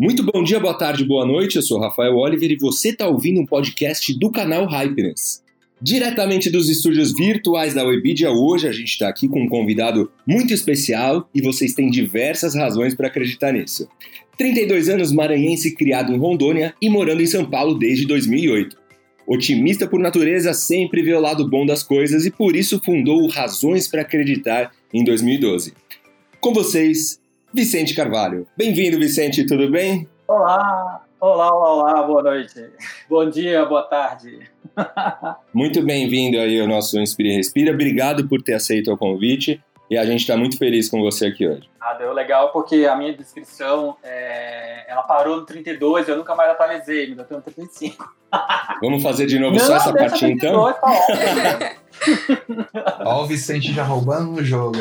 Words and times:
Muito 0.00 0.22
bom 0.22 0.44
dia, 0.44 0.60
boa 0.60 0.74
tarde, 0.74 1.04
boa 1.04 1.26
noite. 1.26 1.56
Eu 1.56 1.62
sou 1.62 1.80
Rafael 1.80 2.14
Oliver 2.14 2.52
e 2.52 2.56
você 2.56 2.90
está 2.90 3.08
ouvindo 3.08 3.40
um 3.40 3.44
podcast 3.44 4.16
do 4.16 4.30
canal 4.30 4.64
Hypeness. 4.64 5.42
Diretamente 5.82 6.48
dos 6.50 6.68
estúdios 6.68 7.12
virtuais 7.12 7.74
da 7.74 7.84
Webidia, 7.84 8.30
hoje 8.30 8.68
a 8.68 8.70
gente 8.70 8.90
está 8.90 9.08
aqui 9.08 9.26
com 9.26 9.42
um 9.42 9.48
convidado 9.48 10.08
muito 10.24 10.54
especial 10.54 11.28
e 11.34 11.42
vocês 11.42 11.74
têm 11.74 11.90
diversas 11.90 12.54
razões 12.54 12.94
para 12.94 13.08
acreditar 13.08 13.50
nisso. 13.50 13.88
32 14.38 14.88
anos, 14.88 15.10
maranhense, 15.10 15.74
criado 15.74 16.12
em 16.12 16.16
Rondônia 16.16 16.72
e 16.80 16.88
morando 16.88 17.20
em 17.20 17.26
São 17.26 17.44
Paulo 17.44 17.76
desde 17.76 18.06
2008. 18.06 18.76
Otimista 19.26 19.88
por 19.88 19.98
natureza, 19.98 20.54
sempre 20.54 21.02
vê 21.02 21.12
o 21.12 21.20
lado 21.20 21.50
bom 21.50 21.66
das 21.66 21.82
coisas 21.82 22.24
e 22.24 22.30
por 22.30 22.54
isso 22.54 22.80
fundou 22.84 23.20
o 23.20 23.28
Razões 23.28 23.88
para 23.88 24.02
Acreditar 24.02 24.70
em 24.94 25.02
2012. 25.02 25.72
Com 26.40 26.54
vocês, 26.54 27.18
Vicente 27.52 27.94
Carvalho. 27.94 28.46
Bem-vindo, 28.56 28.98
Vicente, 28.98 29.46
tudo 29.46 29.70
bem? 29.70 30.06
Olá, 30.26 31.02
olá, 31.18 31.50
olá, 31.50 31.72
olá, 31.72 32.02
boa 32.02 32.22
noite. 32.22 32.62
Bom 33.08 33.28
dia, 33.30 33.64
boa 33.64 33.84
tarde. 33.84 34.38
muito 35.52 35.82
bem-vindo 35.82 36.38
aí 36.38 36.60
ao 36.60 36.66
nosso 36.66 37.00
Inspire 37.00 37.30
e 37.30 37.36
Respira. 37.36 37.72
Obrigado 37.72 38.28
por 38.28 38.42
ter 38.42 38.52
aceito 38.52 38.92
o 38.92 38.98
convite 38.98 39.62
e 39.90 39.96
a 39.96 40.04
gente 40.04 40.20
está 40.20 40.36
muito 40.36 40.58
feliz 40.58 40.90
com 40.90 41.00
você 41.00 41.28
aqui 41.28 41.48
hoje. 41.48 41.70
Ah, 41.80 41.94
deu 41.94 42.12
legal 42.12 42.52
porque 42.52 42.84
a 42.84 42.94
minha 42.94 43.14
descrição, 43.14 43.96
é... 44.02 44.84
ela 44.86 45.02
parou 45.04 45.36
no 45.36 45.46
32 45.46 46.06
eu 46.06 46.18
nunca 46.18 46.34
mais 46.34 46.50
atualizei, 46.50 47.08
me 47.08 47.14
deu 47.14 47.24
35. 47.24 48.12
Vamos 48.82 49.02
fazer 49.02 49.24
de 49.24 49.38
novo 49.38 49.56
Não, 49.56 49.64
só 49.64 49.76
essa 49.76 49.94
partinha 49.94 50.36
32, 50.36 50.36
então? 50.36 50.72
Tá 50.74 51.76
Ó 53.06 53.22
o 53.22 53.26
Vicente 53.26 53.72
já 53.72 53.84
roubando 53.84 54.34
o 54.34 54.44
jogo. 54.44 54.76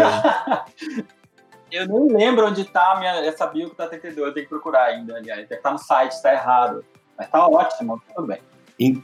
Eu 1.72 1.88
nem 1.88 2.18
lembro 2.18 2.48
onde 2.48 2.64
tá 2.66 2.96
minha, 2.98 3.12
essa 3.26 3.46
bio 3.48 3.70
que 3.70 3.76
tá 3.76 3.88
32, 3.88 4.28
eu 4.28 4.34
tenho 4.34 4.46
que 4.46 4.50
procurar 4.50 4.86
ainda, 4.86 5.16
aliás. 5.16 5.42
Deve 5.42 5.56
estar 5.56 5.70
tá 5.70 5.74
no 5.74 5.80
site, 5.80 6.22
tá 6.22 6.34
errado. 6.34 6.86
Mas 7.18 7.30
tá 7.30 7.48
ótimo, 7.48 8.02
tudo 8.16 8.28
bem. 8.28 8.40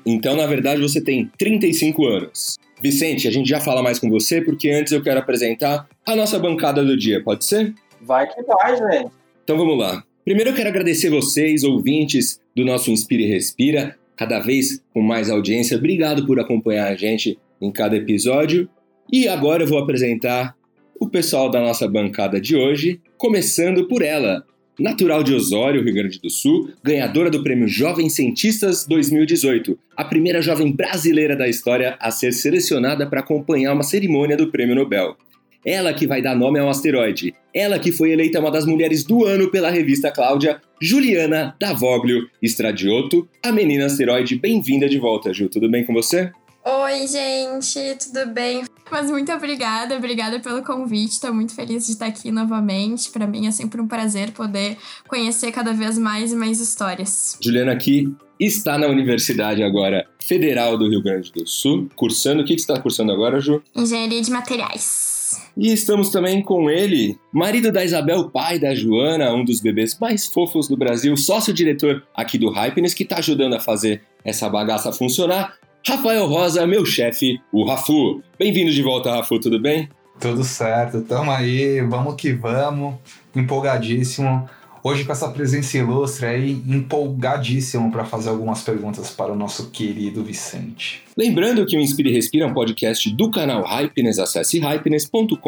Então, 0.06 0.36
na 0.36 0.46
verdade, 0.46 0.82
você 0.82 1.02
tem 1.02 1.32
35 1.38 2.06
anos. 2.06 2.58
Vicente, 2.82 3.28
a 3.28 3.32
gente 3.32 3.50
já 3.50 3.60
fala 3.60 3.82
mais 3.82 3.98
com 3.98 4.10
você, 4.10 4.42
porque 4.42 4.70
antes 4.70 4.92
eu 4.92 5.02
quero 5.02 5.20
apresentar 5.20 5.88
a 6.06 6.16
nossa 6.16 6.38
bancada 6.38 6.84
do 6.84 6.98
dia, 6.98 7.24
pode 7.24 7.46
ser? 7.46 7.74
Vai 8.02 8.28
que 8.28 8.42
vai, 8.44 8.76
gente. 8.76 9.12
Então 9.44 9.58
vamos 9.58 9.78
lá. 9.78 10.04
Primeiro 10.24 10.52
eu 10.52 10.56
quero 10.56 10.70
agradecer 10.70 11.10
vocês, 11.10 11.64
ouvintes 11.64 12.42
do 12.56 12.64
nosso 12.64 12.92
Inspire 12.92 13.24
e 13.24 13.28
Respira, 13.28 13.98
cada 14.16 14.40
vez 14.40 14.84
com 14.94 15.02
mais 15.02 15.30
audiência. 15.30 15.78
Obrigado 15.78 16.26
por 16.26 16.40
acompanhar 16.40 16.88
a 16.88 16.96
gente 16.96 17.40
em 17.62 17.72
cada 17.72 17.96
episódio. 17.96 18.70
E 19.12 19.28
agora 19.28 19.64
eu 19.64 19.68
vou 19.68 19.80
apresentar 19.80 20.56
o 21.04 21.10
pessoal 21.10 21.52
da 21.52 21.60
nossa 21.60 21.86
bancada 21.86 22.40
de 22.40 22.56
hoje, 22.56 23.02
começando 23.18 23.90
por 23.90 24.02
ela, 24.02 24.42
natural 24.80 25.22
de 25.22 25.34
Osório, 25.34 25.84
Rio 25.84 25.94
Grande 25.94 26.18
do 26.18 26.30
Sul, 26.30 26.70
ganhadora 26.82 27.30
do 27.30 27.44
Prêmio 27.44 27.68
Jovem 27.68 28.10
Cientistas 28.10 28.86
2018, 28.88 29.78
a 29.98 30.06
primeira 30.06 30.42
jovem 30.42 30.72
brasileira 30.72 31.36
da 31.36 31.46
história 31.46 31.98
a 32.00 32.10
ser 32.10 32.32
selecionada 32.32 33.06
para 33.06 33.20
acompanhar 33.20 33.74
uma 33.74 33.84
cerimônia 33.84 34.38
do 34.38 34.50
Prêmio 34.50 34.76
Nobel. 34.76 35.18
Ela 35.66 35.94
que 35.94 36.08
vai 36.08 36.22
dar 36.22 36.38
nome 36.38 36.60
ao 36.60 36.70
asteroide. 36.70 37.34
Ela 37.54 37.80
que 37.80 37.92
foi 37.92 38.12
eleita 38.12 38.40
uma 38.40 38.52
das 38.52 38.66
mulheres 38.66 39.04
do 39.04 39.26
ano 39.26 39.52
pela 39.52 39.70
revista 39.70 40.10
Cláudia, 40.10 40.62
Juliana 40.82 41.54
Davoglio 41.60 42.30
Estradioto, 42.42 43.28
a 43.44 43.52
menina 43.52 43.88
asteroide. 43.88 44.38
Bem-vinda 44.38 44.88
de 44.88 45.00
volta, 45.00 45.34
Ju. 45.34 45.50
Tudo 45.50 45.70
bem 45.70 45.86
com 45.86 45.94
você? 45.94 46.32
Oi, 46.66 47.08
gente, 47.08 47.98
tudo 47.98 48.26
bem? 48.34 48.64
Mas 48.94 49.10
muito 49.10 49.32
obrigada, 49.32 49.98
obrigada 49.98 50.40
pelo 50.40 50.62
convite. 50.62 51.14
Estou 51.14 51.34
muito 51.34 51.56
feliz 51.56 51.88
de 51.88 51.94
estar 51.94 52.06
aqui 52.06 52.30
novamente. 52.30 53.10
Para 53.10 53.26
mim 53.26 53.48
é 53.48 53.52
sempre 53.52 53.82
um 53.82 53.88
prazer 53.88 54.30
poder 54.34 54.78
conhecer 55.08 55.52
cada 55.52 55.74
vez 55.74 55.98
mais 55.98 56.32
e 56.32 56.36
mais 56.36 56.60
histórias. 56.60 57.36
Juliana 57.42 57.72
aqui 57.72 58.16
está 58.40 58.78
na 58.78 58.86
Universidade 58.86 59.64
agora 59.64 60.08
Federal 60.22 60.78
do 60.78 60.88
Rio 60.88 61.02
Grande 61.02 61.32
do 61.32 61.48
Sul, 61.48 61.90
cursando. 61.96 62.44
O 62.44 62.46
que 62.46 62.54
você 62.54 62.72
está 62.72 62.80
cursando 62.80 63.12
agora, 63.12 63.40
Ju? 63.40 63.64
Engenharia 63.76 64.22
de 64.22 64.30
Materiais. 64.30 65.42
E 65.58 65.74
estamos 65.74 66.12
também 66.12 66.44
com 66.44 66.70
ele, 66.70 67.18
marido 67.34 67.72
da 67.72 67.84
Isabel, 67.84 68.30
pai 68.30 68.60
da 68.60 68.76
Joana, 68.76 69.34
um 69.34 69.44
dos 69.44 69.60
bebês 69.60 69.98
mais 70.00 70.28
fofos 70.28 70.68
do 70.68 70.78
Brasil, 70.78 71.18
sócio-diretor 71.18 72.04
aqui 72.16 72.38
do 72.38 72.52
Hypeness, 72.52 72.94
que 72.94 73.02
está 73.02 73.18
ajudando 73.18 73.56
a 73.56 73.60
fazer 73.60 74.04
essa 74.24 74.48
bagaça 74.48 74.94
funcionar. 74.94 75.58
Rafael 75.86 76.26
Rosa, 76.28 76.66
meu 76.66 76.86
chefe, 76.86 77.42
o 77.52 77.66
Rafu. 77.66 78.24
Bem-vindo 78.40 78.72
de 78.72 78.82
volta, 78.82 79.12
Rafu, 79.12 79.38
tudo 79.38 79.60
bem? 79.60 79.90
Tudo 80.18 80.42
certo, 80.42 81.02
tamo 81.02 81.30
aí, 81.30 81.82
vamos 81.82 82.16
que 82.16 82.32
vamos, 82.32 82.96
empolgadíssimo. 83.36 84.50
Hoje 84.82 85.04
com 85.04 85.12
essa 85.12 85.30
presença 85.30 85.78
ilustre 85.78 86.26
aí, 86.26 86.52
empolgadíssimo 86.52 87.92
para 87.92 88.06
fazer 88.06 88.30
algumas 88.30 88.62
perguntas 88.62 89.10
para 89.12 89.34
o 89.34 89.36
nosso 89.36 89.72
querido 89.72 90.24
Vicente. 90.24 91.04
Lembrando 91.18 91.66
que 91.66 91.76
o 91.76 91.82
Inspire 91.82 92.10
e 92.10 92.14
Respira 92.14 92.46
é 92.46 92.48
um 92.48 92.54
podcast 92.54 93.14
do 93.14 93.30
canal 93.30 93.64
Hypeness, 93.66 94.20
acesse 94.20 94.60
hypeness.com.br. 94.60 95.40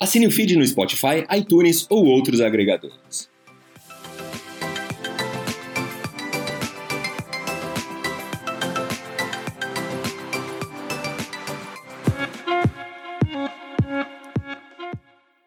Assine 0.00 0.26
o 0.26 0.30
feed 0.32 0.56
no 0.56 0.66
Spotify, 0.66 1.24
iTunes 1.36 1.86
ou 1.88 2.04
outros 2.06 2.40
agregadores. 2.40 3.30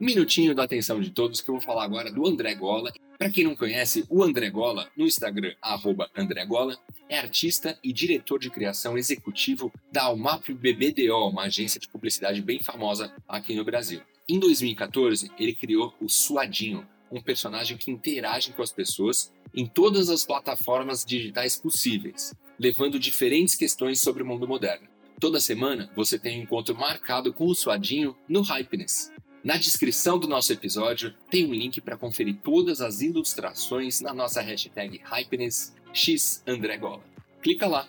Minutinho 0.06 0.54
da 0.54 0.64
atenção 0.64 1.02
de 1.02 1.10
todos 1.10 1.42
que 1.42 1.50
eu 1.50 1.56
vou 1.56 1.62
falar 1.62 1.84
agora 1.84 2.12
do 2.12 2.26
André 2.28 2.54
Gola. 2.54 2.94
Para 3.18 3.30
quem 3.30 3.44
não 3.44 3.56
conhece, 3.56 4.06
o 4.08 4.24
André 4.24 4.50
Gola, 4.52 4.88
no 4.96 5.06
Instagram, 5.06 5.54
arroba 5.62 6.10
André 6.16 6.46
Gola, 6.46 6.78
é 7.10 7.18
artista 7.18 7.78
e 7.84 7.92
diretor 7.92 8.40
de 8.40 8.52
criação 8.52 8.98
executivo 8.98 9.74
da 9.92 10.04
Almap 10.04 10.48
BBDO, 10.50 11.30
uma 11.30 11.44
agência 11.44 11.80
de 11.80 11.88
publicidade 11.88 12.42
bem 12.42 12.62
famosa 12.62 13.12
aqui 13.28 13.56
no 13.56 13.66
Brasil. 13.66 14.02
Em 14.30 14.40
2014, 14.40 15.32
ele 15.40 15.56
criou 15.56 15.94
o 16.00 16.08
Suadinho, 16.08 16.88
um 17.12 17.22
personagem 17.22 17.78
que 17.78 17.90
interage 17.90 18.52
com 18.52 18.62
as 18.62 18.72
pessoas 18.72 19.34
em 19.56 19.66
todas 19.66 20.10
as 20.10 20.24
plataformas 20.24 21.04
digitais 21.04 21.58
possíveis, 21.58 22.34
levando 22.60 23.00
diferentes 23.00 23.56
questões 23.56 24.02
sobre 24.02 24.22
o 24.22 24.26
mundo 24.26 24.48
moderno. 24.48 24.88
Toda 25.20 25.40
semana 25.40 25.90
você 25.96 26.20
tem 26.20 26.40
um 26.40 26.44
encontro 26.44 26.76
marcado 26.76 27.32
com 27.32 27.46
o 27.46 27.56
Suadinho 27.56 28.16
no 28.28 28.42
Hypeness, 28.42 29.12
na 29.46 29.56
descrição 29.58 30.18
do 30.18 30.28
nosso 30.28 30.52
episódio 30.52 31.14
tem 31.30 31.46
um 31.46 31.54
link 31.54 31.80
para 31.80 31.96
conferir 31.96 32.38
todas 32.44 32.82
as 32.82 33.02
ilustrações 33.02 34.02
na 34.02 34.12
nossa 34.12 34.42
hashtag 34.42 35.00
HypenessXAndreGola. 35.06 37.04
Clica 37.44 37.68
lá! 37.68 37.88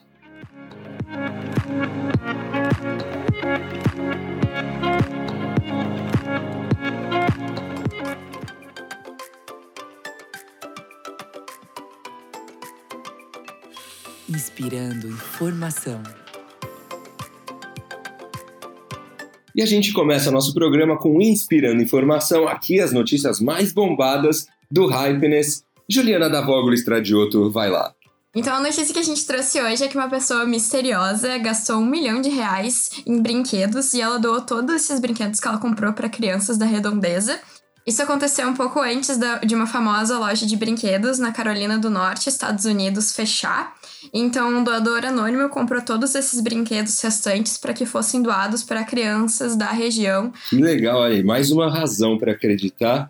Inspirando 14.29 15.09
informação. 15.09 16.03
E 19.57 19.63
a 19.63 19.67
gente 19.67 19.91
começa 19.95 20.31
nosso 20.31 20.53
programa 20.53 20.99
com 20.99 21.19
Inspirando 21.19 21.83
Informação, 21.83 22.47
aqui 22.47 22.79
as 22.79 22.93
notícias 22.93 23.41
mais 23.41 23.73
bombadas 23.73 24.47
do 24.71 24.87
Hypeness. 24.87 25.65
Juliana 25.89 26.29
Davoglu 26.29 26.75
Estradioto, 26.75 27.51
vai 27.51 27.71
lá. 27.71 27.95
Então 28.35 28.55
a 28.55 28.61
notícia 28.61 28.93
que 28.93 28.99
a 28.99 29.03
gente 29.03 29.27
trouxe 29.27 29.59
hoje 29.59 29.83
é 29.83 29.89
que 29.89 29.97
uma 29.97 30.11
pessoa 30.11 30.45
misteriosa 30.45 31.39
gastou 31.39 31.79
um 31.79 31.87
milhão 31.87 32.21
de 32.21 32.29
reais 32.29 32.91
em 33.07 33.23
brinquedos 33.23 33.95
e 33.95 34.03
ela 34.03 34.19
doou 34.19 34.43
todos 34.43 34.75
esses 34.75 35.01
brinquedos 35.01 35.41
que 35.41 35.49
ela 35.49 35.57
comprou 35.57 35.95
para 35.95 36.11
crianças 36.11 36.59
da 36.59 36.67
redondeza. 36.67 37.41
Isso 37.87 38.03
aconteceu 38.03 38.49
um 38.49 38.55
pouco 38.55 38.81
antes 38.81 39.17
da, 39.17 39.39
de 39.39 39.55
uma 39.55 39.67
famosa 39.67 40.19
loja 40.19 40.45
de 40.45 40.57
brinquedos 40.57 41.21
na 41.21 41.31
Carolina 41.31 41.79
do 41.79 41.89
Norte, 41.89 42.29
Estados 42.29 42.65
Unidos, 42.65 43.15
fechar. 43.15 43.75
Então, 44.13 44.49
um 44.49 44.65
doador 44.65 45.05
anônimo 45.05 45.49
comprou 45.49 45.81
todos 45.81 46.15
esses 46.17 46.41
brinquedos 46.41 47.01
restantes 47.01 47.57
para 47.57 47.73
que 47.73 47.87
fossem 47.87 48.21
doados 48.21 48.65
para 48.65 48.83
crianças 48.83 49.55
da 49.55 49.71
região. 49.71 50.33
Legal, 50.53 51.03
aí, 51.03 51.23
mais 51.23 51.53
uma 51.53 51.71
razão 51.71 52.19
para 52.19 52.33
acreditar. 52.33 53.09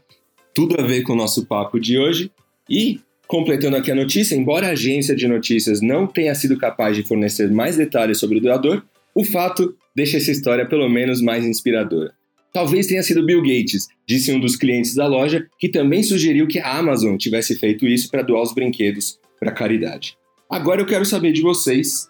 Tudo 0.54 0.78
a 0.78 0.84
ver 0.84 1.02
com 1.02 1.14
o 1.14 1.16
nosso 1.16 1.46
papo 1.46 1.80
de 1.80 1.98
hoje. 1.98 2.30
E 2.68 3.00
Completando 3.26 3.76
aqui 3.76 3.90
a 3.90 3.94
notícia, 3.94 4.36
embora 4.36 4.68
a 4.68 4.70
agência 4.70 5.14
de 5.16 5.26
notícias 5.26 5.80
não 5.80 6.06
tenha 6.06 6.32
sido 6.32 6.56
capaz 6.56 6.94
de 6.94 7.02
fornecer 7.02 7.50
mais 7.50 7.76
detalhes 7.76 8.20
sobre 8.20 8.38
o 8.38 8.40
doador, 8.40 8.84
o 9.12 9.24
fato 9.24 9.74
deixa 9.96 10.18
essa 10.18 10.30
história 10.30 10.64
pelo 10.64 10.88
menos 10.88 11.20
mais 11.20 11.44
inspiradora. 11.44 12.14
Talvez 12.56 12.86
tenha 12.86 13.02
sido 13.02 13.22
Bill 13.22 13.42
Gates, 13.42 13.86
disse 14.08 14.32
um 14.32 14.40
dos 14.40 14.56
clientes 14.56 14.94
da 14.94 15.06
loja, 15.06 15.46
que 15.58 15.68
também 15.68 16.02
sugeriu 16.02 16.46
que 16.46 16.58
a 16.58 16.78
Amazon 16.78 17.18
tivesse 17.18 17.54
feito 17.58 17.86
isso 17.86 18.10
para 18.10 18.22
doar 18.22 18.40
os 18.40 18.54
brinquedos 18.54 19.18
para 19.38 19.52
caridade. 19.52 20.16
Agora 20.48 20.80
eu 20.80 20.86
quero 20.86 21.04
saber 21.04 21.32
de 21.32 21.42
vocês, 21.42 22.08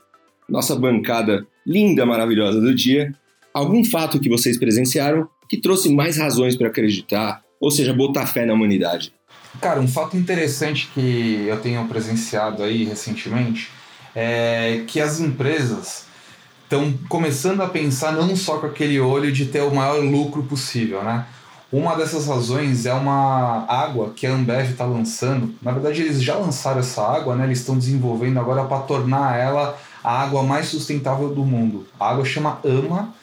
nossa 0.48 0.76
bancada 0.76 1.44
linda, 1.66 2.06
maravilhosa 2.06 2.60
do 2.60 2.72
dia, 2.72 3.12
algum 3.52 3.84
fato 3.84 4.20
que 4.20 4.28
vocês 4.28 4.56
presenciaram 4.56 5.28
que 5.48 5.60
trouxe 5.60 5.92
mais 5.92 6.16
razões 6.16 6.54
para 6.54 6.68
acreditar, 6.68 7.42
ou 7.58 7.72
seja, 7.72 7.92
botar 7.92 8.24
fé 8.24 8.46
na 8.46 8.54
humanidade. 8.54 9.12
Cara, 9.60 9.80
um 9.80 9.88
fato 9.88 10.16
interessante 10.16 10.88
que 10.94 11.44
eu 11.48 11.58
tenho 11.60 11.84
presenciado 11.88 12.62
aí 12.62 12.84
recentemente 12.84 13.68
é 14.14 14.84
que 14.86 15.00
as 15.00 15.18
empresas 15.18 16.05
estão 16.66 16.92
começando 17.08 17.60
a 17.60 17.68
pensar 17.68 18.12
não 18.12 18.34
só 18.34 18.58
com 18.58 18.66
aquele 18.66 19.00
olho 19.00 19.30
de 19.30 19.46
ter 19.46 19.62
o 19.62 19.74
maior 19.74 20.02
lucro 20.02 20.42
possível, 20.42 21.02
né? 21.02 21.24
Uma 21.72 21.96
dessas 21.96 22.26
razões 22.26 22.86
é 22.86 22.94
uma 22.94 23.64
água 23.68 24.10
que 24.14 24.26
a 24.26 24.32
Ambev 24.32 24.70
está 24.70 24.84
lançando. 24.84 25.54
Na 25.60 25.72
verdade, 25.72 26.02
eles 26.02 26.22
já 26.22 26.36
lançaram 26.36 26.80
essa 26.80 27.02
água, 27.02 27.34
né? 27.34 27.44
Eles 27.44 27.60
estão 27.60 27.76
desenvolvendo 27.76 28.38
agora 28.38 28.64
para 28.64 28.78
tornar 28.80 29.36
ela 29.38 29.76
a 30.02 30.22
água 30.22 30.42
mais 30.42 30.66
sustentável 30.66 31.28
do 31.28 31.44
mundo. 31.44 31.86
A 31.98 32.10
água 32.10 32.24
chama 32.24 32.60
Ama 32.64 33.14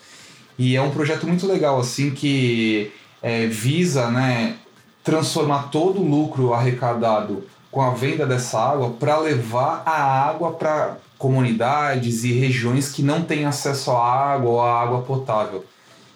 e 0.57 0.75
é 0.75 0.81
um 0.81 0.91
projeto 0.91 1.25
muito 1.25 1.47
legal 1.47 1.79
assim 1.79 2.11
que 2.11 2.91
é, 3.21 3.47
visa, 3.47 4.11
né, 4.11 4.57
transformar 5.03 5.69
todo 5.69 6.01
o 6.01 6.07
lucro 6.07 6.53
arrecadado 6.53 7.45
com 7.71 7.81
a 7.81 7.91
venda 7.91 8.25
dessa 8.25 8.59
água 8.59 8.91
para 8.91 9.17
levar 9.17 9.81
a 9.85 10.29
água 10.29 10.51
para 10.51 10.97
comunidades 11.23 12.25
e 12.25 12.33
regiões 12.33 12.91
que 12.91 13.01
não 13.01 13.21
têm 13.21 13.45
acesso 13.45 13.91
à 13.91 14.33
água 14.33 14.49
ou 14.49 14.61
à 14.61 14.81
água 14.81 15.01
potável. 15.03 15.63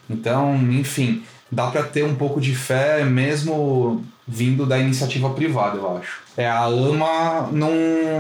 Então, 0.10 0.54
enfim, 0.70 1.24
dá 1.50 1.68
para 1.68 1.82
ter 1.84 2.04
um 2.04 2.14
pouco 2.14 2.42
de 2.42 2.54
fé 2.54 3.06
mesmo 3.06 4.04
vindo 4.28 4.66
da 4.66 4.78
iniciativa 4.78 5.30
privada, 5.30 5.78
eu 5.78 5.98
acho. 5.98 6.24
É, 6.36 6.46
a 6.46 6.66
AMA 6.66 7.48
não, 7.54 7.72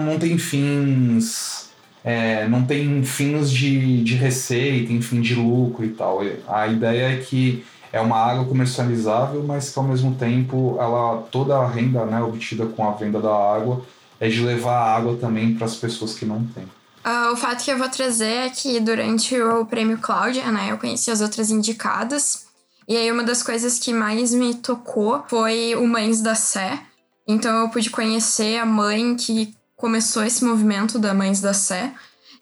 não 0.01 0.17
tem 0.17 0.37
fins. 0.37 1.69
É, 2.05 2.47
não 2.47 2.63
tem 2.63 3.03
fins 3.03 3.51
de, 3.51 4.01
de 4.01 4.15
receita, 4.15 4.93
enfim, 4.93 5.19
de 5.19 5.35
lucro 5.35 5.83
e 5.83 5.89
tal. 5.89 6.21
A 6.47 6.67
ideia 6.67 7.15
é 7.15 7.17
que 7.17 7.65
é 7.91 7.99
uma 7.99 8.15
água 8.15 8.45
comercializável, 8.45 9.43
mas 9.43 9.73
que 9.73 9.77
ao 9.77 9.83
mesmo 9.83 10.15
tempo 10.15 10.77
ela 10.79 11.17
toda 11.29 11.57
a 11.57 11.67
renda 11.67 12.05
né, 12.05 12.21
obtida 12.21 12.65
com 12.65 12.87
a 12.87 12.93
venda 12.93 13.19
da 13.19 13.35
água 13.35 13.81
é 14.21 14.29
de 14.29 14.41
levar 14.41 14.77
a 14.77 14.95
água 14.95 15.17
também 15.17 15.53
para 15.53 15.65
as 15.65 15.75
pessoas 15.75 16.17
que 16.17 16.25
não 16.25 16.45
têm. 16.45 16.76
Uh, 17.07 17.31
o 17.31 17.37
fato 17.37 17.63
que 17.63 17.71
eu 17.71 17.77
vou 17.77 17.87
trazer 17.87 18.47
é 18.47 18.49
que 18.49 18.81
durante 18.81 19.39
o 19.41 19.65
prêmio 19.65 19.97
Cláudia, 19.97 20.51
né, 20.51 20.71
eu 20.71 20.77
conheci 20.77 21.09
as 21.09 21.21
outras 21.21 21.49
indicadas 21.49 22.47
e 22.87 22.95
aí 22.95 23.11
uma 23.11 23.23
das 23.23 23.43
coisas 23.43 23.77
que 23.77 23.91
mais 23.91 24.33
me 24.33 24.55
tocou 24.55 25.21
foi 25.27 25.75
o 25.75 25.85
Mães 25.85 26.21
da 26.21 26.33
Sé. 26.35 26.79
Então 27.27 27.59
eu 27.59 27.69
pude 27.69 27.89
conhecer 27.89 28.57
a 28.57 28.65
mãe 28.65 29.13
que 29.15 29.53
começou 29.75 30.23
esse 30.23 30.45
movimento 30.45 30.97
da 30.97 31.13
Mães 31.13 31.41
da 31.41 31.53
Sé. 31.53 31.93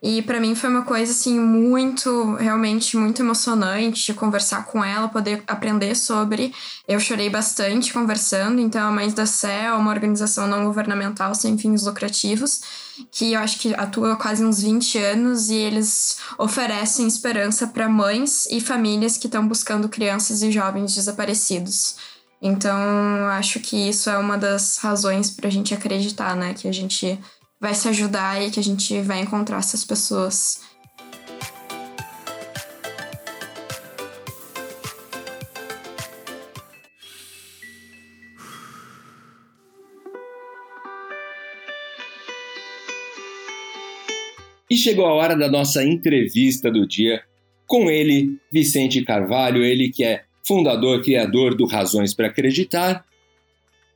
E 0.07 0.21
para 0.21 0.39
mim 0.39 0.53
foi 0.53 0.69
uma 0.69 0.83
coisa 0.83 1.11
assim 1.11 1.39
muito, 1.39 2.35
realmente 2.35 2.95
muito 2.95 3.23
emocionante 3.23 4.13
conversar 4.13 4.63
com 4.67 4.83
ela, 4.83 5.09
poder 5.09 5.43
aprender 5.47 5.95
sobre. 5.95 6.53
Eu 6.87 6.99
chorei 6.99 7.27
bastante 7.27 7.91
conversando. 7.91 8.61
Então 8.61 8.87
a 8.87 8.91
Mães 8.91 9.15
da 9.15 9.25
Sé 9.25 9.63
é 9.65 9.73
uma 9.73 9.89
organização 9.89 10.45
não 10.45 10.63
governamental 10.63 11.33
sem 11.33 11.57
fins 11.57 11.87
lucrativos 11.87 12.61
que 13.11 13.33
eu 13.33 13.39
acho 13.39 13.57
que 13.57 13.73
atua 13.73 14.13
há 14.13 14.15
quase 14.15 14.45
uns 14.45 14.61
20 14.61 14.97
anos 14.99 15.49
e 15.49 15.55
eles 15.55 16.19
oferecem 16.37 17.07
esperança 17.07 17.65
para 17.65 17.89
mães 17.89 18.45
e 18.51 18.61
famílias 18.61 19.17
que 19.17 19.25
estão 19.25 19.47
buscando 19.47 19.89
crianças 19.89 20.43
e 20.43 20.51
jovens 20.51 20.93
desaparecidos. 20.93 21.95
Então, 22.39 22.77
acho 23.31 23.59
que 23.59 23.89
isso 23.89 24.07
é 24.07 24.17
uma 24.19 24.37
das 24.37 24.77
razões 24.77 25.31
para 25.31 25.47
a 25.47 25.51
gente 25.51 25.73
acreditar, 25.73 26.35
né? 26.35 26.53
Que 26.53 26.67
a 26.67 26.71
gente 26.71 27.19
vai 27.59 27.73
se 27.73 27.87
ajudar 27.87 28.41
e 28.41 28.51
que 28.51 28.59
a 28.59 28.63
gente 28.63 29.01
vai 29.01 29.21
encontrar 29.21 29.59
essas 29.59 29.83
pessoas 29.83 30.61
E 44.69 44.77
chegou 44.77 45.05
a 45.05 45.13
hora 45.13 45.37
da 45.37 45.49
nossa 45.49 45.83
entrevista 45.85 46.69
do 46.69 46.85
dia 46.85 47.23
com 47.65 47.89
ele, 47.89 48.37
Vicente 48.51 49.03
Carvalho, 49.03 49.63
ele 49.63 49.89
que 49.89 50.03
é 50.03 50.23
fundador, 50.45 51.01
criador 51.01 51.55
do 51.55 51.65
Razões 51.65 52.13
para 52.13 52.27
Acreditar. 52.27 53.05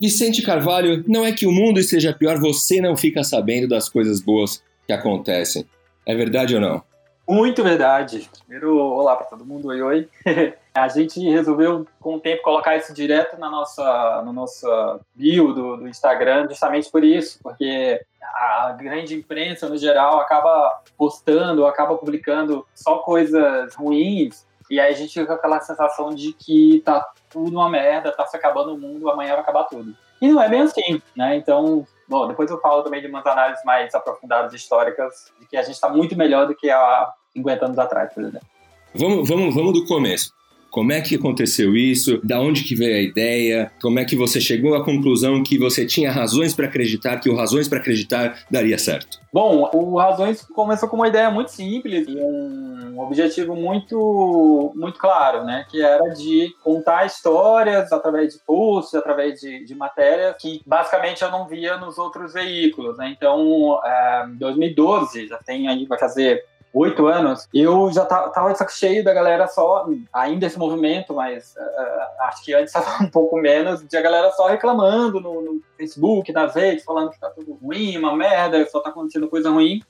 Vicente 0.01 0.41
Carvalho, 0.41 1.03
não 1.05 1.25
é 1.25 1.31
que 1.33 1.45
o 1.45 1.51
mundo 1.51 1.77
esteja 1.77 2.13
pior, 2.13 2.39
você 2.39 2.79
não 2.79 2.95
fica 2.95 3.21
sabendo 3.21 3.67
das 3.67 3.89
coisas 3.89 4.21
boas 4.21 4.63
que 4.87 4.93
acontecem. 4.93 5.65
É 6.05 6.15
verdade 6.15 6.55
ou 6.55 6.61
não? 6.61 6.81
Muito 7.27 7.61
verdade. 7.61 8.29
Primeiro, 8.39 8.77
olá 8.77 9.17
para 9.17 9.27
todo 9.27 9.45
mundo, 9.45 9.67
oi, 9.67 9.81
oi. 9.81 10.09
A 10.73 10.87
gente 10.87 11.19
resolveu, 11.19 11.85
com 11.99 12.15
o 12.15 12.19
tempo, 12.19 12.41
colocar 12.41 12.77
isso 12.77 12.93
direto 12.93 13.37
na 13.37 13.49
nossa, 13.49 14.21
no 14.25 14.31
nosso 14.31 14.65
bio 15.13 15.53
do, 15.53 15.77
do 15.77 15.87
Instagram, 15.89 16.47
justamente 16.47 16.89
por 16.89 17.03
isso, 17.03 17.37
porque 17.43 17.99
a 18.23 18.71
grande 18.79 19.15
imprensa, 19.15 19.67
no 19.67 19.77
geral, 19.77 20.21
acaba 20.21 20.81
postando, 20.97 21.65
acaba 21.65 21.97
publicando 21.97 22.65
só 22.73 22.99
coisas 22.99 23.75
ruins, 23.75 24.45
e 24.69 24.80
aí 24.80 24.94
a 24.94 24.95
gente 24.95 25.13
fica 25.13 25.25
com 25.25 25.33
aquela 25.33 25.60
sensação 25.60 26.13
de 26.13 26.33
que 26.33 26.81
tá 26.86 27.06
tudo 27.30 27.57
uma 27.57 27.69
merda, 27.69 28.12
tá 28.12 28.25
se 28.25 28.38
acabando 28.38 28.74
o 28.74 28.77
mundo, 28.77 29.10
amanhã 29.10 29.31
vai 29.31 29.42
acabar 29.42 29.63
tudo. 29.63 29.95
E 30.21 30.27
não 30.27 30.42
é 30.42 30.50
bem 30.50 30.62
assim, 30.62 31.01
né? 31.16 31.38
Então, 31.38 31.86
bom, 32.07 32.27
depois 32.27 32.51
eu 32.51 32.60
falo 32.60 32.83
também 32.83 33.01
de 33.01 33.07
umas 33.07 33.25
análises 33.25 33.63
mais 33.63 33.95
aprofundadas 33.95 34.54
históricas, 34.54 35.31
de 35.39 35.48
que 35.48 35.57
a 35.57 35.62
gente 35.62 35.75
está 35.75 35.89
muito 35.89 36.16
melhor 36.16 36.45
do 36.45 36.56
que 36.56 36.69
há 36.69 37.12
50 37.33 37.66
anos 37.66 37.80
atrás, 37.80 38.13
por 38.13 38.24
exemplo. 38.24 38.48
Vamos, 38.94 39.30
vamos, 39.30 39.56
vamos 39.56 39.74
do 39.74 39.86
começo. 39.86 40.33
Como 40.69 40.92
é 40.92 41.01
que 41.01 41.16
aconteceu 41.16 41.75
isso? 41.75 42.19
Da 42.24 42.39
onde 42.39 42.63
que 42.63 42.75
veio 42.75 42.95
a 42.95 43.01
ideia? 43.01 43.71
Como 43.81 44.00
é 44.00 44.06
que 44.06 44.16
você 44.16 44.39
chegou 44.39 44.75
à 44.75 44.83
conclusão 44.83 45.44
que 45.44 45.57
você 45.57 45.86
tinha 45.86 46.12
razões 46.12 46.54
para 46.54 46.68
acreditar 46.68 47.19
que 47.19 47.30
o 47.30 47.36
razões 47.36 47.68
para 47.68 47.80
acreditar 47.80 48.44
daria 48.50 48.77
certo? 48.77 49.19
Bom, 49.31 49.69
o 49.74 49.98
razões 49.98 50.42
começou 50.42 50.89
com 50.89 50.95
uma 50.95 51.07
ideia 51.07 51.30
muito 51.30 51.51
simples 51.51 52.07
e 52.07 52.16
um 52.16 53.00
objetivo 53.00 53.56
muito 53.56 54.73
muito 54.76 54.99
claro, 54.99 55.44
né? 55.44 55.66
Que 55.69 55.81
era 55.81 56.09
de 56.09 56.54
contar 56.64 57.06
histórias 57.06 57.92
através 57.92 58.33
de 58.33 58.40
posts, 58.40 58.95
através 58.95 59.40
de, 59.40 59.64
de 59.66 59.76
matérias 59.76 60.35
que 60.40 60.61
basicamente 60.66 61.23
eu 61.23 61.31
não 61.31 61.47
via 61.47 61.78
nos 61.78 61.97
outros 61.97 62.33
veículos, 62.33 62.97
né? 62.97 63.14
Então, 63.16 63.80
é, 63.85 64.26
em 64.28 64.35
2012 64.35 65.28
já 65.28 65.38
tem 65.38 65.68
aí 65.68 65.85
vai 65.85 65.99
fazer 65.99 66.44
oito 66.73 67.07
anos, 67.07 67.47
eu 67.54 67.92
já 67.92 68.06
tava 68.06 68.52
de 68.52 68.57
saco 68.57 68.71
cheio 68.71 69.04
da 69.04 69.14
galera 69.14 69.47
só, 69.47 69.88
ainda 70.14 70.45
esse 70.45 70.57
movimento, 70.57 71.14
mas 71.14 71.56
uh, 71.56 72.23
acho 72.28 72.44
que 72.44 72.54
antes 72.54 72.73
estava 72.76 73.04
um 73.04 73.09
pouco 73.09 73.38
menos, 73.38 73.85
de 73.85 73.97
a 73.97 74.02
galera 74.02 74.31
só 74.31 74.47
reclamando 74.47 75.19
no, 75.19 75.42
no, 75.42 75.61
Facebook, 75.78 76.31
nas 76.31 76.56
redes, 76.56 76.83
falando 76.83 77.11
que 77.11 77.19
tá 77.19 77.30
tudo 77.30 77.54
ruim, 77.54 77.97
uma 77.97 78.16
merda, 78.16 78.66
só 78.69 78.80
tá 78.80 78.90
acontecendo 78.90 79.30
coisa 79.30 79.49
ruim. 79.49 79.81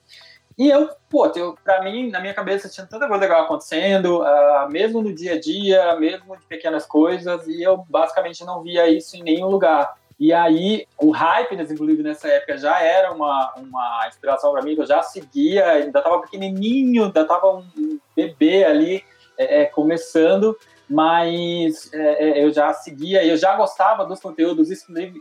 E 0.58 0.70
eu, 0.70 0.90
pô, 1.10 1.26
eu, 1.36 1.58
pra 1.64 1.82
mim, 1.82 2.10
na 2.10 2.20
minha 2.20 2.34
cabeça, 2.34 2.68
tinha 2.68 2.86
tanta 2.86 3.08
coisa 3.08 3.22
legal 3.22 3.44
acontecendo, 3.44 4.22
uh, 4.22 4.70
mesmo 4.70 5.02
no 5.02 5.16
dia 5.16 5.36
a 5.36 5.40
dia, 5.40 5.96
mesmo 5.96 6.36
de 6.36 6.46
pequenas 6.46 6.86
coisas, 6.86 7.48
e 7.48 7.64
eu 7.64 7.78
basicamente 7.90 8.44
não 8.44 8.62
via 8.62 8.90
isso 8.90 9.16
em 9.16 9.24
nenhum 9.24 9.48
lugar. 9.48 9.96
E 10.20 10.34
aí, 10.34 10.86
o 10.98 11.12
Hypeness, 11.12 11.72
inclusive, 11.72 12.04
nessa 12.04 12.28
época, 12.28 12.58
já 12.58 12.82
era 12.82 13.14
uma, 13.14 13.54
uma 13.56 14.06
inspiração 14.08 14.52
para 14.52 14.62
mim, 14.62 14.76
eu 14.78 14.86
já 14.86 15.02
seguia, 15.02 15.66
ainda 15.66 16.00
estava 16.00 16.20
pequenininho, 16.22 17.06
ainda 17.06 17.22
estava 17.22 17.56
um 17.56 18.00
bebê 18.14 18.66
ali, 18.66 19.04
é, 19.38 19.62
é, 19.62 19.66
começando, 19.66 20.58
mas 20.90 21.90
é, 21.94 22.40
é, 22.40 22.44
eu 22.44 22.52
já 22.52 22.74
seguia, 22.74 23.26
eu 23.26 23.38
já 23.38 23.56
gostava 23.56 24.06
dos 24.06 24.20
conteúdos, 24.20 24.70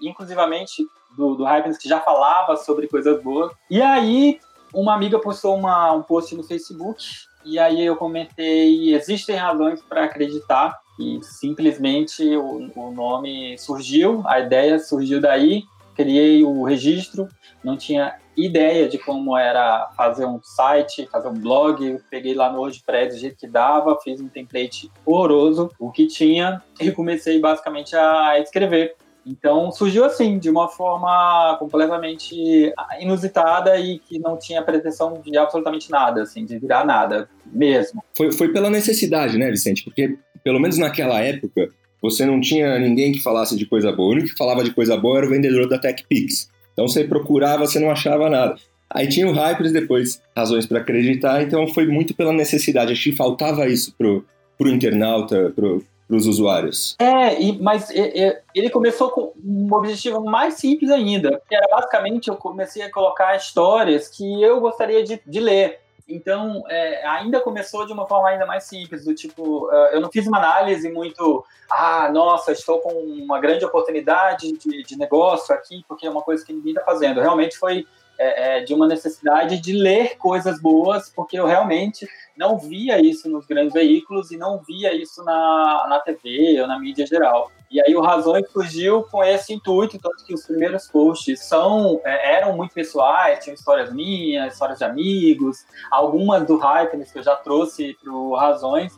inclusivamente 0.03 0.85
do, 1.17 1.37
do 1.37 1.45
Hypeness, 1.45 1.79
que 1.79 1.89
já 1.89 2.01
falava 2.01 2.57
sobre 2.57 2.89
coisas 2.89 3.23
boas. 3.23 3.53
E 3.71 3.81
aí, 3.81 4.41
uma 4.75 4.95
amiga 4.95 5.21
postou 5.21 5.55
uma, 5.55 5.93
um 5.93 6.03
post 6.03 6.35
no 6.35 6.43
Facebook, 6.43 7.05
e 7.45 7.57
aí 7.57 7.85
eu 7.87 7.95
comentei, 7.95 8.93
existem 8.93 9.37
razões 9.37 9.81
para 9.81 10.05
acreditar, 10.05 10.77
e 10.99 11.21
simplesmente 11.23 12.25
o, 12.37 12.71
o 12.75 12.91
nome 12.91 13.57
surgiu, 13.59 14.23
a 14.27 14.41
ideia 14.41 14.79
surgiu 14.79 15.21
daí, 15.21 15.65
criei 15.95 16.45
o 16.45 16.63
registro, 16.63 17.29
não 17.63 17.77
tinha 17.77 18.17
ideia 18.37 18.89
de 18.89 18.99
como 18.99 19.37
era 19.37 19.91
fazer 19.97 20.25
um 20.25 20.41
site, 20.43 21.09
fazer 21.11 21.29
um 21.29 21.35
blog, 21.35 22.01
peguei 22.09 22.35
lá 22.35 22.51
no 22.53 22.61
WordPress 22.61 23.17
do 23.17 23.21
jeito 23.21 23.37
que 23.37 23.49
dava, 23.49 23.99
fiz 24.03 24.21
um 24.21 24.29
template 24.29 24.91
horroroso, 25.05 25.71
o 25.79 25.91
que 25.91 26.07
tinha, 26.07 26.63
e 26.81 26.93
comecei 26.93 27.41
basicamente 27.41 27.97
a 27.97 28.39
escrever 28.39 28.97
Então 29.27 29.71
surgiu 29.71 30.05
assim, 30.05 30.39
de 30.39 30.49
uma 30.49 30.69
forma 30.69 31.57
completamente 31.59 32.73
inusitada 33.01 33.79
e 33.79 33.99
que 33.99 34.19
não 34.19 34.39
tinha 34.39 34.63
pretensão 34.63 35.21
de 35.25 35.37
absolutamente 35.37 35.91
nada, 35.91 36.23
assim, 36.23 36.45
de 36.45 36.59
virar 36.59 36.85
nada 36.85 37.29
mesmo. 37.47 38.03
Foi, 38.15 38.33
foi 38.33 38.49
pela 38.53 38.71
necessidade, 38.71 39.37
né, 39.37 39.51
Vicente? 39.51 39.85
Porque 39.85 40.17
pelo 40.43 40.59
menos 40.59 40.79
naquela 40.79 41.21
época 41.21 41.69
você 42.01 42.25
não 42.25 42.41
tinha 42.41 42.79
ninguém 42.79 43.13
que 43.13 43.23
falasse 43.23 43.57
de 43.57 43.67
coisa 43.67 43.93
boa. 43.93 44.09
O 44.09 44.13
único 44.13 44.29
que 44.29 44.39
falava 44.39 44.63
de 44.63 44.73
coisa 44.73 44.97
boa 44.97 45.19
era 45.19 45.27
o 45.27 45.31
vendedor 45.31 45.69
da 45.69 45.79
TechPix. 45.79 46.49
Então 46.73 46.87
você 46.87 47.05
procurava, 47.05 47.67
você 47.67 47.81
não 47.81 47.91
achava 47.91 48.31
nada. 48.31 48.57
Aí 48.91 49.07
tinha 49.09 49.27
o 49.27 49.33
Hypers 49.33 49.73
depois, 49.73 50.23
razões 50.35 50.65
para 50.65 50.79
acreditar, 50.79 51.43
então 51.43 51.67
foi 51.67 51.87
muito 51.87 52.15
pela 52.15 52.33
necessidade. 52.33 52.93
Acho 52.93 53.11
que 53.11 53.17
faltava 53.17 53.67
isso 53.67 53.95
pro, 53.99 54.25
pro 54.57 54.71
internauta, 54.71 55.53
pro, 55.55 55.85
pros 56.09 56.27
usuários. 56.27 56.97
É, 56.99 57.41
e, 57.41 57.61
mas 57.61 57.91
ele 57.91 58.71
começou 58.71 59.11
com 59.11 59.35
um 59.45 59.69
objetivo 59.73 60.25
mais 60.25 60.55
simples 60.55 60.91
ainda, 60.91 61.41
que 61.47 61.55
era 61.55 61.69
basicamente 61.69 62.29
eu 62.29 62.37
comecei 62.37 62.83
a 62.83 62.91
colocar 62.91 63.37
histórias 63.37 64.09
que 64.09 64.43
eu 64.43 64.59
gostaria 64.59 65.05
de, 65.05 65.21
de 65.25 65.39
ler. 65.39 65.81
Então, 66.09 66.65
é, 66.71 67.07
ainda 67.07 67.39
começou 67.39 67.85
de 67.85 67.93
uma 67.93 68.07
forma 68.07 68.31
ainda 68.31 68.47
mais 68.47 68.65
simples, 68.65 69.05
do 69.05 69.15
tipo, 69.15 69.67
uh, 69.67 69.89
eu 69.93 70.01
não 70.01 70.11
fiz 70.11 70.27
uma 70.27 70.39
análise 70.39 70.91
muito, 70.91 71.45
ah, 71.71 72.11
nossa, 72.11 72.51
estou 72.51 72.79
com 72.79 72.91
uma 72.91 73.39
grande 73.39 73.63
oportunidade 73.67 74.51
de, 74.53 74.83
de 74.83 74.97
negócio 74.97 75.55
aqui, 75.55 75.85
porque 75.87 76.07
é 76.07 76.11
uma 76.11 76.23
coisa 76.23 76.43
que 76.43 76.53
ninguém 76.55 76.73
está 76.73 76.83
fazendo. 76.83 77.21
Realmente 77.21 77.59
foi 77.59 77.87
é, 78.19 78.59
é, 78.59 78.61
de 78.65 78.75
uma 78.75 78.87
necessidade 78.87 79.61
de 79.61 79.73
ler 79.73 80.17
coisas 80.19 80.61
boas, 80.61 81.09
porque 81.09 81.39
eu 81.39 81.47
realmente 81.47 82.07
não 82.37 82.59
via 82.59 83.01
isso 83.01 83.29
nos 83.29 83.47
grandes 83.47 83.73
veículos 83.73 84.31
e 84.31 84.37
não 84.37 84.59
via 84.59 84.93
isso 84.93 85.23
na, 85.25 85.87
na 85.89 86.01
TV 86.01 86.61
ou 86.61 86.67
na 86.67 86.79
mídia 86.79 87.07
geral. 87.07 87.51
E 87.71 87.81
aí 87.81 87.95
o 87.95 88.01
Razões 88.01 88.51
surgiu 88.51 89.05
com 89.05 89.23
esse 89.23 89.53
intuito, 89.53 89.99
tanto 89.99 90.25
que 90.25 90.35
os 90.35 90.47
primeiros 90.47 90.89
posts 90.89 91.45
são, 91.45 92.01
é, 92.05 92.37
eram 92.37 92.57
muito 92.57 92.73
pessoais, 92.73 93.45
tinham 93.45 93.55
histórias 93.55 93.93
minhas, 93.93 94.55
histórias 94.55 94.79
de 94.79 94.85
amigos, 94.85 95.65
algumas 95.91 96.47
do 96.47 96.57
Hypeness 96.57 97.13
que 97.13 97.19
eu 97.19 97.23
já 97.23 97.37
trouxe 97.37 97.97
para 98.03 98.13
o 98.13 98.35
Razões. 98.35 98.93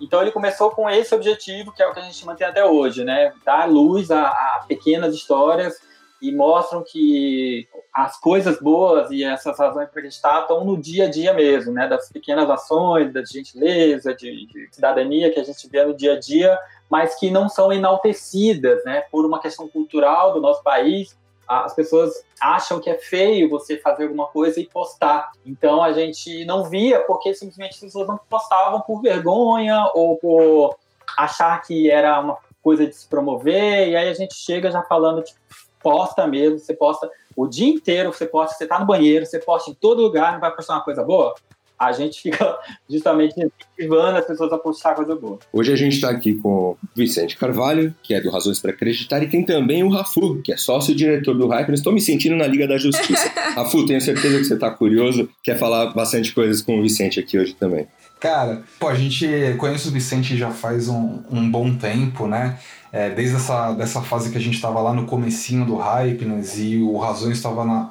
Então 0.00 0.20
ele 0.20 0.30
começou 0.30 0.70
com 0.70 0.88
esse 0.88 1.14
objetivo, 1.14 1.72
que 1.72 1.82
é 1.82 1.86
o 1.86 1.94
que 1.94 2.00
a 2.00 2.02
gente 2.02 2.24
mantém 2.26 2.46
até 2.46 2.64
hoje, 2.64 3.02
né? 3.02 3.32
Dar 3.44 3.68
luz 3.68 4.10
a, 4.10 4.28
a 4.28 4.64
pequenas 4.68 5.14
histórias 5.14 5.89
e 6.20 6.32
mostram 6.32 6.84
que 6.86 7.68
as 7.92 8.18
coisas 8.20 8.60
boas 8.60 9.10
e 9.10 9.24
essas 9.24 9.58
razões 9.58 9.88
para 9.88 10.00
acreditar 10.00 10.42
estão 10.42 10.64
no 10.64 10.76
dia 10.76 11.06
a 11.06 11.10
dia 11.10 11.32
mesmo, 11.32 11.72
né? 11.72 11.88
Das 11.88 12.10
pequenas 12.10 12.48
ações, 12.48 13.12
da 13.12 13.24
gentileza, 13.24 14.14
de, 14.14 14.46
de 14.46 14.68
cidadania 14.70 15.32
que 15.32 15.40
a 15.40 15.44
gente 15.44 15.68
vê 15.68 15.84
no 15.84 15.94
dia 15.94 16.14
a 16.14 16.20
dia, 16.20 16.58
mas 16.90 17.14
que 17.16 17.30
não 17.30 17.48
são 17.48 17.72
enaltecidas, 17.72 18.84
né, 18.84 19.02
por 19.12 19.24
uma 19.24 19.40
questão 19.40 19.68
cultural 19.68 20.32
do 20.32 20.40
nosso 20.40 20.62
país. 20.62 21.16
As 21.46 21.74
pessoas 21.74 22.12
acham 22.40 22.78
que 22.78 22.88
é 22.88 22.96
feio 22.96 23.50
você 23.50 23.76
fazer 23.76 24.04
alguma 24.04 24.26
coisa 24.28 24.60
e 24.60 24.66
postar. 24.66 25.32
Então 25.44 25.82
a 25.82 25.92
gente 25.92 26.44
não 26.44 26.64
via 26.64 27.00
porque 27.00 27.34
simplesmente 27.34 27.74
as 27.74 27.80
pessoas 27.80 28.06
não 28.06 28.18
postavam 28.28 28.80
por 28.82 29.02
vergonha 29.02 29.90
ou 29.94 30.16
por 30.16 30.76
achar 31.16 31.60
que 31.62 31.90
era 31.90 32.20
uma 32.20 32.38
coisa 32.62 32.86
de 32.86 32.94
se 32.94 33.08
promover. 33.08 33.88
E 33.88 33.96
aí 33.96 34.08
a 34.08 34.14
gente 34.14 34.34
chega 34.34 34.70
já 34.70 34.82
falando 34.82 35.22
tipo, 35.22 35.40
posta 35.82 36.26
mesmo, 36.26 36.58
você 36.58 36.74
posta 36.74 37.10
o 37.36 37.46
dia 37.46 37.68
inteiro, 37.68 38.12
você 38.12 38.26
posta, 38.26 38.56
você 38.56 38.66
tá 38.66 38.78
no 38.78 38.86
banheiro, 38.86 39.24
você 39.24 39.38
posta 39.38 39.70
em 39.70 39.74
todo 39.74 40.02
lugar, 40.02 40.32
não 40.32 40.40
vai 40.40 40.54
postar 40.54 40.74
uma 40.74 40.84
coisa 40.84 41.02
boa? 41.02 41.34
a 41.80 41.92
gente 41.92 42.20
fica 42.20 42.58
justamente 42.88 43.32
incentivando 43.32 44.18
as 44.18 44.26
pessoas 44.26 44.52
a 44.52 44.58
postar 44.58 44.94
coisa 44.94 45.16
boa. 45.16 45.38
Hoje 45.50 45.72
a 45.72 45.76
gente 45.76 45.94
está 45.94 46.10
aqui 46.10 46.34
com 46.34 46.72
o 46.72 46.78
Vicente 46.94 47.38
Carvalho, 47.38 47.94
que 48.02 48.12
é 48.12 48.20
do 48.20 48.30
Razões 48.30 48.60
para 48.60 48.72
Acreditar, 48.72 49.22
e 49.22 49.30
tem 49.30 49.42
também 49.42 49.82
o 49.82 49.88
Rafu, 49.88 50.42
que 50.42 50.52
é 50.52 50.58
sócio-diretor 50.58 51.34
do 51.34 51.48
Hyper. 51.48 51.74
Estou 51.74 51.92
me 51.92 52.00
sentindo 52.00 52.36
na 52.36 52.46
Liga 52.46 52.68
da 52.68 52.76
Justiça. 52.76 53.30
Rafu, 53.56 53.86
tenho 53.86 54.00
certeza 54.00 54.36
que 54.36 54.44
você 54.44 54.54
está 54.54 54.70
curioso, 54.70 55.30
quer 55.42 55.56
falar 55.56 55.94
bastante 55.94 56.34
coisas 56.34 56.60
com 56.60 56.78
o 56.78 56.82
Vicente 56.82 57.18
aqui 57.18 57.38
hoje 57.38 57.54
também. 57.54 57.88
Cara, 58.20 58.62
pô, 58.78 58.88
a 58.88 58.94
gente 58.94 59.26
conhece 59.56 59.88
o 59.88 59.90
Vicente 59.90 60.36
já 60.36 60.50
faz 60.50 60.88
um, 60.88 61.22
um 61.30 61.50
bom 61.50 61.74
tempo, 61.74 62.26
né? 62.26 62.58
É, 62.92 63.10
desde 63.10 63.36
essa 63.36 63.72
dessa 63.72 64.02
fase 64.02 64.30
que 64.30 64.38
a 64.38 64.40
gente 64.40 64.54
estava 64.54 64.80
lá 64.80 64.92
no 64.92 65.06
comecinho 65.06 65.64
do 65.64 65.76
Hypeness 65.76 66.58
e 66.58 66.78
o 66.78 66.98
Razões 66.98 67.36
estava 67.36 67.64
na, 67.64 67.90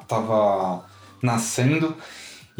nascendo. 1.22 1.96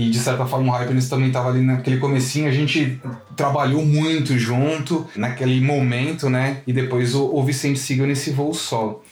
E 0.01 0.09
de 0.09 0.19
certa 0.19 0.47
forma 0.47 0.73
o 0.73 0.75
Hypeness 0.75 1.11
também 1.11 1.29
estava 1.29 1.51
ali 1.51 1.61
naquele 1.61 1.99
comecinho, 1.99 2.49
a 2.49 2.53
gente 2.53 2.99
trabalhou 3.37 3.85
muito 3.85 4.39
junto 4.39 5.07
naquele 5.15 5.61
momento, 5.61 6.31
né? 6.31 6.63
E 6.67 6.73
depois 6.73 7.15
o, 7.15 7.23
o 7.35 7.45
Vicente 7.45 7.79
seguiu 7.79 8.07
nesse 8.07 8.31
voo 8.31 8.55
solo. 8.55 9.05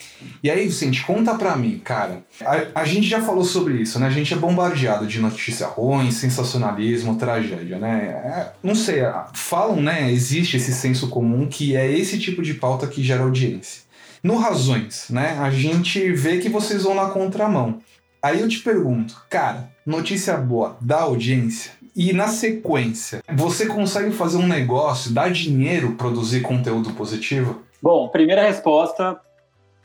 E 0.42 0.50
aí, 0.50 0.66
Vicente, 0.66 1.04
conta 1.04 1.34
pra 1.34 1.54
mim, 1.56 1.78
cara. 1.84 2.24
A, 2.40 2.80
a, 2.80 2.84
gente 2.86 3.06
já 3.06 3.20
falou 3.20 3.44
sobre 3.44 3.74
isso, 3.74 4.00
né? 4.00 4.06
A 4.06 4.10
gente 4.10 4.32
é 4.32 4.36
bombardeado 4.38 5.06
de 5.06 5.20
notícia 5.20 5.66
ruim, 5.66 6.10
sensacionalismo, 6.10 7.16
tragédia, 7.16 7.78
né? 7.78 8.22
É, 8.24 8.52
não 8.62 8.74
sei, 8.74 9.02
falam, 9.34 9.82
né? 9.82 10.10
Existe 10.10 10.56
esse 10.56 10.72
senso 10.72 11.08
comum 11.08 11.46
que 11.46 11.76
é 11.76 11.92
esse 11.92 12.18
tipo 12.18 12.40
de 12.40 12.54
pauta 12.54 12.86
que 12.86 13.02
gera 13.02 13.24
audiência. 13.24 13.82
No 14.22 14.38
Razões, 14.38 15.04
né? 15.10 15.36
A 15.38 15.50
gente 15.50 16.10
vê 16.12 16.38
que 16.38 16.48
vocês 16.48 16.84
vão 16.84 16.94
na 16.94 17.10
contramão. 17.10 17.78
Aí 18.22 18.40
eu 18.40 18.48
te 18.48 18.60
pergunto, 18.60 19.14
cara, 19.30 19.70
notícia 19.88 20.36
boa 20.36 20.76
da 20.82 21.00
audiência. 21.00 21.72
E 21.96 22.12
na 22.12 22.28
sequência, 22.28 23.22
você 23.32 23.66
consegue 23.66 24.12
fazer 24.12 24.36
um 24.36 24.46
negócio, 24.46 25.12
dar 25.12 25.32
dinheiro, 25.32 25.94
produzir 25.94 26.42
conteúdo 26.42 26.92
positivo? 26.92 27.62
Bom, 27.80 28.06
primeira 28.08 28.42
resposta, 28.42 29.18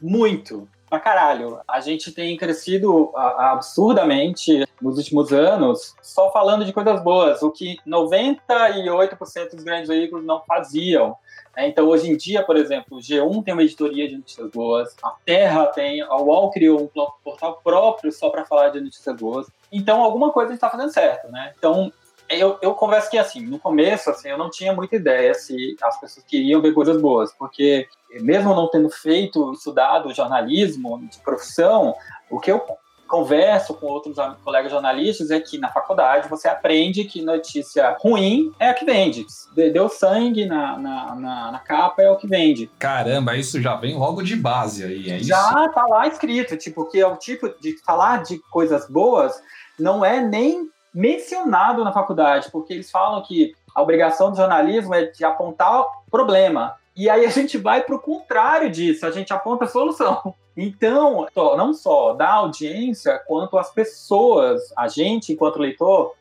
muito. 0.02 0.68
Pra 0.90 1.00
caralho. 1.00 1.60
A 1.68 1.80
gente 1.80 2.12
tem 2.12 2.36
crescido 2.38 3.12
absurdamente 3.16 4.64
nos 4.80 4.98
últimos 4.98 5.32
anos 5.32 5.96
só 6.04 6.32
falando 6.32 6.66
de 6.66 6.74
coisas 6.74 7.02
boas, 7.02 7.42
o 7.42 7.50
que 7.50 7.78
98% 7.88 9.56
dos 9.56 9.64
grandes 9.64 9.88
veículos 9.88 10.24
não 10.24 10.44
faziam. 10.46 11.16
É, 11.56 11.68
então, 11.68 11.88
hoje 11.88 12.12
em 12.12 12.18
dia, 12.18 12.44
por 12.44 12.58
exemplo, 12.58 12.98
o 12.98 13.00
G1 13.00 13.44
tem 13.44 13.54
uma 13.54 13.64
editoria 13.64 14.08
de 14.08 14.18
notícias 14.18 14.50
boas, 14.52 14.96
a 15.02 15.16
Terra 15.26 15.68
tem, 15.68 16.02
a 16.02 16.16
UOL 16.18 16.52
criou 16.52 16.84
um 16.84 17.06
portal 17.24 17.62
próprio 17.64 18.12
só 18.12 18.30
para 18.30 18.46
falar 18.46 18.70
de 18.70 18.82
notícias 18.82 19.16
boas. 19.16 19.48
Então, 19.74 20.02
alguma 20.02 20.32
coisa 20.32 20.50
a 20.50 20.52
gente 20.52 20.58
está 20.58 20.70
fazendo 20.70 20.94
certo, 20.94 21.32
né? 21.32 21.54
Então, 21.58 21.92
eu, 22.30 22.58
eu 22.62 22.74
converso 22.74 23.10
que, 23.10 23.18
assim, 23.18 23.42
no 23.42 23.60
começo, 23.60 24.10
assim, 24.10 24.30
eu 24.30 24.38
não 24.38 24.50
tinha 24.50 24.74
muita 24.74 24.96
ideia 24.96 25.34
se 25.34 25.76
as 25.82 26.00
pessoas 26.00 26.26
queriam 26.26 26.62
ver 26.62 26.74
coisas 26.74 27.02
boas, 27.02 27.34
porque 27.34 27.88
mesmo 28.22 28.54
não 28.54 28.70
tendo 28.70 28.90
feito, 28.90 29.52
estudado 29.52 30.14
jornalismo 30.14 31.00
de 31.10 31.20
profissão, 31.20 31.96
o 32.30 32.40
que 32.40 32.52
eu 32.52 32.64
converso 33.08 33.76
com 33.76 33.86
outros 33.86 34.16
colegas 34.44 34.72
jornalistas 34.72 35.30
é 35.30 35.40
que 35.40 35.60
na 35.60 35.70
faculdade 35.70 36.28
você 36.28 36.48
aprende 36.48 37.04
que 37.04 37.22
notícia 37.22 37.96
ruim 38.00 38.52
é 38.60 38.70
a 38.70 38.74
que 38.74 38.86
vende. 38.86 39.28
Deu 39.56 39.88
sangue 39.88 40.46
na, 40.46 40.80
na, 40.80 41.16
na, 41.16 41.52
na 41.52 41.60
capa 41.60 42.02
é 42.02 42.10
o 42.10 42.16
que 42.16 42.26
vende. 42.26 42.72
Caramba, 42.80 43.36
isso 43.36 43.62
já 43.62 43.76
vem 43.76 43.96
logo 43.96 44.24
de 44.24 44.36
base 44.36 44.84
aí, 44.84 45.12
é 45.12 45.20
já 45.20 45.38
isso? 45.38 45.74
tá 45.74 45.86
lá 45.86 46.08
escrito, 46.08 46.58
tipo, 46.58 46.90
que 46.90 47.00
é 47.00 47.06
o 47.06 47.16
tipo 47.16 47.50
de 47.60 47.78
falar 47.86 48.24
de 48.24 48.40
coisas 48.50 48.90
boas 48.90 49.40
não 49.80 50.04
é 50.04 50.22
nem 50.22 50.70
mencionado 50.94 51.84
na 51.84 51.92
faculdade, 51.92 52.52
porque 52.52 52.74
eles 52.74 52.92
falam 52.92 53.22
que 53.24 53.56
a 53.74 53.82
obrigação 53.82 54.30
do 54.30 54.38
jornalismo 54.38 54.94
é 54.94 55.06
de 55.06 55.26
apontar 55.26 55.86
problema. 56.12 56.76
E 56.96 57.10
aí 57.10 57.26
a 57.26 57.30
gente 57.30 57.58
vai 57.58 57.82
para 57.82 57.96
o 57.96 58.00
contrário 58.00 58.70
disso, 58.70 59.06
a 59.06 59.12
gente 59.12 59.34
aponta 59.34 59.66
a 59.66 59.68
solução. 59.68 60.36
Então, 60.56 61.26
não 61.36 61.74
só 61.74 62.14
da 62.14 62.32
audiência, 62.32 63.20
quanto 63.26 63.58
as 63.58 63.72
pessoas, 63.72 64.62
a 64.78 64.88
gente, 64.88 65.34
enquanto 65.34 65.58
leitor, 65.58 66.14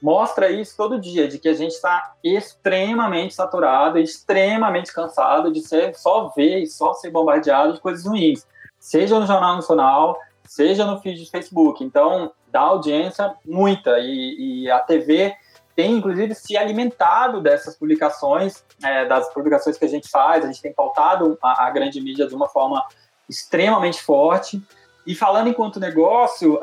mostra 0.00 0.48
isso 0.48 0.76
todo 0.76 1.00
dia, 1.00 1.26
de 1.26 1.40
que 1.40 1.48
a 1.48 1.54
gente 1.54 1.72
está 1.72 2.14
extremamente 2.22 3.34
saturado, 3.34 3.98
extremamente 3.98 4.92
cansado 4.94 5.50
de 5.50 5.60
ser, 5.60 5.96
só 5.96 6.28
ver 6.28 6.60
e 6.60 6.66
só 6.68 6.94
ser 6.94 7.10
bombardeado 7.10 7.72
de 7.72 7.80
coisas 7.80 8.06
ruins. 8.06 8.46
Seja 8.78 9.18
no 9.18 9.26
Jornal 9.26 9.56
Nacional, 9.56 10.16
seja 10.50 10.84
no 10.84 11.00
feed 11.00 11.22
de 11.22 11.30
Facebook. 11.30 11.84
Então, 11.84 12.32
dá 12.50 12.58
audiência 12.58 13.32
muita. 13.46 14.00
E, 14.00 14.64
e 14.64 14.70
a 14.70 14.80
TV 14.80 15.32
tem, 15.76 15.92
inclusive, 15.92 16.34
se 16.34 16.56
alimentado 16.56 17.40
dessas 17.40 17.76
publicações, 17.76 18.64
é, 18.82 19.06
das 19.06 19.32
publicações 19.32 19.78
que 19.78 19.84
a 19.84 19.88
gente 19.88 20.08
faz. 20.08 20.44
A 20.44 20.48
gente 20.48 20.60
tem 20.60 20.72
pautado 20.72 21.38
a, 21.40 21.66
a 21.66 21.70
grande 21.70 22.00
mídia 22.00 22.26
de 22.26 22.34
uma 22.34 22.48
forma 22.48 22.84
extremamente 23.28 24.02
forte. 24.02 24.60
E 25.06 25.14
falando 25.14 25.48
enquanto 25.48 25.78
negócio, 25.78 26.58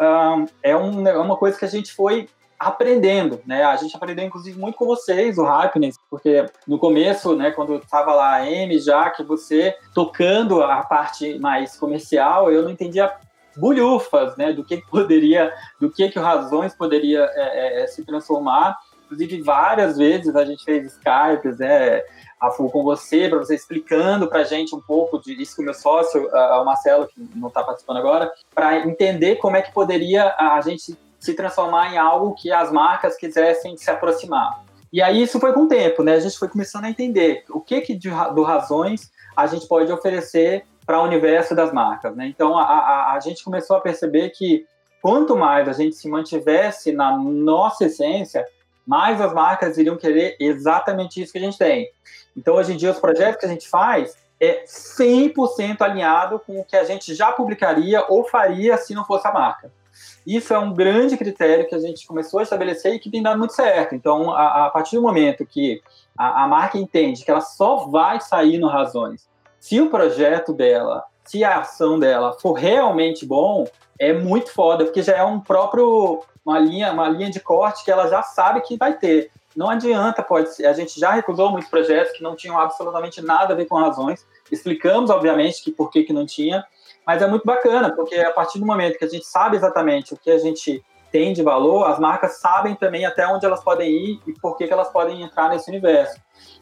é, 0.61 0.75
um, 0.75 1.07
é 1.07 1.17
uma 1.17 1.37
coisa 1.37 1.57
que 1.57 1.63
a 1.63 1.69
gente 1.69 1.93
foi 1.93 2.27
aprendendo, 2.59 3.39
né? 3.45 3.63
A 3.63 3.77
gente 3.77 3.95
aprendeu, 3.95 4.25
inclusive, 4.25 4.59
muito 4.59 4.77
com 4.77 4.85
vocês, 4.85 5.37
o 5.37 5.45
Happiness, 5.45 5.95
porque 6.09 6.45
no 6.67 6.77
começo, 6.77 7.35
né, 7.35 7.51
quando 7.51 7.75
estava 7.75 8.13
lá 8.13 8.35
a 8.35 8.41
Amy, 8.41 8.79
já 8.79 9.09
que 9.11 9.23
você 9.23 9.77
tocando 9.93 10.61
a 10.61 10.83
parte 10.83 11.37
mais 11.39 11.77
comercial, 11.77 12.51
eu 12.51 12.63
não 12.63 12.71
entendia 12.71 13.15
bulhufas, 13.57 14.35
né, 14.37 14.53
do 14.53 14.63
que 14.63 14.77
poderia, 14.89 15.53
do 15.79 15.89
que 15.89 16.09
que 16.09 16.19
o 16.19 16.21
Razões 16.21 16.73
poderia 16.75 17.29
é, 17.33 17.83
é, 17.83 17.87
se 17.87 18.05
transformar. 18.05 18.77
inclusive 19.05 19.41
várias 19.41 19.97
vezes 19.97 20.35
a 20.35 20.45
gente 20.45 20.63
fez 20.63 20.93
Skypes, 20.93 21.59
né? 21.59 22.01
A 22.39 22.51
Fu 22.51 22.69
com 22.69 22.83
você, 22.83 23.27
para 23.27 23.39
você 23.39 23.55
explicando 23.55 24.27
para 24.27 24.41
a 24.41 24.43
gente 24.43 24.75
um 24.75 24.79
pouco 24.79 25.19
de 25.19 25.33
isso 25.41 25.55
com 25.55 25.63
o 25.63 25.65
meu 25.65 25.73
sócio, 25.73 26.29
o 26.31 26.63
Marcelo, 26.63 27.07
que 27.07 27.27
não 27.35 27.47
está 27.47 27.63
participando 27.63 27.97
agora, 27.97 28.31
para 28.53 28.85
entender 28.85 29.37
como 29.37 29.57
é 29.57 29.61
que 29.63 29.73
poderia 29.73 30.35
a 30.37 30.61
gente 30.61 30.95
se 31.19 31.33
transformar 31.33 31.91
em 31.91 31.97
algo 31.97 32.35
que 32.35 32.51
as 32.51 32.71
marcas 32.71 33.17
quisessem 33.17 33.75
se 33.75 33.89
aproximar. 33.89 34.63
E 34.91 35.01
aí 35.01 35.21
isso 35.21 35.39
foi 35.39 35.51
com 35.51 35.63
o 35.63 35.67
tempo, 35.67 36.03
né? 36.03 36.13
A 36.13 36.19
gente 36.19 36.37
foi 36.37 36.47
começando 36.47 36.85
a 36.85 36.89
entender 36.89 37.43
o 37.49 37.59
que, 37.59 37.81
que 37.81 37.95
de, 37.95 38.09
do 38.33 38.43
Razões 38.43 39.11
a 39.35 39.45
gente 39.45 39.67
pode 39.67 39.91
oferecer 39.91 40.63
para 40.87 41.01
o 41.01 41.03
universo 41.03 41.53
das 41.53 41.73
marcas, 41.73 42.15
né? 42.15 42.27
Então 42.27 42.57
a, 42.57 42.63
a, 42.63 43.13
a 43.13 43.19
gente 43.19 43.43
começou 43.43 43.75
a 43.75 43.81
perceber 43.81 44.29
que 44.29 44.65
quanto 45.01 45.35
mais 45.35 45.67
a 45.67 45.73
gente 45.73 45.97
se 45.97 46.07
mantivesse 46.07 46.93
na 46.93 47.15
nossa 47.17 47.85
essência, 47.85 48.45
mais 48.85 49.19
as 49.19 49.33
marcas 49.33 49.77
iriam 49.77 49.97
querer 49.97 50.37
exatamente 50.39 51.21
isso 51.21 51.33
que 51.33 51.39
a 51.39 51.41
gente 51.41 51.57
tem. 51.57 51.89
Então 52.37 52.55
hoje 52.55 52.71
em 52.71 52.77
dia 52.77 52.91
os 52.91 52.99
projetos 52.99 53.37
que 53.37 53.45
a 53.45 53.49
gente 53.49 53.67
faz 53.67 54.15
é 54.39 54.63
100% 54.65 55.81
alinhado 55.81 56.39
com 56.39 56.57
o 56.57 56.63
que 56.63 56.77
a 56.77 56.85
gente 56.85 57.13
já 57.13 57.33
publicaria 57.33 58.05
ou 58.07 58.23
faria 58.23 58.77
se 58.77 58.93
não 58.93 59.03
fosse 59.03 59.27
a 59.27 59.33
marca. 59.33 59.69
Isso 60.25 60.53
é 60.53 60.59
um 60.59 60.73
grande 60.73 61.17
critério 61.17 61.67
que 61.67 61.75
a 61.75 61.79
gente 61.79 62.07
começou 62.07 62.39
a 62.39 62.43
estabelecer 62.43 62.93
e 62.93 62.99
que 62.99 63.09
tem 63.09 63.21
dado 63.21 63.39
muito 63.39 63.53
certo. 63.53 63.95
Então, 63.95 64.31
a, 64.31 64.67
a 64.67 64.69
partir 64.69 64.95
do 64.95 65.01
momento 65.01 65.45
que 65.45 65.81
a, 66.17 66.43
a, 66.43 66.47
marca 66.47 66.77
entende 66.77 67.25
que 67.25 67.31
ela 67.31 67.41
só 67.41 67.87
vai 67.87 68.21
sair 68.21 68.57
no 68.57 68.67
Razões 68.67 69.27
se 69.59 69.79
o 69.81 69.89
projeto 69.89 70.53
dela, 70.53 71.03
se 71.23 71.43
a 71.43 71.59
ação 71.59 71.99
dela 71.99 72.33
for 72.39 72.53
realmente 72.53 73.25
bom, 73.25 73.67
é 73.99 74.13
muito 74.13 74.51
foda, 74.51 74.85
porque 74.85 75.01
já 75.01 75.17
é 75.17 75.23
um 75.23 75.39
próprio 75.39 76.23
uma 76.45 76.59
linha, 76.59 76.93
uma 76.93 77.09
linha 77.09 77.29
de 77.29 77.41
corte 77.41 77.83
que 77.83 77.91
ela 77.91 78.07
já 78.07 78.23
sabe 78.23 78.61
que 78.61 78.77
vai 78.77 78.97
ter. 78.97 79.29
Não 79.53 79.69
adianta, 79.69 80.23
pode 80.23 80.55
ser. 80.55 80.65
A 80.65 80.71
gente 80.71 80.97
já 80.97 81.11
recusou 81.11 81.51
muitos 81.51 81.69
projetos 81.69 82.15
que 82.15 82.23
não 82.23 82.35
tinham 82.35 82.57
absolutamente 82.57 83.21
nada 83.21 83.53
a 83.53 83.57
ver 83.57 83.65
com 83.65 83.75
razões. 83.75 84.25
Explicamos, 84.49 85.09
obviamente, 85.09 85.61
que 85.61 85.71
por 85.71 85.89
que, 85.89 86.03
que 86.03 86.13
não 86.13 86.25
tinha, 86.25 86.63
mas 87.05 87.21
é 87.21 87.27
muito 87.27 87.45
bacana, 87.45 87.93
porque 87.93 88.15
a 88.15 88.31
partir 88.31 88.59
do 88.59 88.65
momento 88.65 88.97
que 88.97 89.03
a 89.03 89.09
gente 89.09 89.25
sabe 89.25 89.57
exatamente 89.57 90.13
o 90.13 90.17
que 90.17 90.31
a 90.31 90.37
gente 90.37 90.81
tem 91.11 91.33
de 91.33 91.41
valor, 91.41 91.85
as 91.85 91.99
marcas 91.99 92.39
sabem 92.39 92.75
também 92.75 93.05
até 93.05 93.27
onde 93.27 93.45
elas 93.45 93.63
podem 93.63 93.89
ir 93.89 94.19
e 94.27 94.33
por 94.33 94.57
que, 94.57 94.67
que 94.67 94.73
elas 94.73 94.89
podem 94.89 95.21
entrar 95.21 95.49
nesse 95.49 95.69
universo. 95.69 96.19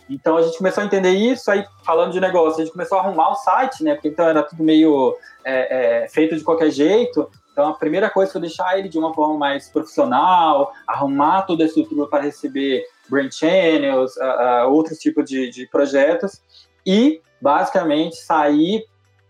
Então 0.10 0.38
a 0.38 0.42
gente 0.42 0.58
começou 0.58 0.84
a 0.84 0.86
entender 0.86 1.12
isso, 1.12 1.50
aí 1.50 1.66
falando 1.84 2.12
de 2.12 2.20
negócio, 2.20 2.62
a 2.62 2.64
gente 2.64 2.74
começou 2.74 2.98
a 2.98 3.02
arrumar 3.02 3.32
o 3.32 3.36
site, 3.36 3.84
né? 3.84 3.96
Porque 3.96 4.10
então 4.10 4.28
era 4.28 4.44
tudo 4.44 4.64
meio 4.64 5.16
é, 5.44 6.04
é, 6.04 6.08
feito 6.10 6.36
de 6.36 6.44
qualquer 6.44 6.70
jeito. 6.70 7.30
Então 7.52 7.70
a 7.70 7.74
primeira 7.74 8.10
coisa 8.10 8.32
foi 8.32 8.42
deixar 8.42 8.78
ele 8.78 8.90
de 8.90 9.00
uma 9.00 9.14
forma 9.14 9.38
mais 9.38 9.70
profissional, 9.70 10.72
arrumar 10.88 11.44
toda 11.44 11.64
a 11.64 11.68
estrutura 11.68 12.08
para 12.08 12.24
receber 12.24 12.84
brand 13.10 13.32
channels, 13.32 14.16
uh, 14.18 14.68
uh, 14.68 14.72
outros 14.72 15.00
tipos 15.00 15.26
de, 15.26 15.50
de 15.50 15.68
projetos 15.68 16.42
e 16.86 17.22
basicamente 17.42 18.18
sair 18.18 18.86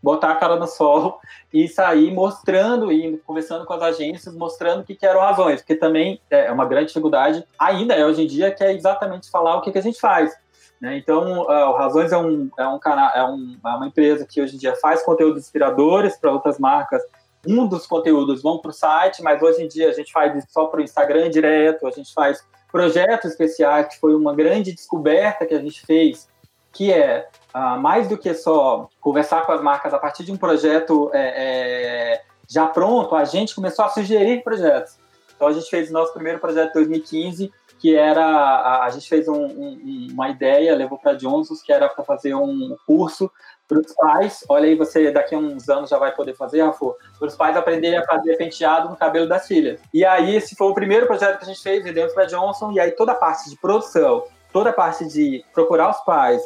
botar 0.06 0.30
a 0.30 0.36
cara 0.36 0.56
no 0.56 0.68
sol 0.68 1.20
e 1.52 1.68
sair 1.68 2.14
mostrando 2.14 2.92
e 2.92 3.18
conversando 3.26 3.66
com 3.66 3.74
as 3.74 3.82
agências, 3.82 4.36
mostrando 4.36 4.82
o 4.82 4.84
que, 4.84 4.94
que 4.94 5.04
eram 5.04 5.20
razões, 5.20 5.62
porque 5.62 5.76
também 5.76 6.22
é 6.30 6.52
uma 6.52 6.66
grande 6.66 6.90
dificuldade, 6.90 7.44
ainda 7.58 7.96
é 7.96 8.06
hoje 8.06 8.22
em 8.22 8.28
dia, 8.28 8.52
que 8.52 8.64
é 8.64 8.72
exatamente 8.72 9.32
falar 9.32 9.58
o 9.58 9.62
que, 9.62 9.72
que 9.72 9.80
a 9.80 9.82
gente 9.82 10.00
faz. 10.00 10.32
Né? 10.80 10.96
Então, 10.98 11.42
uh, 11.42 11.70
o 11.70 11.74
Razões 11.74 12.12
é, 12.12 12.18
um, 12.18 12.52
é, 12.60 12.68
um 12.68 12.78
canal, 12.78 13.10
é, 13.16 13.24
um, 13.24 13.58
é 13.66 13.70
uma 13.70 13.88
empresa 13.88 14.28
que 14.30 14.40
hoje 14.40 14.56
em 14.56 14.60
dia 14.60 14.76
faz 14.76 15.02
conteúdos 15.02 15.42
inspiradores 15.42 16.16
para 16.18 16.32
outras 16.32 16.60
marcas. 16.60 17.02
Um 17.48 17.68
dos 17.68 17.88
conteúdos 17.88 18.44
vão 18.44 18.60
para 18.60 18.70
o 18.70 18.74
site, 18.74 19.24
mas 19.24 19.42
hoje 19.42 19.64
em 19.64 19.68
dia 19.68 19.90
a 19.90 19.94
gente 19.94 20.12
faz 20.12 20.46
só 20.50 20.68
para 20.68 20.82
o 20.82 20.84
Instagram 20.84 21.32
direto, 21.32 21.88
a 21.88 21.92
gente 21.92 22.14
faz 22.14 22.46
projetos 22.72 23.32
especiais, 23.32 23.88
que 23.88 24.00
foi 24.00 24.14
uma 24.14 24.36
grande 24.36 24.72
descoberta 24.72 25.48
que 25.48 25.54
a 25.56 25.60
gente 25.60 25.84
fez, 25.84 26.28
que 26.76 26.92
é 26.92 27.30
uh, 27.56 27.80
mais 27.80 28.10
do 28.10 28.18
que 28.18 28.34
só 28.34 28.90
conversar 29.00 29.46
com 29.46 29.54
as 29.54 29.62
marcas 29.62 29.94
a 29.94 29.98
partir 29.98 30.26
de 30.26 30.32
um 30.32 30.38
projeto 30.38 31.10
é, 31.14 31.22
é, 31.22 32.22
já 32.50 32.68
pronto, 32.68 33.16
a 33.16 33.24
gente 33.24 33.56
começou 33.56 33.86
a 33.86 33.90
sugerir 33.90 34.44
projetos. 34.44 34.98
Então 35.34 35.48
a 35.48 35.54
gente 35.54 35.70
fez 35.70 35.90
o 35.90 35.94
nosso 35.94 36.14
primeiro 36.14 36.38
projeto 36.38 36.72
em 36.72 36.74
2015, 36.74 37.50
que 37.80 37.96
era 37.96 38.26
a, 38.26 38.84
a 38.84 38.90
gente 38.90 39.08
fez 39.08 39.26
um, 39.30 39.46
um, 39.46 40.08
uma 40.12 40.28
ideia, 40.30 40.76
levou 40.76 40.98
para 40.98 41.14
Johnson's, 41.14 41.62
que 41.62 41.72
era 41.72 41.88
para 41.88 42.04
fazer 42.04 42.36
um 42.36 42.76
curso 42.86 43.32
para 43.70 43.80
os 43.80 43.94
pais. 43.94 44.44
Olha 44.50 44.66
aí, 44.66 44.76
você 44.76 45.10
daqui 45.10 45.34
a 45.34 45.38
uns 45.38 45.70
anos 45.70 45.90
já 45.90 45.98
vai 45.98 46.14
poder 46.14 46.36
fazer, 46.36 46.62
Rafa, 46.62 46.86
para 47.18 47.28
os 47.28 47.36
pais 47.38 47.56
aprenderem 47.56 48.00
a 48.00 48.06
fazer 48.06 48.36
penteado 48.36 48.90
no 48.90 48.98
cabelo 48.98 49.30
das 49.30 49.48
filhas. 49.48 49.80
E 49.94 50.04
aí 50.04 50.36
esse 50.36 50.58
foi 50.58 50.68
o 50.68 50.74
primeiro 50.74 51.08
projeto 51.08 51.38
que 51.38 51.46
a 51.46 51.48
gente 51.48 51.64
fez, 51.64 51.82
vendemos 51.86 52.14
para 52.14 52.26
Johnson, 52.26 52.74
e 52.74 52.82
aí 52.82 52.92
toda 52.92 53.14
a 53.14 53.16
parte 53.16 53.50
de 53.50 53.58
produção, 53.58 54.26
toda 54.52 54.72
a 54.72 54.74
parte 54.74 55.06
de 55.08 55.44
procurar 55.54 55.90
os 55.90 55.98
pais, 56.06 56.42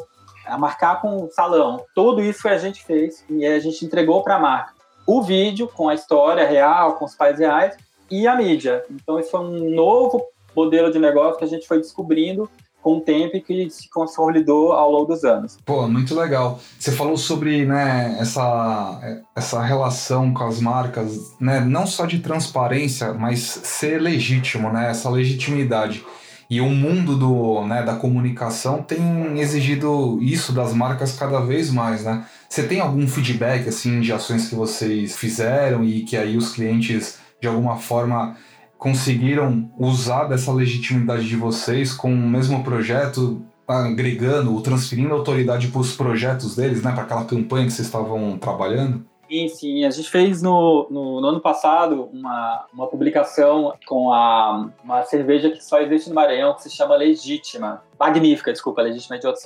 a 0.50 0.58
marcar 0.58 1.00
com 1.00 1.24
o 1.24 1.30
salão. 1.30 1.84
Tudo 1.94 2.20
isso 2.20 2.48
a 2.48 2.58
gente 2.58 2.84
fez 2.84 3.24
e 3.28 3.44
a 3.46 3.58
gente 3.58 3.84
entregou 3.84 4.22
para 4.22 4.36
a 4.36 4.40
marca. 4.40 4.74
O 5.06 5.22
vídeo 5.22 5.68
com 5.68 5.88
a 5.88 5.94
história 5.94 6.46
real, 6.46 6.94
com 6.94 7.04
os 7.04 7.14
pais 7.14 7.38
reais 7.38 7.76
e 8.10 8.26
a 8.26 8.34
mídia. 8.34 8.84
Então, 8.90 9.18
isso 9.18 9.30
foi 9.30 9.40
um 9.40 9.70
novo 9.74 10.22
modelo 10.54 10.92
de 10.92 10.98
negócio 10.98 11.38
que 11.38 11.44
a 11.44 11.48
gente 11.48 11.66
foi 11.66 11.78
descobrindo 11.78 12.50
com 12.82 12.96
o 12.96 13.00
tempo 13.00 13.36
e 13.36 13.40
que 13.40 13.70
se 13.70 13.88
consolidou 13.90 14.72
ao 14.72 14.90
longo 14.90 15.12
dos 15.12 15.24
anos. 15.24 15.58
Pô, 15.64 15.86
muito 15.86 16.14
legal. 16.14 16.58
Você 16.78 16.92
falou 16.92 17.16
sobre 17.16 17.66
né, 17.66 18.16
essa, 18.18 19.20
essa 19.36 19.62
relação 19.62 20.32
com 20.32 20.44
as 20.44 20.60
marcas, 20.60 21.34
né, 21.38 21.60
não 21.60 21.86
só 21.86 22.06
de 22.06 22.20
transparência, 22.20 23.12
mas 23.12 23.40
ser 23.40 24.00
legítimo, 24.00 24.72
né, 24.72 24.90
essa 24.90 25.10
legitimidade. 25.10 26.04
E 26.50 26.60
o 26.60 26.68
mundo 26.68 27.16
do, 27.16 27.64
né, 27.64 27.80
da 27.84 27.94
comunicação 27.94 28.82
tem 28.82 29.38
exigido 29.38 30.18
isso 30.20 30.52
das 30.52 30.74
marcas 30.74 31.16
cada 31.16 31.38
vez 31.40 31.70
mais, 31.70 32.04
né? 32.04 32.26
Você 32.48 32.64
tem 32.64 32.80
algum 32.80 33.06
feedback 33.06 33.68
assim 33.68 34.00
de 34.00 34.12
ações 34.12 34.48
que 34.48 34.56
vocês 34.56 35.16
fizeram 35.16 35.84
e 35.84 36.02
que 36.02 36.16
aí 36.16 36.36
os 36.36 36.52
clientes 36.52 37.20
de 37.40 37.46
alguma 37.46 37.76
forma 37.76 38.36
conseguiram 38.76 39.70
usar 39.78 40.24
dessa 40.24 40.52
legitimidade 40.52 41.28
de 41.28 41.36
vocês 41.36 41.92
com 41.92 42.12
o 42.12 42.28
mesmo 42.28 42.64
projeto, 42.64 43.46
agregando 43.68 44.52
ou 44.52 44.60
transferindo 44.60 45.14
autoridade 45.14 45.68
para 45.68 45.80
os 45.80 45.94
projetos 45.94 46.56
deles, 46.56 46.82
né, 46.82 46.90
para 46.90 47.04
aquela 47.04 47.24
campanha 47.26 47.66
que 47.66 47.72
vocês 47.72 47.86
estavam 47.86 48.36
trabalhando? 48.38 49.06
Sim, 49.30 49.48
sim. 49.48 49.84
A 49.84 49.90
gente 49.90 50.10
fez 50.10 50.42
no, 50.42 50.88
no, 50.90 51.20
no, 51.20 51.28
ano 51.28 51.40
passado 51.40 52.10
uma, 52.12 52.66
uma 52.74 52.88
publicação 52.88 53.72
com 53.86 54.12
a, 54.12 54.68
uma 54.82 55.04
cerveja 55.04 55.50
que 55.50 55.64
só 55.64 55.80
existe 55.80 56.08
no 56.08 56.16
Maranhão, 56.16 56.52
que 56.54 56.64
se 56.64 56.70
chama 56.70 56.96
Legítima. 56.96 57.80
Magnífica, 57.96 58.52
desculpa, 58.52 58.82
Legítima 58.82 59.20
de 59.20 59.28
outro. 59.28 59.40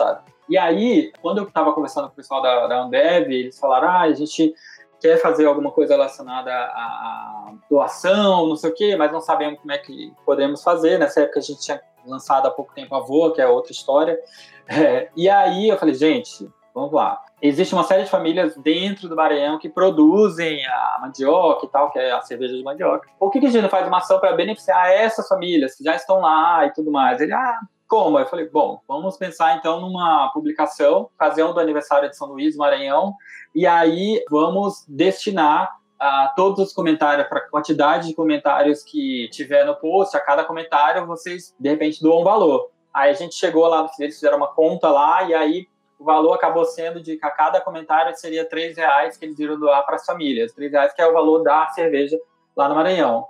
E 0.49 0.57
aí, 0.57 1.13
quando 1.21 1.39
eu 1.39 1.45
estava 1.45 1.71
conversando 1.75 2.07
com 2.07 2.15
o 2.15 2.17
pessoal 2.17 2.41
da, 2.41 2.67
da 2.67 2.81
Ambev, 2.81 3.31
eles 3.31 3.59
falaram, 3.59 3.89
ah, 3.89 4.01
a 4.01 4.13
gente 4.15 4.55
quer 4.99 5.21
fazer 5.21 5.45
alguma 5.45 5.71
coisa 5.71 5.93
relacionada 5.93 6.51
à 6.51 7.53
doação, 7.69 8.49
não 8.49 8.57
sei 8.57 8.71
o 8.71 8.75
quê, 8.75 8.97
mas 8.97 9.13
não 9.13 9.21
sabemos 9.21 9.61
como 9.61 9.73
é 9.73 9.77
que 9.77 10.15
podemos 10.25 10.63
fazer. 10.63 10.99
Nessa 10.99 11.21
época 11.21 11.41
a 11.41 11.43
gente 11.43 11.61
tinha 11.61 11.79
lançado 12.07 12.47
há 12.47 12.51
pouco 12.51 12.73
tempo 12.73 12.95
a 12.95 13.01
Voa, 13.01 13.35
que 13.35 13.43
é 13.43 13.47
outra 13.47 13.73
história. 13.73 14.19
É, 14.67 15.11
e 15.15 15.29
aí 15.29 15.69
eu 15.69 15.77
falei, 15.77 15.95
gente, 15.95 16.51
vamos 16.75 16.91
lá 16.91 17.23
existe 17.47 17.75
uma 17.75 17.85
série 17.85 18.05
de 18.05 18.11
famílias 18.11 18.57
dentro 18.57 19.07
do 19.07 19.15
Maranhão 19.15 19.59
que 19.59 19.69
produzem 19.69 20.65
a 20.67 20.99
mandioca 21.03 21.67
e 21.67 21.69
tal, 21.69 21.91
que 21.91 21.99
é 21.99 22.11
a 22.11 22.23
cerveja 22.23 22.57
de 22.57 22.63
mandioca. 22.63 23.07
Por 23.19 23.31
que, 23.31 23.39
que 23.39 23.47
a 23.47 23.51
gente 23.51 23.69
faz 23.69 23.87
uma 23.87 23.99
ação 23.99 24.19
para 24.19 24.33
beneficiar 24.33 24.91
essas 24.91 25.29
famílias 25.29 25.77
que 25.77 25.85
já 25.85 25.95
estão 25.95 26.21
lá 26.21 26.65
e 26.65 26.73
tudo 26.73 26.91
mais? 26.91 27.21
Ele, 27.21 27.35
ah, 27.35 27.59
como? 27.87 28.19
Eu 28.19 28.27
falei, 28.27 28.49
bom, 28.49 28.81
vamos 28.89 29.19
pensar 29.19 29.59
então 29.59 29.79
numa 29.79 30.31
publicação, 30.33 31.11
ocasião 31.15 31.53
do 31.53 31.61
aniversário 31.61 32.09
de 32.09 32.17
São 32.17 32.29
Luís, 32.29 32.57
Maranhão, 32.57 33.15
e 33.55 33.67
aí 33.67 34.25
vamos 34.31 34.83
destinar 34.89 35.71
a 36.01 36.33
todos 36.35 36.69
os 36.69 36.73
comentários, 36.73 37.29
para 37.29 37.41
a 37.41 37.49
quantidade 37.49 38.09
de 38.09 38.15
comentários 38.15 38.83
que 38.83 39.29
tiver 39.31 39.67
no 39.67 39.77
post, 39.77 40.17
a 40.17 40.21
cada 40.21 40.45
comentário 40.45 41.07
vocês 41.07 41.55
de 41.61 41.69
repente 41.69 42.03
doam 42.03 42.23
um 42.23 42.25
valor. 42.25 42.71
Aí 42.93 43.11
a 43.11 43.15
gente 43.15 43.35
chegou 43.35 43.67
lá, 43.67 43.87
eles 43.99 44.15
fizeram 44.15 44.39
uma 44.39 44.49
conta 44.49 44.89
lá, 44.89 45.25
e 45.25 45.35
aí 45.35 45.69
o 46.05 46.07
valor 46.07 46.35
acabou 46.35 46.67
sendo 46.67 47.01
de 47.01 47.17
que 47.17 47.25
a 47.25 47.31
cada 47.31 47.63
comentário 47.63 48.15
seria 48.15 48.47
três 48.47 48.77
reais 48.77 49.17
que 49.17 49.25
eles 49.25 49.39
iriam 49.39 49.59
doar 49.59 49.87
para 49.87 49.97
as 49.97 50.05
famílias. 50.05 50.53
Três 50.53 50.71
reais 50.71 50.93
que 50.93 51.01
é 51.01 51.07
o 51.07 51.15
valor 51.15 51.43
da 51.43 51.67
cerveja 51.69 52.19
lá 52.55 52.69
no 52.69 52.75
Maranhão. 52.75 53.27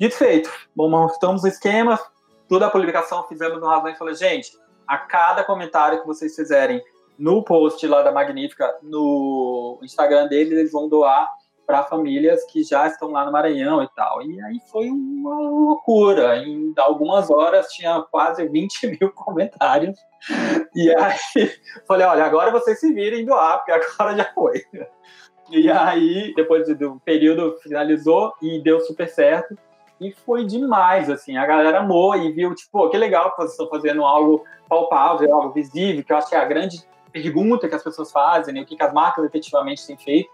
Dito 0.00 0.16
feito, 0.16 0.50
bom, 0.74 0.88
montamos 0.88 1.44
o 1.44 1.46
esquema, 1.46 2.00
toda 2.48 2.66
a 2.66 2.70
publicação 2.70 3.28
fizemos 3.28 3.60
no 3.60 3.66
Razão 3.66 3.90
e 3.90 3.94
falei, 3.94 4.14
gente, 4.14 4.58
a 4.88 4.96
cada 4.96 5.44
comentário 5.44 6.00
que 6.00 6.06
vocês 6.06 6.34
fizerem 6.34 6.82
no 7.18 7.44
post 7.44 7.86
lá 7.86 8.02
da 8.02 8.10
Magnífica, 8.10 8.74
no 8.82 9.78
Instagram 9.82 10.26
deles, 10.26 10.52
eles 10.52 10.72
vão 10.72 10.88
doar 10.88 11.28
para 11.66 11.84
famílias 11.84 12.44
que 12.44 12.62
já 12.62 12.86
estão 12.86 13.10
lá 13.10 13.24
no 13.24 13.32
Maranhão 13.32 13.82
e 13.82 13.88
tal. 13.94 14.22
E 14.22 14.40
aí 14.42 14.58
foi 14.70 14.88
uma 14.88 15.38
loucura. 15.40 16.36
Em 16.38 16.72
algumas 16.76 17.30
horas 17.30 17.68
tinha 17.68 18.02
quase 18.10 18.46
20 18.46 18.86
mil 19.00 19.10
comentários. 19.12 19.98
E 20.74 20.94
aí 20.94 21.16
falei, 21.86 22.06
olha, 22.06 22.24
agora 22.24 22.50
vocês 22.50 22.78
se 22.78 22.92
virem 22.92 23.24
doar, 23.24 23.58
porque 23.58 23.72
agora 23.72 24.16
já 24.16 24.24
foi. 24.32 24.62
E 25.50 25.70
aí, 25.70 26.32
depois 26.34 26.66
do 26.78 27.00
período, 27.04 27.58
finalizou 27.62 28.32
e 28.40 28.62
deu 28.62 28.80
super 28.80 29.08
certo. 29.08 29.56
E 30.00 30.10
foi 30.12 30.44
demais, 30.44 31.08
assim, 31.08 31.36
a 31.36 31.46
galera 31.46 31.80
amou 31.80 32.16
e 32.16 32.32
viu, 32.32 32.54
tipo, 32.54 32.88
que 32.88 32.96
legal 32.96 33.30
que 33.30 33.36
vocês 33.36 33.52
estão 33.52 33.68
fazendo 33.68 34.04
algo 34.04 34.44
palpável, 34.68 35.32
algo 35.32 35.52
visível, 35.52 36.02
que 36.02 36.12
eu 36.12 36.16
acho 36.16 36.28
que 36.28 36.34
é 36.34 36.38
a 36.38 36.44
grande 36.44 36.82
pergunta 37.12 37.68
que 37.68 37.74
as 37.74 37.82
pessoas 37.82 38.10
fazem, 38.10 38.52
né? 38.52 38.62
o 38.62 38.66
que, 38.66 38.76
que 38.76 38.82
as 38.82 38.92
marcas 38.92 39.24
efetivamente 39.24 39.86
têm 39.86 39.96
feito. 39.96 40.30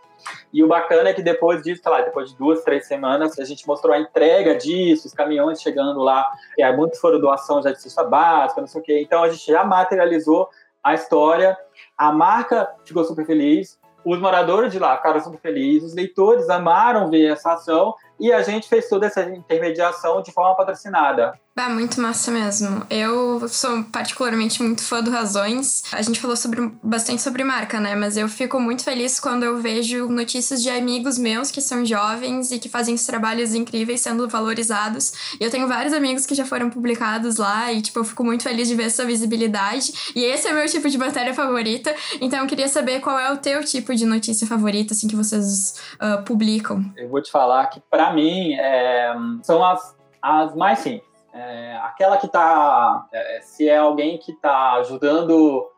E 0.53 0.63
o 0.63 0.69
bacana 0.69 1.11
é 1.11 1.15
que 1.15 1.23
depois 1.23 1.63
disso, 1.63 1.83
sei 1.83 1.93
lá, 1.93 2.01
depois 2.01 2.31
de 2.31 2.37
duas, 2.37 2.63
três 2.63 2.87
semanas, 2.87 3.39
a 3.39 3.45
gente 3.45 3.67
mostrou 3.67 3.95
a 3.95 3.99
entrega 3.99 4.57
disso, 4.57 5.07
os 5.07 5.15
caminhões 5.15 5.61
chegando 5.61 6.01
lá, 6.01 6.29
aí 6.61 6.77
muitos 6.77 6.99
foram 6.99 7.21
doação 7.21 7.63
já 7.63 7.73
de 7.73 7.81
cesta 7.81 8.05
básica, 8.05 8.61
não 8.61 8.69
sei 8.69 8.81
o 8.81 8.85
quê. 8.85 9.01
Então 9.01 9.23
a 9.23 9.29
gente 9.29 9.47
já 9.47 9.65
materializou 9.65 10.49
a 10.83 10.95
história, 10.95 11.57
a 11.97 12.11
marca 12.11 12.69
ficou 12.85 13.05
super 13.05 13.27
feliz, 13.27 13.79
os 14.05 14.19
moradores 14.19 14.73
de 14.73 14.79
lá 14.79 14.97
ficaram 14.97 15.21
super 15.21 15.39
felizes, 15.39 15.91
os 15.91 15.95
leitores 15.95 16.49
amaram 16.49 17.11
ver 17.11 17.33
essa 17.33 17.53
ação 17.53 17.95
e 18.19 18.33
a 18.33 18.43
gente 18.43 18.69
fez 18.69 18.89
toda 18.89 19.07
essa 19.07 19.23
intermediação 19.23 20.23
de 20.23 20.33
forma 20.33 20.57
patrocinada. 20.57 21.39
Ah, 21.63 21.69
muito 21.69 22.01
massa 22.01 22.31
mesmo. 22.31 22.87
Eu 22.89 23.47
sou 23.47 23.85
particularmente 23.85 24.63
muito 24.63 24.83
fã 24.83 25.03
do 25.03 25.11
Razões. 25.11 25.83
A 25.93 26.01
gente 26.01 26.19
falou 26.19 26.35
sobre, 26.35 26.73
bastante 26.83 27.21
sobre 27.21 27.45
marca, 27.45 27.79
né? 27.79 27.95
Mas 27.95 28.17
eu 28.17 28.31
fico 28.31 28.59
muito 28.59 28.83
feliz 28.83 29.21
quando 29.21 29.43
eu 29.43 29.59
vejo 29.59 30.09
notícias 30.09 30.63
de 30.63 30.71
amigos 30.71 31.19
meus 31.19 31.51
que 31.51 31.61
são 31.61 31.85
jovens 31.85 32.51
e 32.51 32.59
que 32.59 32.67
fazem 32.67 32.95
esses 32.95 33.07
trabalhos 33.07 33.55
incríveis 33.55 34.01
sendo 34.01 34.27
valorizados. 34.27 35.37
Eu 35.39 35.51
tenho 35.51 35.69
vários 35.69 35.93
amigos 35.93 36.25
que 36.25 36.35
já 36.35 36.47
foram 36.47 36.71
publicados 36.71 37.37
lá 37.37 37.71
e, 37.71 37.83
tipo, 37.83 37.99
eu 37.99 38.05
fico 38.05 38.25
muito 38.25 38.43
feliz 38.43 38.67
de 38.67 38.75
ver 38.75 38.85
essa 38.85 39.05
visibilidade. 39.05 39.93
E 40.17 40.25
esse 40.25 40.49
é 40.49 40.53
o 40.53 40.55
meu 40.55 40.67
tipo 40.67 40.89
de 40.89 40.97
matéria 40.97 41.35
favorita. 41.35 41.95
Então 42.23 42.39
eu 42.39 42.47
queria 42.47 42.69
saber 42.69 43.01
qual 43.01 43.19
é 43.19 43.31
o 43.31 43.37
teu 43.37 43.63
tipo 43.63 43.95
de 43.95 44.07
notícia 44.07 44.47
favorita, 44.47 44.95
assim, 44.95 45.07
que 45.07 45.15
vocês 45.15 45.75
uh, 45.97 46.25
publicam. 46.25 46.83
Eu 46.97 47.11
vou 47.11 47.21
te 47.21 47.31
falar 47.31 47.67
que, 47.67 47.83
para 47.91 48.15
mim, 48.15 48.55
é, 48.55 49.13
são 49.43 49.63
as, 49.63 49.95
as 50.23 50.57
mais 50.57 50.79
simples 50.79 51.10
é, 51.33 51.77
aquela 51.83 52.17
que 52.17 52.27
está, 52.27 53.07
é, 53.13 53.41
se 53.43 53.69
é 53.69 53.79
alguém 53.79 54.19
que 54.19 54.33
está 54.33 54.73
ajudando, 54.75 55.69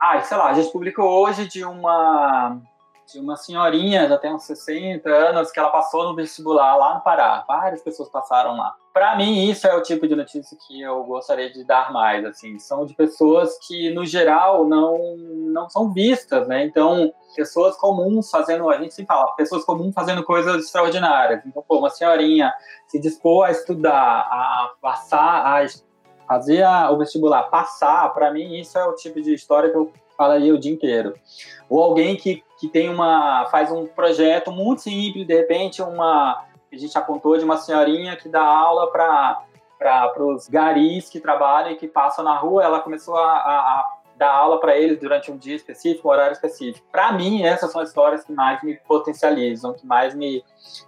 ah, 0.00 0.20
sei 0.20 0.36
lá, 0.36 0.48
a 0.48 0.54
gente 0.54 0.70
publicou 0.72 1.08
hoje 1.22 1.48
de 1.48 1.64
uma 1.64 2.60
de 3.12 3.20
uma 3.20 3.36
senhorinha, 3.36 4.08
já 4.08 4.18
tem 4.18 4.34
uns 4.34 4.44
60 4.44 5.08
anos, 5.08 5.50
que 5.50 5.58
ela 5.58 5.70
passou 5.70 6.04
no 6.04 6.14
vestibular 6.14 6.76
lá 6.76 6.94
no 6.94 7.00
Pará. 7.02 7.44
Várias 7.46 7.82
pessoas 7.82 8.08
passaram 8.08 8.56
lá. 8.56 8.74
Para 8.92 9.16
mim, 9.16 9.48
isso 9.48 9.66
é 9.66 9.74
o 9.74 9.82
tipo 9.82 10.08
de 10.08 10.16
notícia 10.16 10.56
que 10.66 10.80
eu 10.80 11.04
gostaria 11.04 11.52
de 11.52 11.64
dar 11.64 11.92
mais. 11.92 12.24
Assim, 12.24 12.58
são 12.58 12.84
de 12.84 12.94
pessoas 12.94 13.58
que, 13.66 13.92
no 13.92 14.04
geral, 14.04 14.66
não, 14.66 14.98
não 15.18 15.68
são 15.68 15.92
vistas, 15.92 16.48
né? 16.48 16.64
Então, 16.64 17.12
pessoas 17.34 17.76
comuns 17.76 18.30
fazendo, 18.30 18.68
a 18.68 18.78
gente 18.78 18.94
sempre 18.94 19.14
fala, 19.14 19.34
pessoas 19.36 19.64
comuns 19.64 19.94
fazendo 19.94 20.24
coisas 20.24 20.64
extraordinárias. 20.64 21.44
Então, 21.46 21.62
pô, 21.66 21.78
uma 21.78 21.90
senhorinha 21.90 22.52
se 22.88 22.98
dispor 22.98 23.46
a 23.46 23.50
estudar, 23.50 24.20
a 24.20 24.72
passar, 24.80 25.62
a 25.62 25.66
fazer 26.26 26.66
o 26.90 26.96
vestibular, 26.98 27.44
passar, 27.44 28.12
para 28.12 28.32
mim, 28.32 28.58
isso 28.58 28.76
é 28.78 28.84
o 28.84 28.94
tipo 28.94 29.20
de 29.20 29.32
história 29.32 29.70
que 29.70 29.76
eu 29.76 29.92
falaria 30.16 30.54
o 30.54 30.58
dia 30.58 30.72
inteiro. 30.72 31.14
Ou 31.68 31.82
alguém 31.82 32.16
que 32.16 32.44
que 32.58 32.68
tem 32.68 32.88
uma 32.88 33.46
faz 33.50 33.70
um 33.70 33.86
projeto 33.86 34.50
muito 34.50 34.82
simples, 34.82 35.26
de 35.26 35.34
repente 35.34 35.82
uma 35.82 36.44
a 36.72 36.76
gente 36.76 36.92
já 36.92 37.00
contou 37.00 37.36
de 37.36 37.44
uma 37.44 37.56
senhorinha 37.56 38.16
que 38.16 38.28
dá 38.28 38.42
aula 38.42 38.90
para 38.90 39.42
para 39.78 40.24
os 40.24 40.48
garis 40.48 41.10
que 41.10 41.20
trabalham 41.20 41.72
e 41.72 41.76
que 41.76 41.86
passam 41.86 42.24
na 42.24 42.34
rua, 42.38 42.64
ela 42.64 42.80
começou 42.80 43.14
a, 43.14 43.30
a, 43.30 43.58
a 43.58 43.96
dar 44.16 44.32
aula 44.32 44.58
para 44.58 44.76
eles 44.76 44.98
durante 44.98 45.30
um 45.30 45.36
dia 45.36 45.54
específico, 45.54 46.08
um 46.08 46.10
horário 46.10 46.32
específico. 46.32 46.86
Para 46.90 47.12
mim, 47.12 47.42
essas 47.42 47.70
são 47.70 47.80
as 47.80 47.90
histórias 47.90 48.24
que 48.24 48.32
mais 48.32 48.62
me 48.62 48.74
potencializam, 48.74 49.74
que 49.74 49.86
mais 49.86 50.14
me 50.14 50.42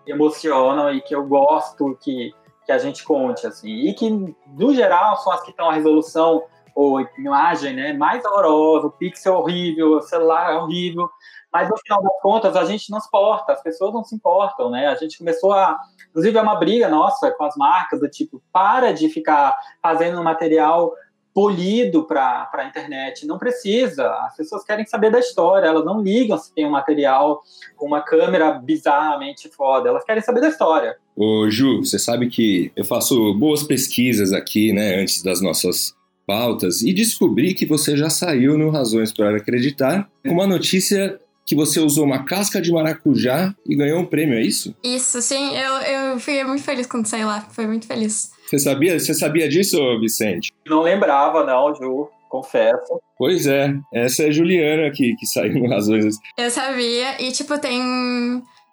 emocionam 0.07 0.93
e 0.93 1.01
que 1.03 1.15
eu 1.15 1.27
gosto 1.27 1.99
que, 2.01 2.35
que 2.65 2.73
a 2.73 2.79
gente 2.79 3.05
conte, 3.05 3.47
assim. 3.47 3.69
E 3.69 3.93
que, 3.93 4.09
no 4.11 4.75
geral, 4.75 5.19
são 5.19 5.33
as 5.33 5.43
que 5.43 5.51
estão 5.51 5.69
a 5.69 5.75
resolução 5.75 6.45
ou 6.79 7.01
imagem 7.19 7.75
né, 7.75 7.93
mais 7.93 8.25
horrorosa, 8.25 8.87
o 8.87 8.93
pixel 8.93 9.35
horrível, 9.35 9.97
o 9.97 10.01
celular 10.01 10.63
horrível, 10.63 11.11
mas 11.53 11.69
no 11.69 11.77
final 11.77 12.01
das 12.01 12.21
contas, 12.23 12.55
a 12.55 12.65
gente 12.65 12.89
não 12.89 13.01
se 13.01 13.09
importa, 13.09 13.53
as 13.53 13.61
pessoas 13.61 13.93
não 13.93 14.05
se 14.05 14.15
importam, 14.15 14.71
né? 14.71 14.87
A 14.87 14.95
gente 14.95 15.19
começou 15.19 15.53
a. 15.53 15.77
Inclusive, 16.11 16.39
é 16.39 16.41
uma 16.41 16.55
briga 16.55 16.89
nossa 16.89 17.33
com 17.33 17.43
as 17.43 17.57
marcas, 17.57 17.99
do 17.99 18.09
tipo, 18.09 18.41
para 18.53 18.93
de 18.93 19.09
ficar 19.09 19.57
fazendo 19.83 20.23
material 20.23 20.93
polido 21.35 22.05
para 22.05 22.49
a 22.53 22.65
internet. 22.67 23.27
Não 23.27 23.39
precisa. 23.39 24.09
As 24.27 24.37
pessoas 24.37 24.63
querem 24.63 24.87
saber 24.87 25.11
da 25.11 25.19
história, 25.19 25.67
elas 25.67 25.85
não 25.85 26.01
ligam 26.01 26.39
se 26.39 26.55
tem 26.55 26.65
um 26.65 26.71
material 26.71 27.43
com 27.77 27.87
uma 27.87 28.03
câmera 28.03 28.53
bizarramente 28.53 29.49
foda, 29.49 29.89
elas 29.89 30.05
querem 30.05 30.23
saber 30.23 30.43
da 30.43 30.49
história. 30.49 30.97
Ô, 31.17 31.51
Ju, 31.51 31.85
você 31.85 31.99
sabe 31.99 32.29
que 32.29 32.71
eu 32.77 32.85
faço 32.85 33.35
boas 33.35 33.65
pesquisas 33.65 34.33
aqui, 34.33 34.73
né, 34.73 35.01
antes 35.01 35.23
das 35.25 35.41
nossas 35.41 35.98
pautas, 36.29 36.83
e 36.83 36.93
descobri 36.93 37.55
que 37.55 37.65
você 37.65 37.97
já 37.97 38.11
saiu 38.11 38.59
no 38.59 38.69
Razões 38.69 39.11
para 39.11 39.39
Acreditar 39.39 40.07
com 40.23 40.35
uma 40.35 40.47
notícia 40.47 41.19
que 41.47 41.55
você 41.55 41.81
usou 41.81 42.05
uma 42.05 42.25
casca 42.25 42.61
de 42.61 42.71
maracujá 42.71 43.55
e 43.67 43.75
ganhou 43.75 44.01
um 44.01 44.05
prêmio, 44.05 44.37
é 44.37 44.43
isso? 44.43 44.77
Isso, 44.85 45.23
sim. 45.23 45.57
Eu, 45.57 45.73
eu 45.77 46.21
fiquei 46.21 46.45
muito 46.45 46.63
feliz 46.63 46.87
quando 46.87 47.07
saí 47.07 47.25
lá. 47.25 47.41
Foi 47.41 47.67
muito 47.67 47.87
feliz. 47.87 48.31
Você 48.47 48.59
sabia, 48.59 49.01
você 49.01 49.15
sabia 49.15 49.49
disso, 49.49 49.79
Vicente? 49.99 50.53
Não 50.67 50.83
lembrava, 50.83 51.47
não, 51.47 51.75
Ju. 51.75 52.11
Confesso. 52.29 53.01
Pois 53.17 53.47
é, 53.47 53.75
essa 53.91 54.25
é 54.25 54.27
a 54.27 54.31
Juliana 54.31 54.91
que, 54.91 55.17
que 55.17 55.27
saiu 55.27 55.55
no 55.55 55.71
Razões. 55.71 56.17
Eu 56.37 56.51
sabia, 56.51 57.23
e 57.23 57.33
tipo, 57.33 57.59
tem, 57.59 57.81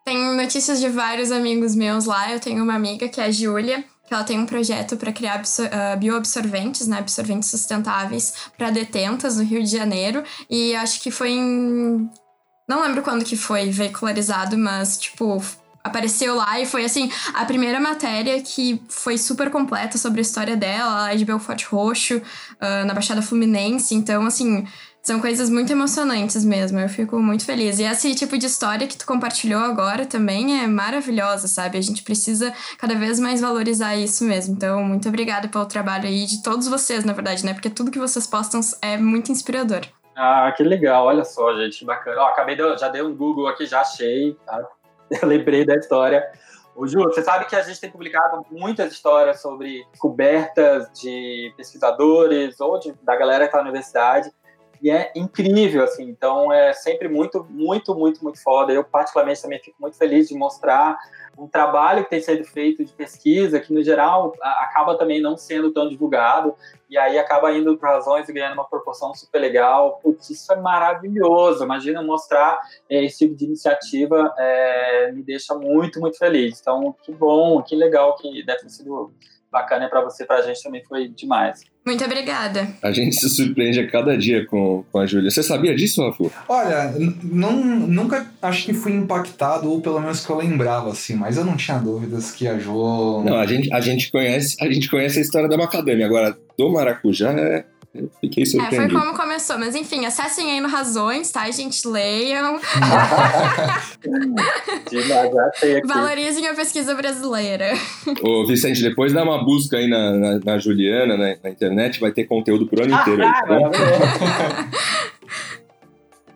tem 0.03 0.35
notícias 0.35 0.81
de 0.81 0.89
vários 0.89 1.31
amigos 1.31 1.73
meus 1.73 2.03
lá. 2.03 2.33
Eu 2.33 2.41
tenho 2.41 2.61
uma 2.61 2.75
amiga 2.75 3.07
que 3.07 3.21
é 3.21 3.23
a 3.23 3.31
Júlia, 3.31 3.85
que 4.05 4.13
ela 4.13 4.23
tem 4.23 4.39
um 4.39 4.45
projeto 4.45 4.97
para 4.97 5.11
criar 5.11 5.41
uh, 5.41 5.97
bioabsorventes, 5.97 6.87
né, 6.87 6.99
absorventes 6.99 7.49
sustentáveis 7.49 8.33
para 8.57 8.69
detentas 8.69 9.37
no 9.37 9.43
Rio 9.43 9.63
de 9.63 9.69
Janeiro. 9.69 10.23
E 10.49 10.75
acho 10.75 11.01
que 11.01 11.09
foi 11.09 11.31
em 11.31 12.09
não 12.67 12.81
lembro 12.81 13.03
quando 13.03 13.23
que 13.23 13.37
foi 13.37 13.69
veicularizado, 13.69 14.57
mas, 14.57 14.97
tipo, 14.97 15.41
apareceu 15.83 16.35
lá 16.35 16.59
e 16.59 16.65
foi, 16.65 16.83
assim, 16.83 17.11
a 17.33 17.45
primeira 17.45 17.79
matéria 17.79 18.41
que 18.41 18.81
foi 18.89 19.19
super 19.19 19.51
completa 19.51 19.99
sobre 19.99 20.19
a 20.19 20.23
história 20.23 20.57
dela, 20.57 20.93
lá 20.93 21.15
de 21.15 21.23
Belfort 21.23 21.63
Roxo, 21.65 22.17
uh, 22.17 22.85
na 22.85 22.93
Baixada 22.93 23.21
Fluminense. 23.21 23.93
Então, 23.93 24.25
assim, 24.25 24.65
são 25.05 25.21
coisas 25.21 25.51
muito 25.51 25.71
emocionantes 25.71 26.43
mesmo. 26.43 26.79
Eu 26.79 26.89
fico 26.89 27.19
muito 27.19 27.45
feliz. 27.45 27.77
E 27.77 27.83
esse 27.83 28.15
tipo 28.15 28.39
de 28.39 28.47
história 28.47 28.87
que 28.87 28.97
tu 28.97 29.05
compartilhou 29.05 29.61
agora 29.61 30.03
também 30.03 30.63
é 30.63 30.65
maravilhosa, 30.65 31.47
sabe? 31.47 31.77
A 31.77 31.81
gente 31.81 32.01
precisa 32.01 32.51
cada 32.79 32.95
vez 32.95 33.19
mais 33.19 33.39
valorizar 33.39 33.95
isso 33.95 34.23
mesmo. 34.23 34.55
Então, 34.55 34.83
muito 34.83 35.07
obrigada 35.07 35.47
pelo 35.47 35.67
trabalho 35.67 36.07
aí 36.07 36.25
de 36.25 36.41
todos 36.41 36.67
vocês, 36.67 37.05
na 37.05 37.13
verdade, 37.13 37.45
né? 37.45 37.53
Porque 37.53 37.69
tudo 37.69 37.91
que 37.91 37.99
vocês 37.99 38.25
postam 38.25 38.59
é 38.81 38.97
muito 38.97 39.31
inspirador. 39.31 39.81
Ah, 40.15 40.51
que 40.57 40.63
legal, 40.63 41.05
olha 41.05 41.23
só, 41.23 41.53
gente, 41.55 41.85
bacana. 41.85 42.21
Ó, 42.21 42.25
acabei 42.25 42.55
de, 42.55 42.77
já 42.77 42.89
dei 42.89 43.03
um 43.03 43.15
Google 43.15 43.47
aqui, 43.47 43.67
já 43.67 43.81
achei, 43.81 44.35
tá? 44.43 44.67
Eu 45.21 45.27
lembrei 45.27 45.63
da 45.63 45.75
história. 45.75 46.25
Ô, 46.75 46.87
Ju, 46.87 47.03
você 47.03 47.21
sabe 47.21 47.45
que 47.45 47.55
a 47.55 47.61
gente 47.61 47.79
tem 47.79 47.91
publicado 47.91 48.43
muitas 48.49 48.91
histórias 48.91 49.39
sobre 49.39 49.85
cobertas 49.99 50.91
de 50.99 51.53
pesquisadores 51.55 52.59
ou 52.59 52.79
de, 52.79 52.91
da 53.03 53.15
galera 53.15 53.43
que 53.43 53.49
está 53.49 53.59
na 53.59 53.69
universidade, 53.69 54.31
e 54.85 54.91
é 54.91 55.11
incrível, 55.15 55.83
assim, 55.83 56.03
então 56.03 56.53
é 56.53 56.71
sempre 56.71 57.09
muito, 57.09 57.43
muito, 57.49 57.95
muito, 57.95 58.23
muito 58.23 58.39
foda. 58.43 58.71
Eu, 58.71 58.83
particularmente, 58.83 59.41
também 59.41 59.57
fico 59.57 59.75
muito 59.81 59.97
feliz 59.97 60.27
de 60.29 60.37
mostrar 60.37 60.95
um 61.35 61.47
trabalho 61.47 62.03
que 62.03 62.11
tem 62.11 62.21
sido 62.21 62.43
feito 62.43 62.85
de 62.85 62.93
pesquisa, 62.93 63.59
que 63.59 63.73
no 63.73 63.81
geral 63.81 64.35
acaba 64.39 64.95
também 64.95 65.19
não 65.19 65.35
sendo 65.35 65.73
tão 65.73 65.89
divulgado, 65.89 66.53
e 66.87 66.99
aí 66.99 67.17
acaba 67.17 67.51
indo 67.51 67.75
para 67.79 67.93
razões 67.93 68.29
e 68.29 68.33
ganhando 68.33 68.53
uma 68.53 68.69
proporção 68.69 69.11
super 69.15 69.39
legal. 69.39 69.99
Putz, 70.03 70.29
isso 70.29 70.53
é 70.53 70.55
maravilhoso. 70.55 71.63
Imagina 71.63 72.03
mostrar 72.03 72.61
é, 72.87 73.03
esse 73.03 73.25
tipo 73.25 73.33
de 73.35 73.45
iniciativa, 73.45 74.35
é, 74.37 75.11
me 75.11 75.23
deixa 75.23 75.55
muito, 75.55 75.99
muito 75.99 76.19
feliz. 76.19 76.61
Então, 76.61 76.95
que 77.01 77.11
bom, 77.11 77.59
que 77.63 77.75
legal 77.75 78.15
que 78.17 78.45
deve 78.45 78.59
ter 78.59 78.69
sido 78.69 79.11
bacana 79.51 79.89
para 79.89 80.01
você, 80.01 80.27
para 80.27 80.35
a 80.35 80.41
gente 80.43 80.61
também 80.61 80.85
foi 80.85 81.07
demais. 81.07 81.63
Muito 81.85 82.03
obrigada. 82.03 82.67
A 82.81 82.91
gente 82.91 83.15
se 83.15 83.29
surpreende 83.29 83.79
a 83.79 83.87
cada 83.87 84.17
dia 84.17 84.43
com, 84.47 84.83
com 84.91 84.99
a 84.99 85.05
Júlia. 85.05 85.29
Você 85.29 85.43
sabia 85.43 85.75
disso, 85.75 86.01
Rafu? 86.01 86.31
Olha, 86.49 86.91
não, 87.23 87.63
nunca 87.63 88.25
acho 88.41 88.65
que 88.65 88.73
fui 88.73 88.91
impactado, 88.91 89.69
ou 89.69 89.79
pelo 89.79 89.99
menos 89.99 90.25
que 90.25 90.31
eu 90.31 90.37
lembrava, 90.37 90.91
assim, 90.91 91.15
mas 91.15 91.37
eu 91.37 91.45
não 91.45 91.55
tinha 91.55 91.77
dúvidas 91.77 92.31
que 92.31 92.47
a 92.47 92.57
Jo. 92.57 93.23
Não, 93.23 93.37
a 93.37 93.45
gente, 93.45 93.71
a 93.71 93.79
gente, 93.79 94.11
conhece, 94.11 94.55
a 94.59 94.65
gente 94.71 94.89
conhece 94.89 95.19
a 95.19 95.21
história 95.21 95.47
da 95.47 95.57
macadâmia. 95.57 96.07
Agora, 96.07 96.35
do 96.57 96.71
maracujá 96.71 97.31
é 97.31 97.65
eu 97.95 98.11
fiquei 98.19 98.45
surpreendido. 98.45 98.83
É, 98.83 98.89
foi 98.89 98.99
como 98.99 99.15
começou. 99.17 99.57
Mas 99.57 99.73
enfim, 99.73 100.05
acessem 100.05 100.51
aí 100.51 100.59
no 100.59 100.67
Razões, 100.67 101.31
tá, 101.31 101.49
gente? 101.49 101.87
Leiam. 101.87 102.59
Valorizem 105.85 106.45
a 106.47 106.53
pesquisa 106.53 106.93
brasileira. 106.93 107.73
Ô, 108.21 108.45
Vicente, 108.45 108.83
depois 108.83 109.13
dá 109.13 109.23
uma 109.23 109.45
busca 109.45 109.77
aí 109.77 109.87
na, 109.87 110.11
na, 110.11 110.39
na 110.39 110.57
Juliana, 110.57 111.15
na, 111.15 111.37
na, 111.41 111.49
internet, 111.49 112.01
vai 112.01 112.11
ter 112.11 112.25
conteúdo 112.25 112.67
pro 112.67 112.83
ano 112.83 112.93
inteiro 112.93 113.23
aí, 113.23 113.31
tá 113.31 114.69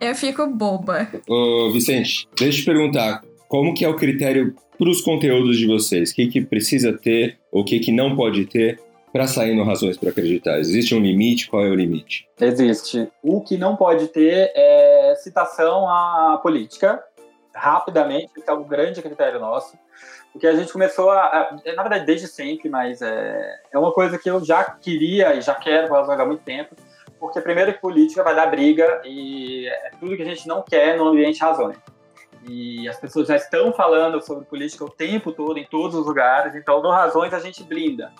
Eu 0.00 0.14
fico 0.14 0.46
boba. 0.46 1.08
Ô, 1.28 1.70
Vicente, 1.70 2.26
deixa 2.38 2.60
eu 2.60 2.62
te 2.62 2.64
perguntar. 2.64 3.20
como 3.48 3.74
que 3.74 3.84
é 3.84 3.88
o 3.88 3.96
critério 3.96 4.54
para 4.78 4.88
os 4.88 5.02
conteúdos 5.02 5.58
de 5.58 5.66
vocês? 5.66 6.10
O 6.10 6.14
que, 6.14 6.26
que 6.26 6.40
precisa 6.40 6.90
ter, 6.94 7.36
ou 7.52 7.60
o 7.60 7.64
que, 7.66 7.78
que 7.80 7.92
não 7.92 8.16
pode 8.16 8.46
ter 8.46 8.80
para 9.12 9.26
sair 9.26 9.54
no 9.54 9.64
Razões 9.64 9.96
para 9.96 10.10
Acreditar? 10.10 10.58
Existe 10.58 10.94
um 10.94 11.00
limite? 11.00 11.48
Qual 11.48 11.64
é 11.64 11.68
o 11.68 11.74
limite? 11.74 12.28
Existe. 12.40 13.08
O 13.22 13.40
que 13.40 13.56
não 13.56 13.76
pode 13.76 14.08
ter 14.08 14.52
é 14.54 15.14
citação 15.16 15.88
à 15.88 16.38
política, 16.42 17.02
rapidamente, 17.54 18.32
que 18.34 18.48
é 18.48 18.52
um 18.52 18.64
grande 18.64 19.02
critério 19.02 19.40
nosso. 19.40 19.76
Porque 20.32 20.46
a 20.46 20.54
gente 20.54 20.72
começou 20.72 21.10
a, 21.10 21.56
na 21.74 21.82
verdade, 21.82 22.06
desde 22.06 22.28
sempre, 22.28 22.68
mas 22.68 23.02
é, 23.02 23.60
é 23.72 23.78
uma 23.78 23.92
coisa 23.92 24.16
que 24.16 24.30
eu 24.30 24.44
já 24.44 24.62
queria 24.64 25.34
e 25.34 25.40
já 25.40 25.54
quero 25.54 25.88
fazer 25.88 26.20
há 26.20 26.24
muito 26.24 26.42
tempo. 26.42 26.76
Porque, 27.18 27.40
primeiro, 27.40 27.74
que 27.74 27.80
política 27.80 28.22
vai 28.22 28.34
dar 28.34 28.46
briga 28.46 29.02
e 29.04 29.66
é 29.66 29.90
tudo 29.98 30.16
que 30.16 30.22
a 30.22 30.26
gente 30.26 30.46
não 30.46 30.62
quer 30.62 30.96
no 30.96 31.08
ambiente 31.08 31.40
razões. 31.40 31.76
E 32.48 32.88
as 32.88 32.98
pessoas 32.98 33.28
já 33.28 33.36
estão 33.36 33.72
falando 33.72 34.24
sobre 34.24 34.46
política 34.46 34.84
o 34.84 34.88
tempo 34.88 35.30
todo, 35.32 35.58
em 35.58 35.66
todos 35.66 35.94
os 35.94 36.06
lugares, 36.06 36.54
então, 36.54 36.80
no 36.82 36.90
Razões, 36.90 37.34
a 37.34 37.38
gente 37.38 37.62
blinda. 37.62 38.10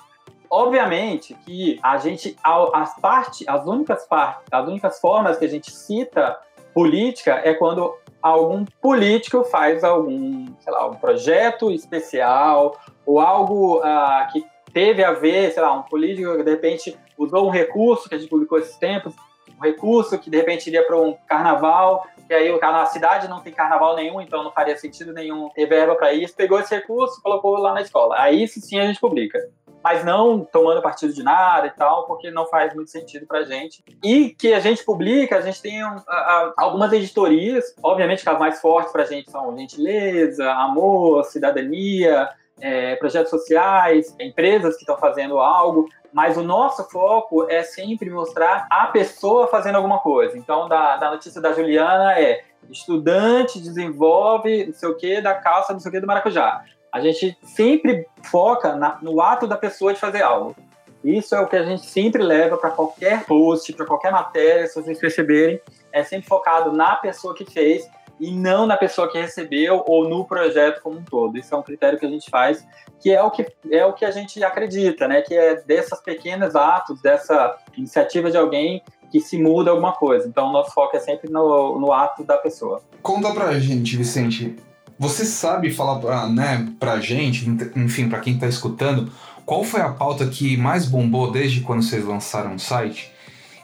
Obviamente 0.51 1.35
que 1.47 1.79
a 1.81 1.97
gente, 1.99 2.37
as 2.43 2.99
partes, 3.01 3.47
as 3.47 3.65
únicas 3.67 4.05
partes, 4.07 4.45
as 4.51 4.67
únicas 4.67 5.01
formas 5.01 5.39
que 5.39 5.45
a 5.45 5.49
gente 5.49 5.71
cita 5.71 6.37
política 6.75 7.41
é 7.45 7.55
quando 7.55 7.95
algum 8.21 8.65
político 8.83 9.45
faz 9.45 9.85
algum, 9.85 10.47
sei 10.59 10.73
lá, 10.73 10.89
um 10.89 10.97
projeto 10.97 11.71
especial 11.71 12.77
ou 13.07 13.21
algo 13.21 13.79
uh, 13.79 14.33
que 14.33 14.45
teve 14.73 15.05
a 15.05 15.13
ver, 15.13 15.53
sei 15.53 15.63
lá, 15.63 15.73
um 15.73 15.83
político 15.83 16.37
que 16.37 16.43
de 16.43 16.51
repente 16.51 16.99
usou 17.17 17.47
um 17.47 17.51
recurso 17.51 18.09
que 18.09 18.15
a 18.17 18.19
gente 18.19 18.29
publicou 18.29 18.59
esses 18.59 18.77
tempos, 18.77 19.15
um 19.57 19.63
recurso 19.63 20.19
que 20.19 20.31
de 20.31 20.37
repente 20.37 20.67
iria 20.67 20.85
para 20.85 21.01
um 21.01 21.17
carnaval, 21.29 22.05
que 22.27 22.35
aí 22.35 22.49
a 22.61 22.87
cidade 22.87 23.29
não 23.29 23.41
tem 23.41 23.53
carnaval 23.53 23.97
nenhum, 23.97 24.21
então 24.21 24.43
não 24.43 24.53
faria 24.53 24.77
sentido 24.77 25.13
nenhum 25.13 25.49
ter 25.51 25.67
verba 25.67 25.95
para 25.95 26.13
isso, 26.13 26.35
pegou 26.35 26.59
esse 26.59 26.75
recurso, 26.75 27.21
colocou 27.23 27.57
lá 27.59 27.73
na 27.73 27.83
escola. 27.83 28.17
Aí 28.19 28.47
sim 28.49 28.79
a 28.79 28.87
gente 28.87 29.01
publica 29.01 29.39
mas 29.83 30.05
não 30.05 30.45
tomando 30.45 30.83
partido 30.83 31.13
de 31.13 31.23
nada 31.23 31.67
e 31.67 31.71
tal, 31.71 32.07
porque 32.07 32.31
não 32.31 32.47
faz 32.47 32.75
muito 32.75 32.91
sentido 32.91 33.27
pra 33.27 33.43
gente. 33.43 33.83
E 34.05 34.31
que 34.31 34.53
a 34.53 34.61
gente 34.61 34.85
publica, 34.85 35.37
a 35.37 35.41
gente 35.41 35.61
tem 35.61 35.85
um, 35.85 35.97
a, 36.07 36.53
algumas 36.57 36.93
editorias, 36.93 37.75
obviamente 37.83 38.23
que 38.23 38.29
as 38.29 38.39
mais 38.39 38.61
fortes 38.61 38.93
pra 38.93 39.05
gente 39.05 39.31
são 39.31 39.57
gentileza, 39.57 40.51
amor, 40.53 41.25
cidadania, 41.25 42.29
é, 42.61 42.97
projetos 42.97 43.31
sociais, 43.31 44.15
empresas 44.21 44.75
que 44.75 44.83
estão 44.83 44.99
fazendo 44.99 45.39
algo, 45.39 45.89
mas 46.13 46.37
o 46.37 46.43
nosso 46.43 46.85
foco 46.91 47.49
é 47.49 47.63
sempre 47.63 48.11
mostrar 48.11 48.67
a 48.71 48.87
pessoa 48.87 49.47
fazendo 49.47 49.77
alguma 49.77 49.99
coisa. 50.01 50.37
Então, 50.37 50.69
da, 50.69 50.97
da 50.97 51.11
notícia 51.11 51.41
da 51.41 51.53
Juliana 51.53 52.19
é 52.19 52.45
estudante 52.69 53.61
desenvolve 53.61 54.67
não 54.67 54.75
sei 54.75 54.89
o 54.89 54.97
que 54.97 55.21
da 55.21 55.35
calça 55.35 55.73
não 55.73 55.81
sei 55.81 55.89
o 55.89 55.93
que 55.93 56.01
do 56.01 56.07
maracujá. 56.07 56.63
A 56.93 57.01
gente 57.01 57.37
sempre 57.43 58.07
foca 58.31 58.75
na, 58.77 58.99
no 59.01 59.21
ato 59.21 59.47
da 59.47 59.57
pessoa 59.57 59.93
de 59.93 60.01
fazer 60.01 60.23
algo. 60.23 60.55
Isso 61.03 61.35
é 61.35 61.41
o 61.41 61.47
que 61.47 61.57
a 61.57 61.63
gente 61.63 61.87
sempre 61.87 62.23
leva 62.23 62.57
para 62.57 62.71
qualquer 62.71 63.25
post, 63.25 63.73
para 63.73 63.87
qualquer 63.87 64.13
matéria, 64.13 64.67
se 64.67 64.75
vocês 64.75 64.99
perceberem, 64.99 65.61
é 65.93 66.03
sempre 66.05 66.29
focado 66.29 66.73
na 66.73 66.97
pessoa 66.97 67.35
que 67.35 67.45
fez 67.45 67.89
e 68.21 68.31
não 68.31 68.67
na 68.67 68.77
pessoa 68.77 69.11
que 69.11 69.19
recebeu 69.19 69.83
ou 69.87 70.07
no 70.07 70.27
projeto 70.27 70.83
como 70.83 70.99
um 70.99 71.03
todo. 71.05 71.39
Isso 71.39 71.55
é 71.55 71.59
um 71.59 71.63
critério 71.63 71.99
que 71.99 72.05
a 72.05 72.09
gente 72.09 72.29
faz, 72.29 72.67
que 73.01 73.11
é 73.11 73.23
o 73.23 73.31
que 73.31 73.47
é 73.71 73.85
o 73.87 73.95
que 73.95 74.05
a 74.05 74.11
gente 74.11 74.45
acredita, 74.45 75.09
né? 75.09 75.23
Que 75.23 75.35
é 75.35 75.55
desses 75.63 75.99
pequenos 76.01 76.55
atos, 76.55 77.01
dessa 77.01 77.57
iniciativa 77.77 78.31
de 78.31 78.37
alguém 78.37 78.83
que 79.11 79.21
se 79.21 79.43
muda 79.43 79.71
alguma 79.71 79.93
coisa. 79.93 80.29
Então, 80.29 80.53
nosso 80.53 80.73
foco 80.73 80.97
é 80.97 81.01
sempre 81.01 81.31
no, 81.31 81.81
no 81.81 81.93
ato 81.93 82.23
da 82.23 82.37
pessoa. 82.37 82.83
Conta 83.03 83.33
pra 83.33 83.59
gente, 83.59 83.97
Vicente, 83.97 84.55
você 85.01 85.25
sabe 85.25 85.71
falar 85.71 85.99
pra, 85.99 86.29
né, 86.29 86.69
pra 86.79 87.01
gente, 87.01 87.49
enfim, 87.75 88.07
para 88.07 88.21
quem 88.21 88.37
tá 88.37 88.47
escutando, 88.47 89.11
qual 89.47 89.65
foi 89.65 89.81
a 89.81 89.89
pauta 89.89 90.27
que 90.27 90.59
mais 90.59 90.85
bombou 90.85 91.33
desde 91.33 91.63
quando 91.63 91.83
vocês 91.83 92.05
lançaram 92.05 92.55
o 92.55 92.59
site? 92.61 93.11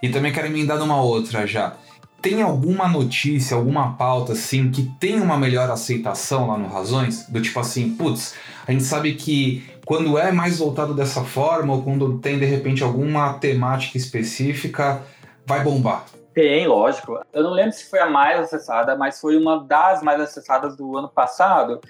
E 0.02 0.08
também 0.08 0.32
quero 0.32 0.46
emendar 0.46 0.78
numa 0.78 0.98
outra 0.98 1.46
já. 1.46 1.76
Tem 2.22 2.40
alguma 2.40 2.88
notícia, 2.88 3.54
alguma 3.54 3.92
pauta 3.92 4.32
assim 4.32 4.70
que 4.70 4.90
tem 4.98 5.20
uma 5.20 5.36
melhor 5.36 5.70
aceitação 5.70 6.46
lá 6.46 6.56
no 6.56 6.68
Razões? 6.68 7.26
Do 7.28 7.42
tipo 7.42 7.60
assim, 7.60 7.90
putz, 7.90 8.32
a 8.66 8.72
gente 8.72 8.84
sabe 8.84 9.12
que 9.12 9.62
quando 9.84 10.16
é 10.16 10.32
mais 10.32 10.56
voltado 10.56 10.94
dessa 10.94 11.22
forma 11.22 11.74
ou 11.74 11.82
quando 11.82 12.18
tem 12.18 12.38
de 12.38 12.46
repente 12.46 12.82
alguma 12.82 13.34
temática 13.34 13.98
específica, 13.98 15.02
vai 15.46 15.62
bombar. 15.62 16.06
Tem, 16.36 16.66
lógico. 16.66 17.18
Eu 17.32 17.42
não 17.44 17.50
lembro 17.50 17.72
se 17.72 17.88
foi 17.88 17.98
a 17.98 18.10
mais 18.10 18.38
acessada, 18.38 18.94
mas 18.94 19.18
foi 19.18 19.38
uma 19.38 19.64
das 19.64 20.02
mais 20.02 20.20
acessadas 20.20 20.76
do 20.76 20.94
ano 20.98 21.08
passado. 21.08 21.80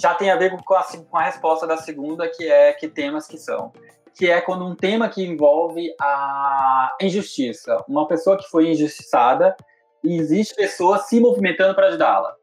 Já 0.00 0.14
tem 0.14 0.30
a 0.30 0.36
ver 0.36 0.50
com 0.50 0.74
a, 0.74 0.82
com 0.82 1.18
a 1.18 1.24
resposta 1.24 1.66
da 1.66 1.76
segunda, 1.76 2.26
que 2.26 2.50
é 2.50 2.72
que 2.72 2.88
temas 2.88 3.26
que 3.26 3.36
são. 3.36 3.70
Que 4.14 4.30
é 4.30 4.40
quando 4.40 4.64
um 4.64 4.74
tema 4.74 5.10
que 5.10 5.22
envolve 5.22 5.94
a 6.00 6.96
injustiça. 7.02 7.84
Uma 7.86 8.08
pessoa 8.08 8.38
que 8.38 8.48
foi 8.48 8.70
injustiçada 8.70 9.54
e 10.02 10.16
existe 10.16 10.54
pessoas 10.54 11.02
se 11.02 11.20
movimentando 11.20 11.74
para 11.74 11.88
ajudá-la. 11.88 12.34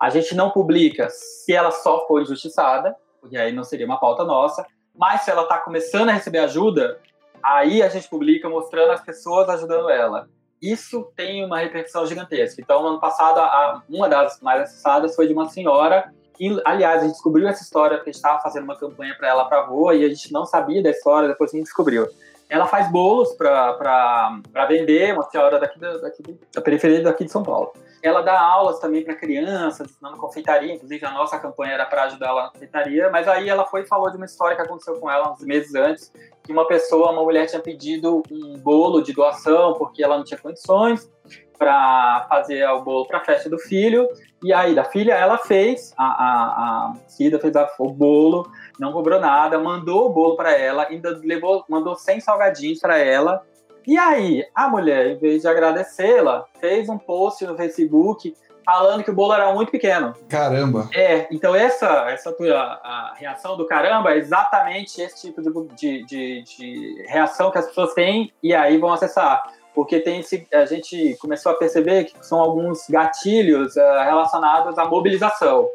A 0.00 0.08
gente 0.08 0.34
não 0.34 0.48
publica 0.48 1.10
se 1.10 1.52
ela 1.52 1.70
só 1.70 2.06
foi 2.06 2.22
injustiçada, 2.22 2.96
porque 3.20 3.36
aí 3.36 3.52
não 3.52 3.62
seria 3.62 3.84
uma 3.84 4.00
pauta 4.00 4.24
nossa, 4.24 4.66
mas 4.96 5.20
se 5.20 5.30
ela 5.30 5.42
está 5.42 5.58
começando 5.58 6.08
a 6.08 6.12
receber 6.12 6.38
ajuda, 6.38 6.98
aí 7.42 7.82
a 7.82 7.90
gente 7.90 8.08
publica 8.08 8.48
mostrando 8.48 8.92
as 8.92 9.02
pessoas 9.02 9.50
ajudando 9.50 9.90
ela 9.90 10.26
isso 10.72 11.10
tem 11.14 11.44
uma 11.44 11.58
repercussão 11.58 12.06
gigantesca. 12.06 12.60
Então, 12.60 12.82
no 12.82 12.88
ano 12.88 13.00
passado, 13.00 13.38
a, 13.38 13.82
uma 13.88 14.08
das 14.08 14.40
mais 14.40 14.62
acessadas 14.62 15.14
foi 15.14 15.26
de 15.26 15.32
uma 15.32 15.48
senhora 15.48 16.12
que, 16.36 16.60
aliás, 16.64 17.00
a 17.00 17.04
gente 17.04 17.12
descobriu 17.12 17.46
essa 17.46 17.62
história 17.62 17.96
porque 17.96 18.10
a 18.10 18.12
gente 18.12 18.22
estava 18.22 18.40
fazendo 18.40 18.64
uma 18.64 18.76
campanha 18.76 19.14
para 19.16 19.28
ela 19.28 19.44
para 19.44 19.60
avó 19.60 19.92
e 19.92 20.04
a 20.04 20.08
gente 20.08 20.32
não 20.32 20.44
sabia 20.44 20.82
da 20.82 20.90
história, 20.90 21.28
depois 21.28 21.52
a 21.52 21.56
gente 21.56 21.66
descobriu. 21.66 22.08
Ela 22.48 22.66
faz 22.66 22.90
bolos 22.90 23.32
para 23.34 24.40
vender, 24.68 25.14
uma 25.14 25.28
senhora 25.30 25.58
daqui 25.58 25.78
da, 25.78 25.98
daqui 25.98 26.22
da 26.54 26.60
periferia 26.60 27.02
daqui 27.02 27.24
de 27.24 27.30
São 27.30 27.42
Paulo. 27.42 27.72
Ela 28.04 28.20
dá 28.20 28.38
aulas 28.38 28.78
também 28.78 29.02
para 29.02 29.14
crianças, 29.14 29.90
ensinando 29.90 30.18
confeitaria, 30.18 30.74
inclusive 30.74 31.06
a 31.06 31.10
nossa 31.10 31.38
campanha 31.38 31.72
era 31.72 31.86
para 31.86 32.02
ajudar 32.02 32.28
ela 32.28 32.42
na 32.42 32.50
confeitaria, 32.50 33.08
mas 33.10 33.26
aí 33.26 33.48
ela 33.48 33.64
foi 33.64 33.80
e 33.80 33.86
falou 33.86 34.10
de 34.10 34.18
uma 34.18 34.26
história 34.26 34.54
que 34.54 34.60
aconteceu 34.60 35.00
com 35.00 35.10
ela 35.10 35.32
uns 35.32 35.40
meses 35.40 35.74
antes, 35.74 36.12
que 36.42 36.52
uma 36.52 36.66
pessoa, 36.66 37.10
uma 37.12 37.22
mulher 37.22 37.46
tinha 37.46 37.62
pedido 37.62 38.22
um 38.30 38.58
bolo 38.58 39.00
de 39.00 39.14
doação 39.14 39.72
porque 39.78 40.04
ela 40.04 40.18
não 40.18 40.24
tinha 40.24 40.38
condições 40.38 41.10
para 41.56 42.26
fazer 42.28 42.68
o 42.68 42.82
bolo 42.82 43.06
para 43.06 43.18
a 43.18 43.24
festa 43.24 43.48
do 43.48 43.58
filho. 43.58 44.06
E 44.42 44.52
aí, 44.52 44.74
da 44.74 44.84
filha, 44.84 45.14
ela 45.14 45.38
fez, 45.38 45.94
a, 45.96 46.04
a, 46.04 46.44
a 46.44 46.94
Cida 47.08 47.38
fez 47.38 47.56
a, 47.56 47.66
o 47.78 47.90
bolo, 47.90 48.46
não 48.78 48.92
cobrou 48.92 49.18
nada, 49.18 49.58
mandou 49.58 50.10
o 50.10 50.12
bolo 50.12 50.36
para 50.36 50.52
ela, 50.52 50.86
ainda 50.88 51.18
levou, 51.24 51.64
mandou 51.70 51.96
100 51.96 52.20
salgadinhos 52.20 52.80
para 52.80 52.98
ela. 52.98 53.42
E 53.86 53.98
aí, 53.98 54.46
a 54.54 54.68
mulher, 54.68 55.08
em 55.08 55.18
vez 55.18 55.42
de 55.42 55.48
agradecê-la, 55.48 56.44
fez 56.60 56.88
um 56.88 56.98
post 56.98 57.44
no 57.46 57.56
Facebook 57.56 58.34
falando 58.64 59.04
que 59.04 59.10
o 59.10 59.14
bolo 59.14 59.34
era 59.34 59.52
muito 59.52 59.70
pequeno. 59.70 60.14
Caramba! 60.28 60.88
É, 60.94 61.26
então 61.30 61.54
essa, 61.54 62.08
essa 62.08 62.32
tua 62.32 62.56
a 62.56 63.14
reação 63.14 63.56
do 63.56 63.66
caramba 63.66 64.12
é 64.12 64.18
exatamente 64.18 65.00
esse 65.00 65.20
tipo 65.20 65.42
de, 65.74 66.04
de, 66.04 66.42
de 66.42 67.04
reação 67.06 67.50
que 67.50 67.58
as 67.58 67.66
pessoas 67.66 67.92
têm 67.92 68.32
e 68.42 68.54
aí 68.54 68.78
vão 68.78 68.92
acessar 68.92 69.42
porque 69.74 69.98
tem 69.98 70.20
esse, 70.20 70.46
a 70.52 70.64
gente 70.64 71.16
começou 71.20 71.50
a 71.50 71.56
perceber 71.56 72.04
que 72.04 72.24
são 72.24 72.38
alguns 72.38 72.86
gatilhos 72.88 73.74
uh, 73.74 74.04
relacionados 74.04 74.78
à 74.78 74.84
mobilização. 74.84 75.68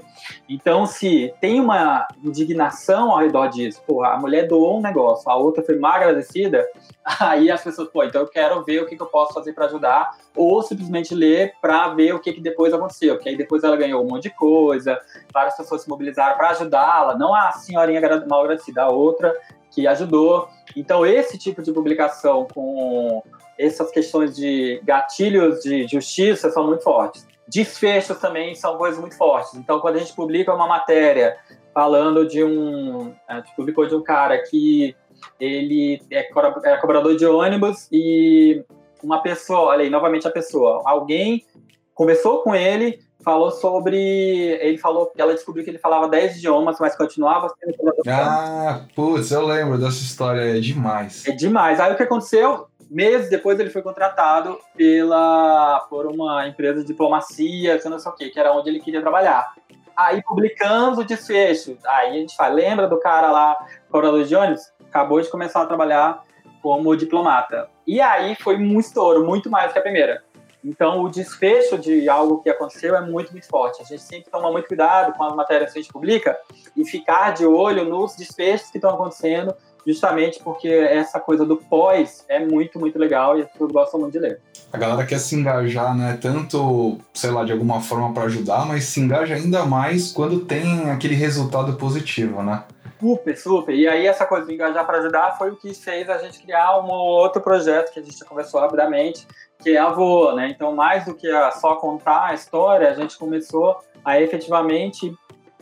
Então, 0.47 0.85
se 0.85 1.33
tem 1.41 1.59
uma 1.59 2.07
indignação 2.23 3.11
ao 3.11 3.19
redor 3.19 3.47
disso, 3.47 3.81
a 4.03 4.17
mulher 4.17 4.47
doou 4.47 4.77
um 4.77 4.81
negócio, 4.81 5.29
a 5.29 5.35
outra 5.35 5.61
foi 5.61 5.77
mal 5.77 5.93
agradecida, 5.93 6.65
aí 7.19 7.51
as 7.51 7.61
pessoas, 7.61 7.89
pô, 7.89 8.03
então 8.03 8.21
eu 8.21 8.27
quero 8.27 8.63
ver 8.63 8.81
o 8.81 8.85
que, 8.85 8.95
que 8.95 9.01
eu 9.01 9.07
posso 9.07 9.33
fazer 9.33 9.51
para 9.53 9.65
ajudar, 9.65 10.17
ou 10.35 10.61
simplesmente 10.63 11.13
ler 11.13 11.53
para 11.61 11.89
ver 11.89 12.13
o 12.13 12.19
que, 12.19 12.31
que 12.31 12.41
depois 12.41 12.73
aconteceu, 12.73 13.15
porque 13.15 13.29
aí 13.29 13.35
depois 13.35 13.63
ela 13.63 13.75
ganhou 13.75 14.01
um 14.01 14.07
monte 14.07 14.23
de 14.23 14.29
coisa, 14.29 14.97
várias 15.33 15.57
pessoas 15.57 15.81
se 15.81 15.89
mobilizaram 15.89 16.37
para 16.37 16.51
ajudá-la, 16.51 17.17
não 17.17 17.35
a 17.35 17.51
senhorinha 17.51 17.99
mal 18.27 18.41
agradecida, 18.41 18.83
a 18.83 18.89
outra 18.89 19.35
que 19.71 19.85
ajudou. 19.87 20.47
Então, 20.75 21.05
esse 21.05 21.37
tipo 21.37 21.61
de 21.61 21.71
publicação 21.71 22.47
com 22.53 23.21
essas 23.59 23.91
questões 23.91 24.35
de 24.35 24.79
gatilhos 24.85 25.59
de 25.59 25.85
justiça 25.85 26.49
são 26.49 26.65
muito 26.65 26.81
fortes. 26.81 27.27
Desfechos 27.45 28.17
também 28.17 28.55
são 28.55 28.77
coisas 28.77 28.97
muito 28.97 29.17
fortes. 29.17 29.55
Então, 29.55 29.81
quando 29.81 29.97
a 29.97 29.99
gente 29.99 30.13
publica 30.13 30.53
uma 30.53 30.67
matéria 30.67 31.35
falando 31.73 32.25
de 32.25 32.41
um. 32.41 33.13
A 33.27 33.37
gente 33.37 33.53
publicou 33.55 33.85
de 33.85 33.95
um 33.95 34.01
cara 34.01 34.37
que 34.37 34.95
ele 35.37 36.01
é, 36.09 36.29
é 36.65 36.77
cobrador 36.77 37.17
de 37.17 37.25
ônibus 37.25 37.89
e 37.91 38.63
uma 39.03 39.21
pessoa, 39.21 39.71
olha 39.71 39.83
aí, 39.83 39.89
novamente 39.89 40.27
a 40.27 40.31
pessoa, 40.31 40.81
alguém 40.85 41.45
conversou 41.93 42.41
com 42.43 42.55
ele, 42.55 42.99
falou 43.23 43.51
sobre. 43.51 43.97
Ele 43.97 44.77
falou 44.77 45.11
ela 45.17 45.33
descobriu 45.33 45.65
que 45.65 45.69
ele 45.69 45.79
falava 45.79 46.07
10 46.07 46.37
idiomas, 46.37 46.77
mas 46.79 46.95
continuava 46.95 47.53
sendo 47.59 47.75
cobrador. 47.75 48.03
Ah, 48.07 48.85
putz, 48.95 49.31
eu 49.31 49.45
lembro 49.45 49.77
dessa 49.77 50.01
história, 50.01 50.57
é 50.57 50.61
demais. 50.61 51.27
É 51.27 51.31
demais. 51.31 51.79
Aí 51.79 51.91
o 51.91 51.97
que 51.97 52.03
aconteceu? 52.03 52.68
Meses 52.89 53.29
depois 53.29 53.59
ele 53.59 53.69
foi 53.69 53.81
contratado 53.81 54.59
pela 54.75 55.85
por 55.89 56.07
uma 56.07 56.47
empresa 56.47 56.81
de 56.81 56.87
diplomacia, 56.87 57.77
que 57.77 57.87
não 57.87 57.99
sei 57.99 58.11
o 58.11 58.15
que, 58.15 58.29
que 58.29 58.39
era 58.39 58.51
onde 58.51 58.69
ele 58.69 58.79
queria 58.79 59.01
trabalhar. 59.01 59.53
aí 59.95 60.23
publicamos 60.23 60.97
o 60.97 61.03
desfecho. 61.03 61.77
Aí 61.85 62.09
a 62.09 62.13
gente 62.13 62.35
fala, 62.35 62.55
lembra 62.55 62.87
do 62.87 62.99
cara 62.99 63.31
lá, 63.31 63.57
Coronel 63.89 64.23
Jones? 64.23 64.73
Acabou 64.87 65.21
de 65.21 65.29
começar 65.29 65.61
a 65.61 65.65
trabalhar 65.65 66.23
como 66.61 66.95
diplomata. 66.95 67.69
E 67.85 68.01
aí 68.01 68.35
foi 68.35 68.57
um 68.57 68.79
estouro, 68.79 69.25
muito 69.25 69.49
mais 69.49 69.71
que 69.71 69.79
a 69.79 69.81
primeira. 69.81 70.23
Então, 70.63 71.01
o 71.01 71.09
desfecho 71.09 71.77
de 71.77 72.09
algo 72.09 72.41
que 72.41 72.49
aconteceu 72.49 72.95
é 72.95 73.01
muito, 73.01 73.31
muito 73.31 73.47
forte. 73.47 73.81
A 73.81 73.85
gente 73.85 74.01
sempre 74.01 74.29
toma 74.29 74.51
muito 74.51 74.67
cuidado 74.67 75.13
com 75.17 75.23
as 75.23 75.33
matérias 75.33 75.71
que 75.71 75.79
a 75.79 75.81
gente 75.81 75.91
publica 75.91 76.37
e 76.75 76.85
ficar 76.85 77.31
de 77.31 77.45
olho 77.45 77.85
nos 77.85 78.15
desfechos 78.15 78.69
que 78.69 78.77
estão 78.77 78.91
acontecendo, 78.91 79.55
justamente 79.85 80.39
porque 80.43 80.67
essa 80.67 81.19
coisa 81.19 81.45
do 81.45 81.57
pós 81.57 82.25
é 82.27 82.39
muito, 82.39 82.79
muito 82.79 82.97
legal 82.97 83.37
e 83.37 83.41
as 83.41 83.51
pessoas 83.51 83.71
gostam 83.71 83.99
muito 83.99 84.13
de 84.13 84.19
ler. 84.19 84.41
A 84.71 84.77
galera 84.77 85.05
quer 85.05 85.19
se 85.19 85.35
engajar, 85.35 85.97
né? 85.97 86.17
Tanto, 86.21 86.97
sei 87.13 87.31
lá, 87.31 87.43
de 87.43 87.51
alguma 87.51 87.81
forma 87.81 88.13
para 88.13 88.23
ajudar, 88.23 88.65
mas 88.65 88.83
se 88.85 88.99
engaja 88.99 89.35
ainda 89.35 89.65
mais 89.65 90.11
quando 90.11 90.41
tem 90.41 90.89
aquele 90.91 91.15
resultado 91.15 91.73
positivo, 91.73 92.43
né? 92.43 92.63
Super, 92.99 93.37
super. 93.37 93.73
E 93.73 93.87
aí 93.87 94.05
essa 94.05 94.25
coisa 94.25 94.45
de 94.45 94.53
engajar 94.53 94.85
para 94.85 94.97
ajudar 94.99 95.37
foi 95.37 95.51
o 95.51 95.55
que 95.55 95.73
fez 95.73 96.09
a 96.09 96.17
gente 96.17 96.39
criar 96.39 96.79
um 96.79 96.89
outro 96.89 97.41
projeto 97.41 97.93
que 97.93 97.99
a 97.99 98.03
gente 98.03 98.23
conversou 98.25 98.59
rapidamente, 98.59 99.25
que 99.63 99.71
é 99.71 99.79
a 99.79 99.89
Voa, 99.89 100.35
né? 100.35 100.49
Então, 100.49 100.75
mais 100.75 101.05
do 101.05 101.15
que 101.15 101.27
só 101.59 101.75
contar 101.75 102.27
a 102.27 102.33
história, 102.33 102.89
a 102.89 102.93
gente 102.93 103.17
começou 103.17 103.77
a 104.03 104.19
efetivamente 104.21 105.15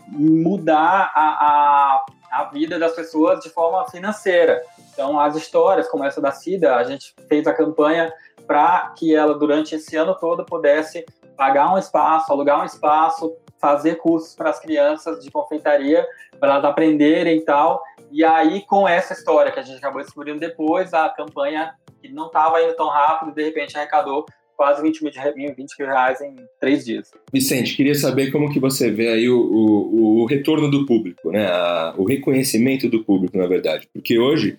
mudar 0.07 1.11
a, 1.13 1.21
a, 1.21 2.05
a 2.37 2.43
vida 2.45 2.77
das 2.77 2.93
pessoas 2.93 3.39
de 3.39 3.49
forma 3.49 3.83
financeira. 3.89 4.61
Então, 4.93 5.19
as 5.19 5.35
histórias, 5.35 5.87
como 5.87 6.03
essa 6.03 6.21
da 6.21 6.31
Cida, 6.31 6.75
a 6.75 6.83
gente 6.83 7.13
fez 7.27 7.47
a 7.47 7.53
campanha 7.53 8.13
para 8.45 8.93
que 8.97 9.15
ela, 9.15 9.33
durante 9.33 9.75
esse 9.75 9.95
ano 9.95 10.15
todo, 10.15 10.45
pudesse 10.45 11.05
pagar 11.35 11.73
um 11.73 11.77
espaço, 11.77 12.31
alugar 12.31 12.61
um 12.61 12.65
espaço, 12.65 13.35
fazer 13.59 13.95
cursos 13.95 14.35
para 14.35 14.49
as 14.49 14.59
crianças 14.59 15.23
de 15.23 15.31
confeitaria, 15.31 16.05
para 16.39 16.53
elas 16.53 16.65
aprenderem 16.65 17.37
e 17.37 17.41
tal. 17.41 17.83
E 18.11 18.23
aí, 18.23 18.61
com 18.65 18.87
essa 18.87 19.13
história 19.13 19.51
que 19.51 19.59
a 19.59 19.63
gente 19.63 19.77
acabou 19.77 20.01
descobrindo 20.01 20.39
depois, 20.39 20.93
a 20.93 21.09
campanha, 21.09 21.73
que 22.01 22.09
não 22.09 22.27
estava 22.27 22.61
indo 22.61 22.75
tão 22.75 22.87
rápido, 22.87 23.33
de 23.33 23.43
repente 23.43 23.75
arrecadou 23.75 24.25
quase 24.57 24.81
20 24.81 25.03
mil, 25.03 25.11
20 25.55 25.57
mil 25.79 25.87
reais 25.87 26.19
em 26.19 26.35
três 26.59 26.83
dias. 26.83 27.11
Vicente, 27.31 27.75
queria 27.75 27.95
saber 27.95 28.31
como 28.31 28.51
que 28.51 28.59
você 28.59 28.91
vê 28.91 29.09
aí 29.09 29.29
o, 29.29 29.39
o, 29.39 30.21
o 30.21 30.25
retorno 30.25 30.69
do 30.69 30.85
público, 30.85 31.31
né? 31.31 31.45
A, 31.45 31.93
o 31.97 32.03
reconhecimento 32.03 32.89
do 32.89 33.03
público, 33.03 33.37
na 33.37 33.45
verdade. 33.45 33.87
Porque 33.93 34.17
hoje, 34.17 34.57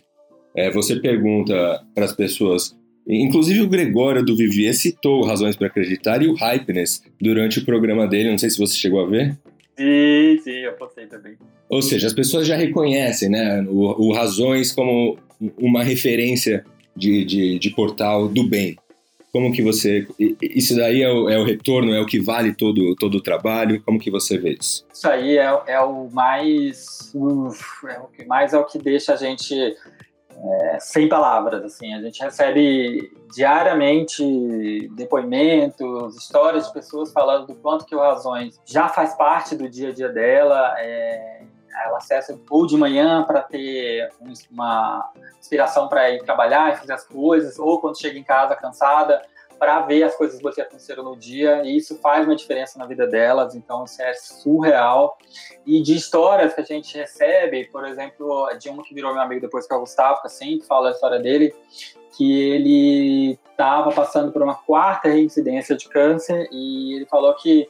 é, 0.54 0.70
você 0.70 0.96
pergunta 0.96 1.84
para 1.94 2.04
as 2.04 2.12
pessoas 2.12 2.78
Inclusive 3.08 3.62
o 3.62 3.68
Gregório 3.68 4.22
do 4.22 4.36
Vivier 4.36 4.74
citou 4.74 5.24
Razões 5.24 5.56
para 5.56 5.68
Acreditar 5.68 6.22
e 6.22 6.28
o 6.28 6.34
Hypeness 6.34 7.02
durante 7.18 7.58
o 7.58 7.64
programa 7.64 8.06
dele, 8.06 8.30
não 8.30 8.36
sei 8.36 8.50
se 8.50 8.58
você 8.58 8.76
chegou 8.76 9.00
a 9.00 9.06
ver. 9.06 9.34
Sim, 9.78 10.38
sim, 10.44 10.58
eu 10.58 10.72
postei 10.74 11.06
também. 11.06 11.36
Ou 11.70 11.80
seja, 11.80 12.06
as 12.06 12.12
pessoas 12.12 12.46
já 12.46 12.54
reconhecem 12.54 13.30
né, 13.30 13.64
o, 13.66 14.08
o 14.08 14.12
Razões 14.12 14.72
como 14.72 15.16
uma 15.56 15.82
referência 15.82 16.64
de, 16.94 17.24
de, 17.24 17.58
de, 17.58 17.70
portal 17.70 18.28
do 18.28 18.46
bem. 18.46 18.76
Como 19.32 19.52
que 19.52 19.62
você... 19.62 20.06
Isso 20.40 20.76
daí 20.76 21.02
é 21.02 21.10
o, 21.10 21.28
é 21.28 21.38
o, 21.38 21.44
retorno, 21.44 21.92
é 21.92 22.00
o 22.00 22.06
que 22.06 22.18
vale 22.18 22.54
todo, 22.54 22.96
todo 22.96 23.16
o 23.16 23.22
trabalho? 23.22 23.82
Como 23.82 23.98
que 23.98 24.10
você 24.10 24.38
vê 24.38 24.56
isso? 24.60 24.86
Isso 24.92 25.08
aí 25.08 25.36
é, 25.36 25.60
é 25.66 25.80
o 25.80 26.08
mais... 26.10 27.12
Uf, 27.14 27.86
é 27.86 27.98
o 27.98 28.06
que 28.06 28.24
mais 28.24 28.52
é 28.52 28.58
o 28.58 28.64
que 28.64 28.78
deixa 28.78 29.12
a 29.12 29.16
gente 29.16 29.54
é, 30.40 30.78
sem 30.80 31.08
palavras, 31.08 31.64
assim, 31.64 31.92
a 31.92 32.00
gente 32.00 32.22
recebe 32.22 33.10
diariamente 33.34 34.88
depoimentos, 34.94 36.16
histórias 36.16 36.66
de 36.66 36.72
pessoas 36.72 37.12
falando 37.12 37.48
do 37.48 37.54
quanto 37.56 37.84
que 37.84 37.94
o 37.94 38.00
Razões 38.00 38.60
já 38.64 38.88
faz 38.88 39.14
parte 39.14 39.56
do 39.56 39.68
dia 39.68 39.88
a 39.88 39.92
dia 39.92 40.08
dela, 40.08 40.74
é, 40.78 41.37
ela 41.84 41.98
acessa 41.98 42.38
ou 42.50 42.66
de 42.66 42.76
manhã 42.76 43.24
para 43.24 43.40
ter 43.42 44.10
uma 44.50 45.10
inspiração 45.38 45.88
para 45.88 46.10
ir 46.10 46.22
trabalhar 46.24 46.72
e 46.72 46.76
fazer 46.76 46.92
as 46.92 47.04
coisas, 47.04 47.58
ou 47.58 47.80
quando 47.80 47.98
chega 47.98 48.18
em 48.18 48.24
casa 48.24 48.56
cansada, 48.56 49.22
para 49.58 49.80
ver 49.80 50.04
as 50.04 50.14
coisas 50.14 50.40
boas 50.40 50.54
que 50.54 50.60
aconteceram 50.60 51.02
no 51.02 51.16
dia, 51.16 51.62
e 51.64 51.76
isso 51.76 51.98
faz 51.98 52.24
uma 52.24 52.36
diferença 52.36 52.78
na 52.78 52.86
vida 52.86 53.06
delas, 53.06 53.54
então 53.54 53.84
isso 53.84 54.00
é 54.00 54.14
surreal. 54.14 55.18
E 55.66 55.82
de 55.82 55.96
histórias 55.96 56.54
que 56.54 56.60
a 56.60 56.64
gente 56.64 56.96
recebe, 56.96 57.64
por 57.66 57.84
exemplo, 57.84 58.48
de 58.58 58.68
uma 58.68 58.84
que 58.84 58.94
virou 58.94 59.12
meu 59.12 59.20
amigo 59.20 59.40
depois 59.40 59.66
que 59.66 59.74
é 59.74 59.76
o 59.76 59.80
Gustavo, 59.80 60.22
que 60.22 60.28
sempre 60.28 60.66
fala 60.66 60.88
a 60.88 60.92
história 60.92 61.18
dele, 61.18 61.52
que 62.16 62.50
ele 62.50 63.38
estava 63.50 63.90
passando 63.90 64.32
por 64.32 64.42
uma 64.42 64.54
quarta 64.54 65.08
reincidência 65.08 65.76
de 65.76 65.88
câncer, 65.88 66.48
e 66.52 66.94
ele 66.94 67.06
falou 67.06 67.34
que 67.34 67.68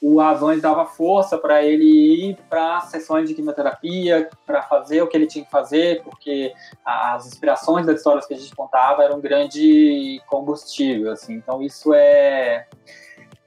o 0.00 0.18
Razões 0.18 0.62
dava 0.62 0.86
força 0.86 1.36
para 1.36 1.62
ele 1.62 1.84
ir 1.84 2.38
para 2.48 2.80
sessões 2.80 3.28
de 3.28 3.34
quimioterapia, 3.34 4.30
para 4.46 4.62
fazer 4.62 5.02
o 5.02 5.06
que 5.06 5.16
ele 5.16 5.26
tinha 5.26 5.44
que 5.44 5.50
fazer, 5.50 6.02
porque 6.02 6.52
as 6.84 7.26
inspirações 7.26 7.84
das 7.84 7.98
histórias 7.98 8.26
que 8.26 8.32
a 8.32 8.36
gente 8.36 8.54
contava 8.54 9.04
eram 9.04 9.18
um 9.18 9.20
grande 9.20 10.20
combustível, 10.26 11.12
assim. 11.12 11.34
Então 11.34 11.62
isso 11.62 11.92
é 11.92 12.66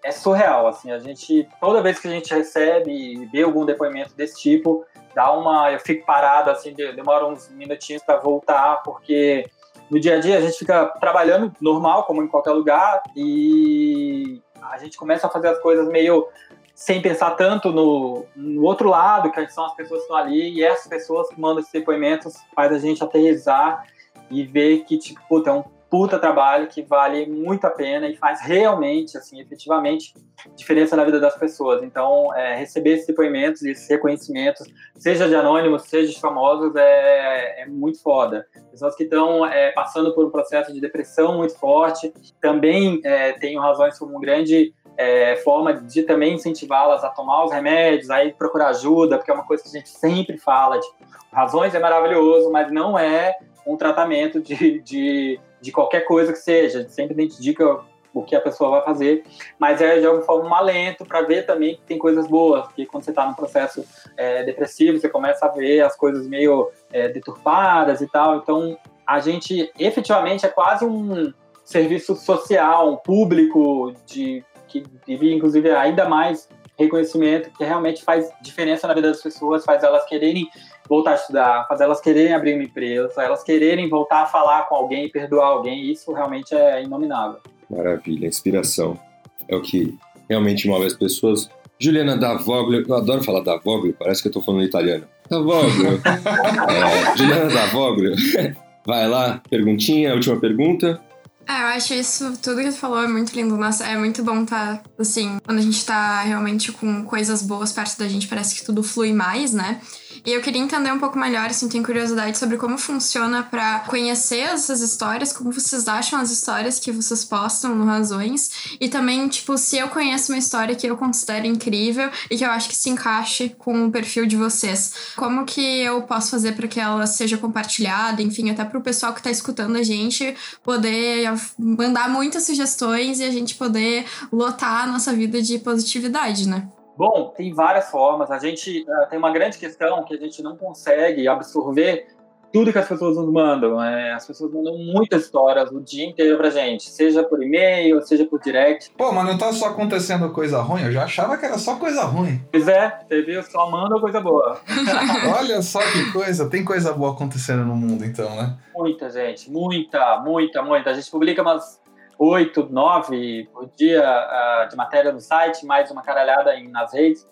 é 0.04 0.12
surreal, 0.12 0.68
assim. 0.68 0.92
A 0.92 1.00
gente 1.00 1.48
toda 1.60 1.82
vez 1.82 1.98
que 1.98 2.08
a 2.08 2.12
gente 2.12 2.34
recebe 2.34 2.92
e 2.92 3.26
vê 3.28 3.42
algum 3.42 3.66
depoimento 3.66 4.14
desse 4.16 4.40
tipo, 4.40 4.86
dá 5.16 5.32
uma 5.32 5.72
eu 5.72 5.80
fico 5.80 6.06
parado 6.06 6.52
assim, 6.52 6.74
demora 6.74 7.26
uns 7.26 7.50
minutinhos 7.50 8.04
para 8.04 8.18
voltar, 8.18 8.84
porque 8.84 9.50
no 9.90 10.00
dia 10.00 10.18
a 10.18 10.20
dia 10.20 10.38
a 10.38 10.42
gente 10.42 10.58
fica 10.58 10.86
trabalhando 11.00 11.52
normal, 11.60 12.04
como 12.04 12.22
em 12.22 12.28
qualquer 12.28 12.52
lugar, 12.52 13.02
e 13.16 14.42
a 14.72 14.78
gente 14.78 14.98
começa 14.98 15.28
a 15.28 15.30
fazer 15.30 15.50
as 15.50 15.60
coisas 15.60 15.88
meio 15.88 16.28
sem 16.76 17.02
pensar 17.02 17.32
tanto 17.32 17.72
no, 17.72 18.26
no 18.36 18.64
outro 18.64 18.90
lado, 18.90 19.32
que 19.32 19.48
são 19.50 19.66
as 19.66 19.76
pessoas 19.76 20.00
que 20.00 20.06
estão 20.06 20.18
ali, 20.18 20.54
e 20.54 20.64
essas 20.64 20.88
pessoas 20.88 21.30
que 21.30 21.40
mandam 21.40 21.60
esses 21.60 21.72
depoimentos 21.72 22.36
faz 22.56 22.72
a 22.72 22.80
gente 22.80 23.04
aterrizar 23.04 23.86
e 24.30 24.44
ver 24.44 24.84
que, 24.86 24.98
tipo, 24.98 25.22
puta, 25.28 25.52
é 25.52 25.54
um 25.54 25.64
puta 25.94 26.18
trabalho 26.18 26.66
que 26.66 26.82
vale 26.82 27.28
muito 27.28 27.68
a 27.68 27.70
pena 27.70 28.08
e 28.08 28.16
faz 28.16 28.42
realmente, 28.42 29.16
assim, 29.16 29.40
efetivamente 29.40 30.12
diferença 30.56 30.96
na 30.96 31.04
vida 31.04 31.20
das 31.20 31.38
pessoas. 31.38 31.84
Então, 31.84 32.34
é, 32.34 32.56
receber 32.56 32.94
esses 32.94 33.06
depoimentos 33.06 33.62
e 33.62 33.70
esses 33.70 33.88
reconhecimentos, 33.88 34.68
seja 34.96 35.30
de 35.30 35.36
anônimos, 35.36 35.84
seja 35.84 36.12
de 36.12 36.20
famosos, 36.20 36.76
é, 36.76 37.62
é 37.62 37.68
muito 37.68 38.02
foda. 38.02 38.48
Pessoas 38.72 38.96
que 38.96 39.04
estão 39.04 39.46
é, 39.46 39.72
passando 39.74 40.16
por 40.16 40.26
um 40.26 40.32
processo 40.32 40.74
de 40.74 40.82
depressão 40.82 41.38
muito 41.38 41.56
forte, 41.60 42.12
também 42.42 43.00
é, 43.06 43.38
razões 43.60 44.00
como 44.00 44.18
um 44.18 44.20
grande 44.20 44.74
é, 44.98 45.36
forma 45.44 45.76
de 45.76 46.02
também 46.02 46.34
incentivá-las 46.34 47.04
a 47.04 47.10
tomar 47.10 47.46
os 47.46 47.52
remédios, 47.52 48.10
aí 48.10 48.34
procurar 48.34 48.70
ajuda, 48.70 49.18
porque 49.18 49.30
é 49.30 49.34
uma 49.36 49.46
coisa 49.46 49.62
que 49.62 49.70
a 49.70 49.74
gente 49.74 49.90
sempre 49.90 50.40
fala. 50.40 50.80
Tipo, 50.80 50.96
razões 51.32 51.76
é 51.76 51.80
maravilhoso, 51.80 52.52
mas 52.52 52.72
não 52.72 52.98
é 52.98 53.38
um 53.66 53.78
tratamento 53.78 54.42
de, 54.42 54.82
de 54.82 55.40
de 55.64 55.72
qualquer 55.72 56.02
coisa 56.02 56.34
que 56.34 56.40
seja, 56.40 56.88
sempre 56.90 57.14
identifica 57.14 57.80
o 58.14 58.22
que 58.22 58.36
a 58.36 58.42
pessoa 58.42 58.70
vai 58.70 58.84
fazer, 58.84 59.24
mas 59.58 59.82
é 59.82 60.00
de 60.00 60.06
alguma 60.06 60.24
forma 60.24 60.50
um 60.50 60.54
alento 60.54 61.06
para 61.06 61.22
ver 61.22 61.46
também 61.46 61.78
que 61.78 61.82
tem 61.84 61.98
coisas 61.98 62.28
boas, 62.28 62.66
porque 62.66 62.86
quando 62.86 63.04
você 63.04 63.10
está 63.12 63.26
num 63.26 63.34
processo 63.34 63.84
é, 64.18 64.44
depressivo, 64.44 65.00
você 65.00 65.10
começa 65.10 65.46
a 65.46 65.50
ver 65.50 65.82
as 65.82 65.96
coisas 65.96 66.28
meio 66.28 66.70
é, 66.92 67.08
deturpadas 67.08 68.02
e 68.02 68.08
tal, 68.08 68.38
então 68.38 68.78
a 69.08 69.20
gente 69.20 69.72
efetivamente 69.80 70.46
é 70.46 70.50
quase 70.50 70.86
um 70.86 71.34
serviço 71.64 72.14
social, 72.16 72.92
um 72.92 72.98
público 72.98 73.94
de 74.06 74.44
que 74.68 74.84
vive 75.08 75.34
inclusive 75.34 75.72
ainda 75.72 76.08
mais 76.08 76.50
reconhecimento, 76.78 77.52
que 77.52 77.64
realmente 77.64 78.04
faz 78.04 78.32
diferença 78.42 78.88
na 78.88 78.94
vida 78.94 79.08
das 79.08 79.22
pessoas, 79.22 79.64
faz 79.64 79.82
elas 79.82 80.06
quererem 80.06 80.48
voltar 80.88 81.12
a 81.12 81.16
estudar, 81.16 81.68
fazer 81.68 81.86
elas 81.86 82.02
quererem 82.02 82.34
abrir 82.34 82.56
uma 82.56 82.64
empresa, 82.64 83.22
elas 83.22 83.44
quererem 83.44 83.90
voltar 83.90 84.24
a 84.24 84.26
falar 84.26 84.64
com 84.64 84.76
alguém, 84.76 85.10
perdoar 85.10 85.48
alguém, 85.48 85.92
isso 85.92 86.12
realmente 86.14 86.54
é 86.54 86.84
inominável. 86.84 87.40
Maravilha, 87.70 88.28
inspiração. 88.28 89.00
É 89.48 89.56
o 89.56 89.62
que 89.62 89.98
realmente 90.30 90.68
move 90.68 90.86
as 90.86 90.94
pessoas. 90.94 91.50
Juliana 91.80 92.18
Davoglio, 92.18 92.86
eu 92.88 92.96
adoro 92.96 93.24
falar 93.24 93.42
Davoglio, 93.42 93.96
parece 93.98 94.22
que 94.22 94.28
eu 94.28 94.32
tô 94.32 94.42
falando 94.42 94.64
italiano. 94.64 95.06
Davoglio. 95.30 96.02
é, 96.06 97.18
Juliana 97.18 97.54
Davoglio, 97.54 98.16
vai 98.86 99.08
lá, 99.08 99.42
perguntinha, 99.50 100.14
última 100.14 100.40
pergunta. 100.40 101.02
É, 101.48 101.62
eu 101.62 101.68
acho 101.68 101.94
isso, 101.94 102.38
tudo 102.42 102.62
que 102.62 102.70
tu 102.70 102.78
falou 102.78 103.04
é 103.04 103.08
muito 103.08 103.34
lindo. 103.36 103.58
Nossa, 103.58 103.86
é 103.86 103.98
muito 103.98 104.24
bom 104.24 104.46
tá, 104.46 104.82
assim, 104.98 105.38
quando 105.44 105.58
a 105.58 105.62
gente 105.62 105.86
tá 105.86 106.22
realmente 106.22 106.72
com 106.72 107.04
coisas 107.04 107.42
boas 107.42 107.74
perto 107.74 107.98
da 108.00 108.08
gente, 108.08 108.28
parece 108.28 108.56
que 108.56 108.66
tudo 108.66 108.82
flui 108.82 109.12
mais, 109.12 109.54
né? 109.54 109.82
E 110.26 110.32
eu 110.32 110.42
queria 110.42 110.62
entender 110.62 110.90
um 110.90 111.00
pouco 111.00 111.20
melhor, 111.20 111.48
assim, 111.48 111.68
tenho 111.68 111.84
curiosidade 111.84 112.38
sobre 112.38 112.56
como 112.56 112.78
funciona 112.78 113.44
para 113.44 113.80
conhecer 113.82 114.40
essas 114.40 114.80
histórias, 114.80 115.34
como 115.34 115.52
vocês 115.52 115.86
acham 115.86 116.18
as 116.18 116.32
histórias 116.32 116.80
que 116.80 116.94
vocês 116.94 117.26
postam 117.26 117.76
no 117.76 117.84
Razões. 117.84 118.78
E 118.80 118.88
também, 118.88 119.28
tipo, 119.28 119.58
se 119.58 119.78
eu 119.78 119.90
conheço 119.90 120.32
uma 120.32 120.38
história 120.38 120.76
que 120.76 120.88
eu 120.88 120.96
considero 120.96 121.46
incrível 121.46 122.10
e 122.32 122.38
que 122.38 122.46
eu 122.46 122.50
acho 122.50 122.70
que 122.70 122.76
se 122.76 122.90
encaixe 122.90 123.54
com 123.58 123.86
o 123.86 123.92
perfil 123.92 124.26
de 124.26 124.38
vocês, 124.38 124.94
como 125.18 125.46
que 125.46 125.82
eu 125.82 126.04
posso 126.04 126.32
fazer 126.32 126.54
para 126.54 126.70
que 126.70 126.80
ela 126.80 127.06
seja 127.06 127.38
compartilhada, 127.38 128.22
enfim, 128.22 128.50
até 128.50 128.64
para 128.64 128.80
o 128.80 128.82
pessoal 128.82 129.12
que 129.14 129.20
está 129.20 129.30
escutando 129.30 129.76
a 129.76 129.84
gente 129.84 130.36
poder 130.64 131.30
mandar 131.60 132.10
muitas 132.10 132.44
sugestões 132.44 133.20
e 133.20 133.26
a 133.26 133.32
gente 133.32 133.56
poder 133.56 134.06
lotar 134.32 134.84
a 134.84 134.88
nossa 134.88 135.12
vida 135.12 135.42
de 135.42 135.60
positividade, 135.60 136.48
né? 136.48 136.66
Bom, 136.98 137.34
tem 137.36 137.54
várias 137.54 137.90
formas. 137.90 138.30
A 138.32 138.38
gente 138.38 138.86
uh, 138.88 139.10
tem 139.10 139.18
uma 139.18 139.32
grande 139.32 139.58
questão 139.58 140.04
que 140.04 140.14
a 140.14 140.18
gente 140.18 140.42
não 140.44 140.56
consegue 140.56 141.28
absorver 141.28 142.08
tudo 142.54 142.72
que 142.72 142.78
as 142.78 142.88
pessoas 142.88 143.18
nos 143.18 143.34
mandam. 143.34 143.84
É, 143.84 144.14
as 144.14 144.28
pessoas 144.28 144.54
mandam 144.54 144.78
muitas 144.78 145.24
histórias 145.24 145.72
o 145.72 145.82
dia 145.82 146.06
inteiro 146.06 146.38
pra 146.38 146.52
gente, 146.52 146.84
seja 146.84 147.24
por 147.24 147.42
e-mail, 147.42 148.00
seja 148.04 148.26
por 148.26 148.40
direct. 148.40 148.92
Pô, 148.96 149.12
mas 149.12 149.26
não 149.26 149.38
tá 149.38 149.52
só 149.52 149.70
acontecendo 149.70 150.32
coisa 150.32 150.62
ruim? 150.62 150.84
Eu 150.84 150.92
já 150.92 151.04
achava 151.04 151.36
que 151.36 151.46
era 151.46 151.58
só 151.58 151.78
coisa 151.78 152.04
ruim. 152.04 152.40
Pois 152.52 152.68
é, 152.68 153.00
você 153.02 153.24
viu? 153.24 153.42
Só 153.42 153.70
manda 153.72 154.00
coisa 154.00 154.22
boa. 154.22 154.62
Olha 155.40 155.64
só 155.64 155.80
que 155.80 156.12
coisa, 156.12 156.48
tem 156.48 156.64
coisa 156.64 156.94
boa 156.94 157.14
acontecendo 157.14 157.66
no 157.66 157.76
mundo 157.76 158.06
então, 158.06 158.30
né? 158.36 158.56
Muita 158.76 159.10
gente, 159.10 159.50
muita, 159.50 160.22
muita, 160.24 160.62
muita. 160.62 160.92
A 160.92 160.94
gente 160.94 161.10
publica 161.10 161.42
umas 161.42 161.82
oito, 162.18 162.68
nove 162.70 163.50
por 163.54 163.70
dia 163.76 164.04
uh, 164.04 164.70
de 164.70 164.76
matéria 164.76 165.12
no 165.12 165.20
site, 165.20 165.66
mais 165.66 165.92
uma 165.92 166.02
caralhada 166.02 166.56
em, 166.56 166.70
nas 166.70 166.94
redes 166.94 167.28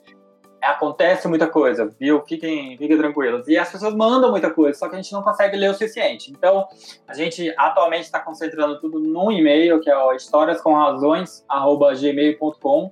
acontece 0.62 1.28
muita 1.28 1.48
coisa, 1.48 1.92
viu? 2.00 2.24
Fiquem, 2.26 2.78
fiquem 2.78 2.98
tranquilos. 2.98 3.48
E 3.48 3.58
as 3.58 3.72
pessoas 3.72 3.96
mandam 3.96 4.30
muita 4.30 4.52
coisa, 4.52 4.78
só 4.78 4.88
que 4.88 4.94
a 4.96 5.02
gente 5.02 5.12
não 5.12 5.24
consegue 5.24 5.58
ler 5.58 5.72
o 5.72 5.74
suficiente. 5.74 6.30
Então, 6.32 6.68
a 7.08 7.16
gente 7.16 7.52
atualmente 7.58 8.04
está 8.04 8.20
concentrando 8.20 8.80
tudo 8.80 9.00
num 9.00 9.32
e-mail, 9.32 9.82
que 9.82 9.90
é 9.90 9.98
o 9.98 10.14
historiascomrazões@gmail.com. 10.14 12.92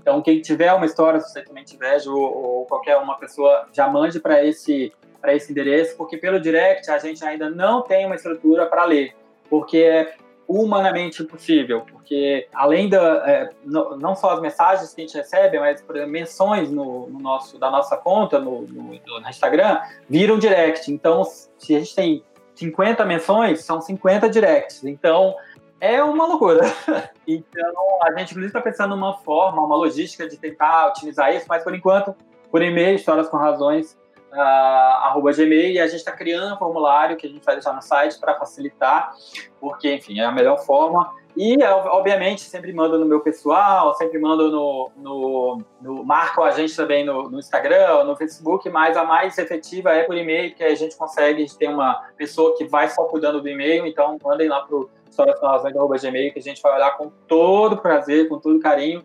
Então, 0.00 0.22
quem 0.22 0.40
tiver 0.40 0.72
uma 0.72 0.86
história, 0.86 1.20
se 1.20 1.30
você 1.30 1.42
também 1.42 1.64
tiver, 1.64 1.98
ou, 2.08 2.64
qualquer 2.66 2.96
uma 2.96 3.18
pessoa, 3.18 3.66
já 3.72 3.86
mande 3.88 4.18
para 4.18 4.42
esse 4.44 4.92
esse 5.24 5.52
endereço, 5.52 5.96
porque 5.96 6.16
pelo 6.16 6.40
direct 6.40 6.90
a 6.90 6.98
gente 6.98 7.24
ainda 7.24 7.48
não 7.48 7.82
tem 7.82 8.04
uma 8.04 8.16
estrutura 8.16 8.66
para 8.66 8.84
ler, 8.84 9.14
porque 9.48 9.78
é 9.78 10.16
humanamente 10.52 11.22
impossível, 11.22 11.82
porque 11.90 12.46
além 12.52 12.88
da 12.88 13.00
é, 13.26 13.48
não 13.64 14.14
só 14.14 14.34
as 14.34 14.40
mensagens 14.40 14.92
que 14.92 15.00
a 15.00 15.06
gente 15.06 15.16
recebe, 15.16 15.58
mas 15.58 15.80
por 15.80 15.96
exemplo, 15.96 16.12
menções 16.12 16.70
no, 16.70 17.08
no 17.08 17.18
nosso 17.18 17.58
da 17.58 17.70
nossa 17.70 17.96
conta 17.96 18.38
no, 18.38 18.62
no, 18.62 18.82
no, 18.92 19.28
Instagram 19.28 19.80
viram 20.08 20.38
direct. 20.38 20.92
Então, 20.92 21.24
se 21.24 21.74
a 21.74 21.78
gente 21.78 21.94
tem 21.94 22.24
50 22.54 23.04
menções, 23.04 23.64
são 23.64 23.80
50 23.80 24.28
directs. 24.28 24.84
Então, 24.84 25.34
é 25.80 26.02
uma 26.02 26.26
loucura. 26.26 26.60
então, 27.26 27.72
a 28.02 28.10
gente 28.18 28.30
inclusive 28.30 28.46
está 28.46 28.60
pensando 28.60 28.94
numa 28.94 29.18
forma, 29.18 29.64
uma 29.64 29.76
logística 29.76 30.28
de 30.28 30.36
tentar 30.36 30.88
otimizar 30.88 31.34
isso, 31.34 31.46
mas 31.48 31.64
por 31.64 31.74
enquanto, 31.74 32.14
por 32.50 32.62
e-mail, 32.62 32.94
histórias 32.94 33.28
com 33.28 33.36
razões, 33.36 33.96
uh, 34.32 35.06
arroba 35.06 35.32
gmail 35.32 35.72
e 35.72 35.78
a 35.78 35.86
gente 35.86 35.98
está 35.98 36.12
criando 36.12 36.54
um 36.54 36.58
formulário 36.58 37.16
que 37.16 37.26
a 37.26 37.30
gente 37.30 37.44
vai 37.44 37.54
deixar 37.54 37.72
no 37.72 37.82
site 37.82 38.18
para 38.18 38.34
facilitar, 38.36 39.12
porque, 39.60 39.94
enfim, 39.94 40.20
é 40.20 40.24
a 40.24 40.32
melhor 40.32 40.58
forma. 40.64 41.12
E, 41.34 41.56
obviamente, 41.64 42.42
sempre 42.42 42.74
mando 42.74 42.98
no 42.98 43.06
meu 43.06 43.20
pessoal, 43.20 43.94
sempre 43.94 44.18
mando 44.18 44.50
no. 44.50 44.90
no, 44.96 45.58
no 45.80 46.04
marco 46.04 46.42
a 46.42 46.50
gente 46.50 46.76
também 46.76 47.04
no, 47.04 47.30
no 47.30 47.38
Instagram, 47.38 48.04
no 48.04 48.14
Facebook, 48.16 48.68
mas 48.68 48.98
a 48.98 49.04
mais 49.04 49.38
efetiva 49.38 49.92
é 49.92 50.02
por 50.02 50.14
e-mail, 50.14 50.54
que 50.54 50.62
a 50.62 50.74
gente 50.74 50.94
consegue, 50.94 51.46
tem 51.56 51.70
uma 51.70 51.94
pessoa 52.18 52.54
que 52.56 52.66
vai 52.66 52.88
só 52.88 53.04
cuidando 53.04 53.40
do 53.40 53.48
e-mail, 53.48 53.86
então 53.86 54.18
mandem 54.22 54.48
lá 54.48 54.60
para 54.60 54.76
o 54.76 54.90
históriasconrazões.gmail, 55.08 56.32
que 56.32 56.38
a 56.38 56.42
gente 56.42 56.60
vai 56.60 56.74
olhar 56.74 56.96
com 56.96 57.10
todo 57.28 57.76
prazer, 57.76 58.28
com 58.28 58.38
todo 58.38 58.58
carinho 58.60 59.04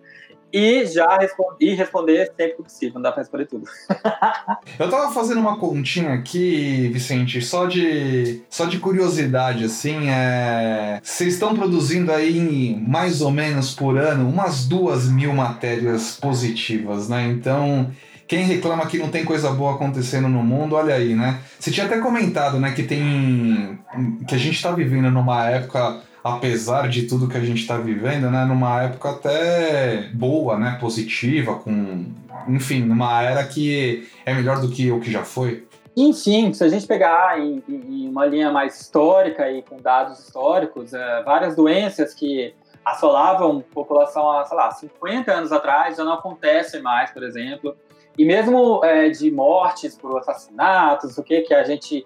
e 0.51 0.85
já 0.85 1.17
respondi, 1.17 1.73
responder 1.73 2.27
sempre 2.27 2.55
que 2.55 2.63
possível, 2.63 2.95
não 2.95 3.01
dá 3.01 3.11
para 3.11 3.21
responder 3.21 3.45
tudo. 3.45 3.65
eu 4.79 4.89
tava 4.89 5.11
fazendo 5.11 5.39
uma 5.39 5.57
continha 5.57 6.13
aqui, 6.13 6.89
Vicente, 6.93 7.41
só 7.41 7.65
de 7.65 8.41
só 8.49 8.65
de 8.65 8.79
curiosidade 8.79 9.65
assim, 9.65 10.09
é... 10.09 10.99
vocês 11.03 11.33
estão 11.33 11.55
produzindo 11.55 12.11
aí 12.11 12.75
mais 12.87 13.21
ou 13.21 13.31
menos 13.31 13.73
por 13.73 13.97
ano 13.97 14.29
umas 14.29 14.65
duas 14.65 15.09
mil 15.09 15.33
matérias 15.33 16.17
positivas, 16.19 17.09
né? 17.09 17.27
Então 17.27 17.91
quem 18.27 18.43
reclama 18.43 18.85
que 18.85 18.97
não 18.97 19.09
tem 19.09 19.23
coisa 19.23 19.49
boa 19.51 19.75
acontecendo 19.75 20.27
no 20.27 20.43
mundo, 20.43 20.75
olha 20.75 20.95
aí, 20.95 21.15
né? 21.15 21.39
Você 21.57 21.71
tinha 21.71 21.85
até 21.85 21.97
comentado, 21.99 22.59
né, 22.59 22.71
que 22.71 22.83
tem 22.83 23.79
que 24.27 24.35
a 24.35 24.37
gente 24.37 24.61
tá 24.61 24.71
vivendo 24.71 25.09
numa 25.09 25.49
época 25.49 26.01
apesar 26.35 26.87
de 26.89 27.03
tudo 27.03 27.27
que 27.27 27.37
a 27.37 27.43
gente 27.43 27.61
está 27.61 27.77
vivendo, 27.77 28.29
né, 28.29 28.45
numa 28.45 28.83
época 28.83 29.11
até 29.11 30.09
boa, 30.13 30.57
né, 30.57 30.77
positiva, 30.79 31.55
com, 31.55 32.05
enfim, 32.47 32.81
numa 32.81 33.21
era 33.21 33.43
que 33.43 34.07
é 34.25 34.33
melhor 34.33 34.59
do 34.59 34.69
que 34.69 34.91
o 34.91 34.99
que 34.99 35.11
já 35.11 35.23
foi. 35.23 35.67
Enfim, 35.95 36.53
se 36.53 36.63
a 36.63 36.69
gente 36.69 36.85
pegar 36.85 37.39
em, 37.39 37.63
em 37.67 38.07
uma 38.07 38.25
linha 38.25 38.51
mais 38.51 38.79
histórica 38.79 39.49
e 39.51 39.63
com 39.63 39.77
dados 39.77 40.19
históricos, 40.19 40.93
é, 40.93 41.23
várias 41.23 41.55
doenças 41.55 42.13
que 42.13 42.53
assolavam 42.85 43.57
a 43.57 43.73
população 43.73 44.31
há, 44.31 44.45
sei 44.45 44.55
lá, 44.55 44.71
50 44.71 45.31
anos 45.31 45.51
atrás 45.51 45.97
já 45.97 46.03
não 46.03 46.13
acontecem 46.13 46.81
mais, 46.81 47.09
por 47.09 47.23
exemplo. 47.23 47.75
E 48.17 48.25
mesmo 48.25 48.83
é, 48.83 49.09
de 49.09 49.29
mortes 49.29 49.95
por 49.95 50.17
assassinatos, 50.19 51.17
o 51.17 51.23
que 51.23 51.41
que 51.41 51.53
a 51.53 51.63
gente 51.63 52.05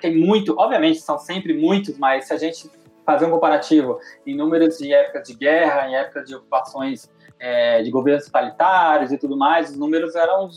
tem 0.00 0.16
muito, 0.16 0.54
obviamente 0.58 1.00
são 1.00 1.18
sempre 1.18 1.54
muitos, 1.54 1.98
mas 1.98 2.26
se 2.26 2.32
a 2.32 2.36
gente 2.36 2.68
fazer 3.04 3.26
um 3.26 3.30
comparativo 3.30 3.98
em 4.26 4.36
números 4.36 4.78
de 4.78 4.92
épocas 4.92 5.28
de 5.28 5.34
guerra, 5.34 5.88
em 5.88 5.96
época 5.96 6.22
de 6.22 6.34
ocupações 6.34 7.10
é, 7.38 7.82
de 7.82 7.90
governos 7.90 8.26
totalitários 8.26 9.12
e 9.12 9.18
tudo 9.18 9.36
mais, 9.36 9.70
os 9.70 9.76
números 9.76 10.14
eram 10.14 10.48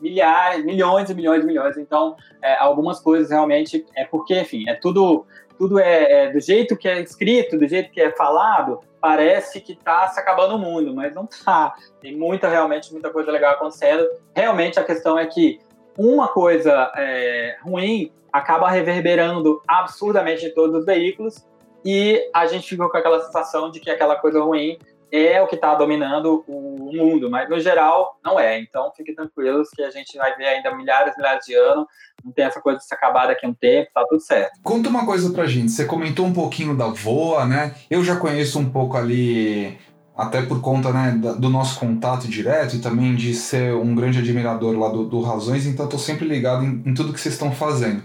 milhares, 0.00 0.64
milhões 0.64 1.10
e 1.10 1.14
milhões 1.14 1.44
e 1.44 1.46
milhões. 1.46 1.76
Então, 1.76 2.16
é, 2.42 2.56
algumas 2.56 3.00
coisas 3.00 3.30
realmente 3.30 3.84
é 3.94 4.04
porque, 4.04 4.40
enfim, 4.40 4.68
é 4.68 4.74
tudo 4.74 5.26
tudo 5.60 5.78
é, 5.78 6.24
é, 6.24 6.32
do 6.32 6.40
jeito 6.40 6.74
que 6.74 6.88
é 6.88 7.02
escrito, 7.02 7.58
do 7.58 7.68
jeito 7.68 7.90
que 7.90 8.00
é 8.00 8.10
falado, 8.12 8.80
parece 8.98 9.60
que 9.60 9.72
está 9.72 10.08
se 10.08 10.18
acabando 10.18 10.54
o 10.54 10.58
mundo, 10.58 10.94
mas 10.94 11.14
não 11.14 11.28
está. 11.30 11.74
Tem 12.00 12.16
muita, 12.16 12.48
realmente, 12.48 12.90
muita 12.90 13.10
coisa 13.10 13.30
legal 13.30 13.52
acontecendo. 13.52 14.08
Realmente 14.34 14.80
a 14.80 14.84
questão 14.84 15.18
é 15.18 15.26
que 15.26 15.60
uma 15.98 16.28
coisa 16.28 16.90
é, 16.96 17.58
ruim 17.62 18.10
acaba 18.32 18.70
reverberando 18.70 19.60
absurdamente 19.68 20.46
em 20.46 20.54
todos 20.54 20.76
os 20.76 20.86
veículos 20.86 21.46
e 21.84 22.28
a 22.34 22.46
gente 22.46 22.68
ficou 22.68 22.88
com 22.90 22.96
aquela 22.96 23.24
sensação 23.24 23.70
de 23.70 23.80
que 23.80 23.90
aquela 23.90 24.16
coisa 24.16 24.40
ruim 24.40 24.78
é 25.12 25.42
o 25.42 25.46
que 25.46 25.56
está 25.56 25.74
dominando 25.74 26.44
o 26.46 26.92
mundo, 26.92 27.30
mas 27.30 27.48
no 27.48 27.58
geral 27.58 28.18
não 28.24 28.38
é. 28.38 28.60
Então 28.60 28.92
fiquem 28.96 29.14
tranquilos 29.14 29.68
que 29.70 29.82
a 29.82 29.90
gente 29.90 30.16
vai 30.16 30.36
ver 30.36 30.46
ainda 30.46 30.74
milhares 30.74 31.14
e 31.14 31.16
milhares 31.16 31.44
de 31.44 31.54
anos, 31.54 31.86
não 32.24 32.32
tem 32.32 32.44
essa 32.44 32.60
coisa 32.60 32.78
de 32.78 32.84
se 32.84 32.94
acabar 32.94 33.26
daqui 33.26 33.44
a 33.44 33.48
um 33.48 33.54
tempo, 33.54 33.90
tá 33.92 34.04
tudo 34.08 34.20
certo. 34.20 34.60
Conta 34.62 34.88
uma 34.88 35.04
coisa 35.04 35.32
pra 35.32 35.46
gente, 35.46 35.72
você 35.72 35.84
comentou 35.84 36.26
um 36.26 36.32
pouquinho 36.32 36.76
da 36.76 36.86
VOA, 36.86 37.44
né? 37.44 37.74
Eu 37.90 38.04
já 38.04 38.16
conheço 38.16 38.58
um 38.58 38.70
pouco 38.70 38.96
ali 38.96 39.78
até 40.16 40.42
por 40.42 40.60
conta 40.60 40.92
né, 40.92 41.12
do 41.38 41.48
nosso 41.48 41.80
contato 41.80 42.28
direto 42.28 42.76
e 42.76 42.80
também 42.80 43.14
de 43.14 43.32
ser 43.32 43.74
um 43.74 43.94
grande 43.94 44.18
admirador 44.18 44.78
lá 44.78 44.90
do, 44.90 45.06
do 45.06 45.22
Razões, 45.22 45.66
então 45.66 45.86
estou 45.86 45.98
sempre 45.98 46.28
ligado 46.28 46.62
em, 46.62 46.82
em 46.84 46.92
tudo 46.92 47.12
que 47.12 47.20
vocês 47.20 47.34
estão 47.34 47.50
fazendo. 47.50 48.02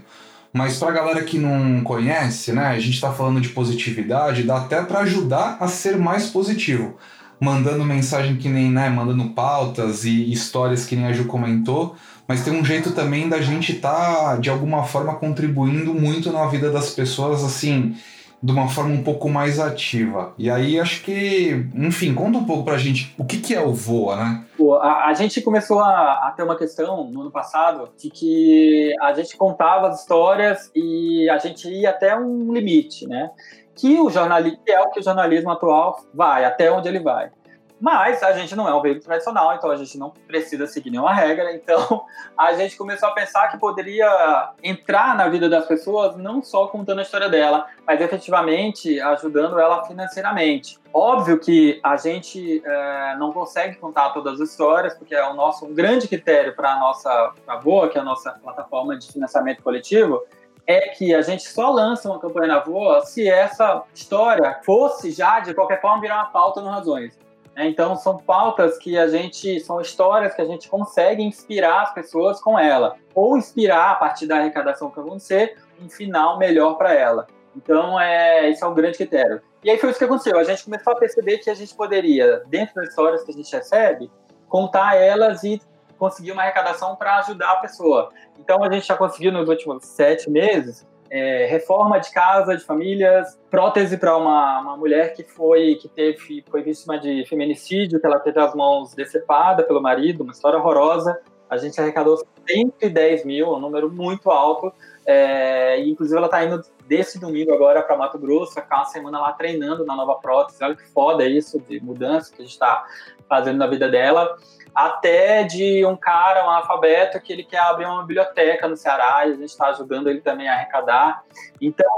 Mas 0.56 0.78
para 0.78 0.88
a 0.88 0.92
galera 0.92 1.22
que 1.22 1.38
não 1.38 1.82
conhece, 1.82 2.50
né, 2.50 2.68
a 2.68 2.78
gente 2.80 2.94
está 2.94 3.12
falando 3.12 3.42
de 3.42 3.50
positividade, 3.50 4.42
dá 4.42 4.56
até 4.56 4.80
para 4.80 5.00
ajudar 5.00 5.58
a 5.60 5.68
ser 5.68 5.98
mais 5.98 6.30
positivo. 6.30 6.96
Mandando 7.38 7.84
mensagem 7.84 8.36
que 8.36 8.48
nem, 8.48 8.70
né, 8.70 8.88
mandando 8.88 9.28
pautas 9.34 10.06
e 10.06 10.32
histórias 10.32 10.86
que 10.86 10.96
nem 10.96 11.04
a 11.04 11.12
Ju 11.12 11.26
comentou, 11.26 11.94
mas 12.26 12.42
tem 12.42 12.58
um 12.58 12.64
jeito 12.64 12.92
também 12.92 13.28
da 13.28 13.42
gente 13.42 13.72
estar, 13.72 13.92
tá, 13.92 14.36
de 14.36 14.48
alguma 14.48 14.82
forma, 14.82 15.16
contribuindo 15.16 15.92
muito 15.92 16.32
na 16.32 16.46
vida 16.46 16.70
das 16.70 16.88
pessoas, 16.88 17.44
assim, 17.44 17.94
de 18.42 18.52
uma 18.52 18.68
forma 18.68 18.94
um 18.94 19.02
pouco 19.02 19.28
mais 19.28 19.58
ativa. 19.58 20.34
E 20.38 20.50
aí 20.50 20.78
acho 20.78 21.02
que, 21.02 21.66
enfim, 21.74 22.14
conta 22.14 22.38
um 22.38 22.44
pouco 22.44 22.64
pra 22.64 22.76
gente 22.76 23.14
o 23.18 23.24
que, 23.24 23.38
que 23.38 23.54
é 23.54 23.60
o 23.60 23.72
Voa, 23.72 24.16
né? 24.16 24.44
A, 24.80 25.08
a 25.08 25.14
gente 25.14 25.40
começou 25.40 25.80
a, 25.80 26.28
a, 26.28 26.34
ter 26.36 26.42
uma 26.42 26.56
questão 26.56 27.04
no 27.10 27.22
ano 27.22 27.30
passado 27.30 27.90
de 27.98 28.10
que 28.10 28.94
a 29.00 29.12
gente 29.14 29.36
contava 29.36 29.88
as 29.88 30.00
histórias 30.00 30.70
e 30.74 31.28
a 31.30 31.38
gente 31.38 31.68
ia 31.68 31.90
até 31.90 32.16
um 32.16 32.52
limite, 32.52 33.06
né? 33.06 33.30
Que 33.74 33.98
o 34.00 34.08
jornalismo 34.08 34.60
é 34.66 34.80
o 34.80 34.90
que 34.90 35.00
o 35.00 35.02
jornalismo 35.02 35.50
atual 35.50 35.98
vai, 36.14 36.44
até 36.44 36.70
onde 36.70 36.88
ele 36.88 37.00
vai. 37.00 37.30
Mas 37.78 38.22
a 38.22 38.32
gente 38.32 38.56
não 38.56 38.66
é 38.66 38.74
um 38.74 38.80
veículo 38.80 39.04
tradicional, 39.04 39.54
então 39.54 39.70
a 39.70 39.76
gente 39.76 39.98
não 39.98 40.10
precisa 40.26 40.66
seguir 40.66 40.90
nenhuma 40.90 41.12
regra. 41.12 41.54
Então 41.54 42.04
a 42.36 42.54
gente 42.54 42.76
começou 42.76 43.08
a 43.08 43.12
pensar 43.12 43.48
que 43.48 43.58
poderia 43.58 44.50
entrar 44.62 45.14
na 45.14 45.28
vida 45.28 45.48
das 45.48 45.66
pessoas 45.66 46.16
não 46.16 46.42
só 46.42 46.66
contando 46.68 47.00
a 47.00 47.02
história 47.02 47.28
dela, 47.28 47.66
mas 47.86 48.00
efetivamente 48.00 48.98
ajudando 49.00 49.60
ela 49.60 49.84
financeiramente. 49.84 50.78
Óbvio 50.92 51.38
que 51.38 51.78
a 51.82 51.96
gente 51.96 52.62
é, 52.64 53.16
não 53.18 53.30
consegue 53.30 53.76
contar 53.76 54.10
todas 54.10 54.40
as 54.40 54.50
histórias, 54.50 54.94
porque 54.94 55.14
é 55.14 55.28
o 55.28 55.34
nosso 55.34 55.66
um 55.66 55.74
grande 55.74 56.08
critério 56.08 56.56
para 56.56 56.72
a 56.72 56.78
nossa 56.78 57.32
pra 57.44 57.56
Voa, 57.56 57.88
que 57.88 57.98
é 57.98 58.00
a 58.00 58.04
nossa 58.04 58.32
plataforma 58.32 58.96
de 58.96 59.12
financiamento 59.12 59.62
coletivo, 59.62 60.22
é 60.66 60.88
que 60.88 61.14
a 61.14 61.20
gente 61.20 61.42
só 61.48 61.70
lança 61.70 62.08
uma 62.08 62.18
campanha 62.18 62.48
na 62.48 62.60
Voa 62.60 63.04
se 63.04 63.28
essa 63.28 63.82
história 63.94 64.58
fosse 64.64 65.10
já, 65.10 65.40
de 65.40 65.52
qualquer 65.52 65.80
forma, 65.80 66.00
virar 66.00 66.16
uma 66.16 66.26
pauta 66.26 66.60
no 66.62 66.70
Razões. 66.70 67.25
Né? 67.56 67.66
Então, 67.68 67.96
são 67.96 68.18
pautas 68.18 68.76
que 68.76 68.98
a 68.98 69.08
gente, 69.08 69.58
são 69.60 69.80
histórias 69.80 70.34
que 70.34 70.42
a 70.42 70.44
gente 70.44 70.68
consegue 70.68 71.22
inspirar 71.22 71.82
as 71.82 71.94
pessoas 71.94 72.38
com 72.40 72.58
ela, 72.58 72.96
ou 73.14 73.38
inspirar, 73.38 73.92
a 73.92 73.94
partir 73.94 74.26
da 74.26 74.36
arrecadação 74.36 74.90
que 74.90 75.00
acontecer, 75.00 75.56
um 75.80 75.88
final 75.88 76.38
melhor 76.38 76.74
para 76.74 76.92
ela. 76.92 77.26
Então, 77.56 77.98
é, 77.98 78.50
isso 78.50 78.62
é 78.62 78.68
um 78.68 78.74
grande 78.74 78.98
critério. 78.98 79.40
E 79.64 79.70
aí 79.70 79.78
foi 79.78 79.88
isso 79.88 79.98
que 79.98 80.04
aconteceu. 80.04 80.38
A 80.38 80.44
gente 80.44 80.64
começou 80.64 80.92
a 80.92 80.96
perceber 80.96 81.38
que 81.38 81.48
a 81.48 81.54
gente 81.54 81.74
poderia, 81.74 82.42
dentro 82.46 82.74
das 82.74 82.90
histórias 82.90 83.24
que 83.24 83.30
a 83.30 83.34
gente 83.34 83.50
recebe, 83.50 84.10
contar 84.48 84.94
elas 84.94 85.42
e 85.42 85.60
conseguir 85.98 86.32
uma 86.32 86.42
arrecadação 86.42 86.94
para 86.94 87.16
ajudar 87.16 87.52
a 87.52 87.56
pessoa. 87.56 88.12
Então 88.38 88.62
a 88.62 88.70
gente 88.70 88.86
já 88.86 88.94
conseguiu 88.94 89.32
nos 89.32 89.48
últimos 89.48 89.86
sete 89.86 90.30
meses 90.30 90.86
é, 91.10 91.46
reforma 91.46 91.98
de 91.98 92.10
casa, 92.10 92.56
de 92.56 92.64
famílias, 92.64 93.38
prótese 93.50 93.96
para 93.96 94.16
uma, 94.16 94.60
uma 94.60 94.76
mulher 94.76 95.14
que 95.14 95.22
foi 95.22 95.76
que 95.76 95.88
teve 95.88 96.44
foi 96.50 96.62
vítima 96.62 96.98
de 96.98 97.24
feminicídio, 97.26 98.00
que 98.00 98.06
ela 98.06 98.18
teve 98.18 98.38
as 98.40 98.54
mãos 98.54 98.94
decepadas 98.94 99.66
pelo 99.66 99.80
marido, 99.80 100.22
uma 100.22 100.32
história 100.32 100.58
horrorosa. 100.58 101.18
A 101.48 101.56
gente 101.56 101.80
arrecadou 101.80 102.18
110 102.48 103.24
mil, 103.24 103.52
um 103.52 103.60
número 103.60 103.90
muito 103.90 104.30
alto. 104.30 104.72
É, 105.08 105.80
e 105.80 105.88
inclusive 105.88 106.18
ela 106.18 106.26
está 106.26 106.44
indo 106.44 106.60
desse 106.88 107.20
domingo 107.20 107.54
agora 107.54 107.80
para 107.80 107.96
Mato 107.96 108.18
Grosso, 108.18 108.54
ficar 108.54 108.78
uma 108.78 108.84
semana 108.86 109.20
lá 109.20 109.32
treinando 109.32 109.84
na 109.84 109.94
nova 109.94 110.16
prótese. 110.16 110.62
Olha 110.64 110.74
que 110.74 110.86
foda 110.88 111.24
isso 111.24 111.60
de 111.60 111.80
mudança 111.80 112.34
que 112.34 112.42
a 112.42 112.44
gente 112.44 112.52
está 112.52 112.84
fazendo 113.28 113.58
na 113.58 113.66
vida 113.66 113.88
dela 113.88 114.36
até 114.76 115.42
de 115.42 115.86
um 115.86 115.96
cara, 115.96 116.44
um 116.46 116.50
alfabeto, 116.50 117.18
que 117.18 117.32
ele 117.32 117.42
quer 117.42 117.60
abrir 117.60 117.86
uma 117.86 118.02
biblioteca 118.02 118.68
no 118.68 118.76
Ceará 118.76 119.26
e 119.26 119.32
a 119.32 119.36
gente 119.36 119.48
está 119.48 119.68
ajudando 119.68 120.10
ele 120.10 120.20
também 120.20 120.46
a 120.48 120.52
arrecadar. 120.52 121.24
Então, 121.58 121.88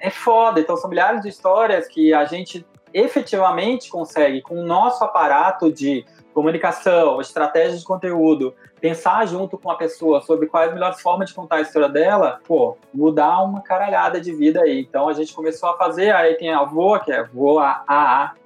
é 0.00 0.10
foda. 0.10 0.58
Então, 0.58 0.76
são 0.76 0.90
milhares 0.90 1.22
de 1.22 1.28
histórias 1.28 1.86
que 1.86 2.12
a 2.12 2.24
gente 2.24 2.66
efetivamente 2.92 3.88
consegue, 3.88 4.42
com 4.42 4.56
o 4.60 4.66
nosso 4.66 5.04
aparato 5.04 5.72
de 5.72 6.04
comunicação, 6.34 7.20
estratégia 7.20 7.78
de 7.78 7.84
conteúdo, 7.84 8.52
pensar 8.82 9.24
junto 9.28 9.56
com 9.56 9.70
a 9.70 9.76
pessoa 9.76 10.20
sobre 10.20 10.48
quais 10.48 10.68
as 10.68 10.74
melhores 10.74 11.00
formas 11.00 11.28
de 11.28 11.34
contar 11.36 11.56
a 11.56 11.60
história 11.60 11.88
dela, 11.88 12.40
pô, 12.44 12.76
mudar 12.92 13.40
uma 13.44 13.62
caralhada 13.62 14.20
de 14.20 14.34
vida 14.34 14.60
aí. 14.60 14.80
Então 14.80 15.08
a 15.08 15.12
gente 15.12 15.32
começou 15.32 15.68
a 15.68 15.76
fazer, 15.78 16.12
aí 16.12 16.34
tem 16.34 16.52
a 16.52 16.64
Voa, 16.64 16.98
que 16.98 17.12
é 17.12 17.22
voa, 17.22 17.84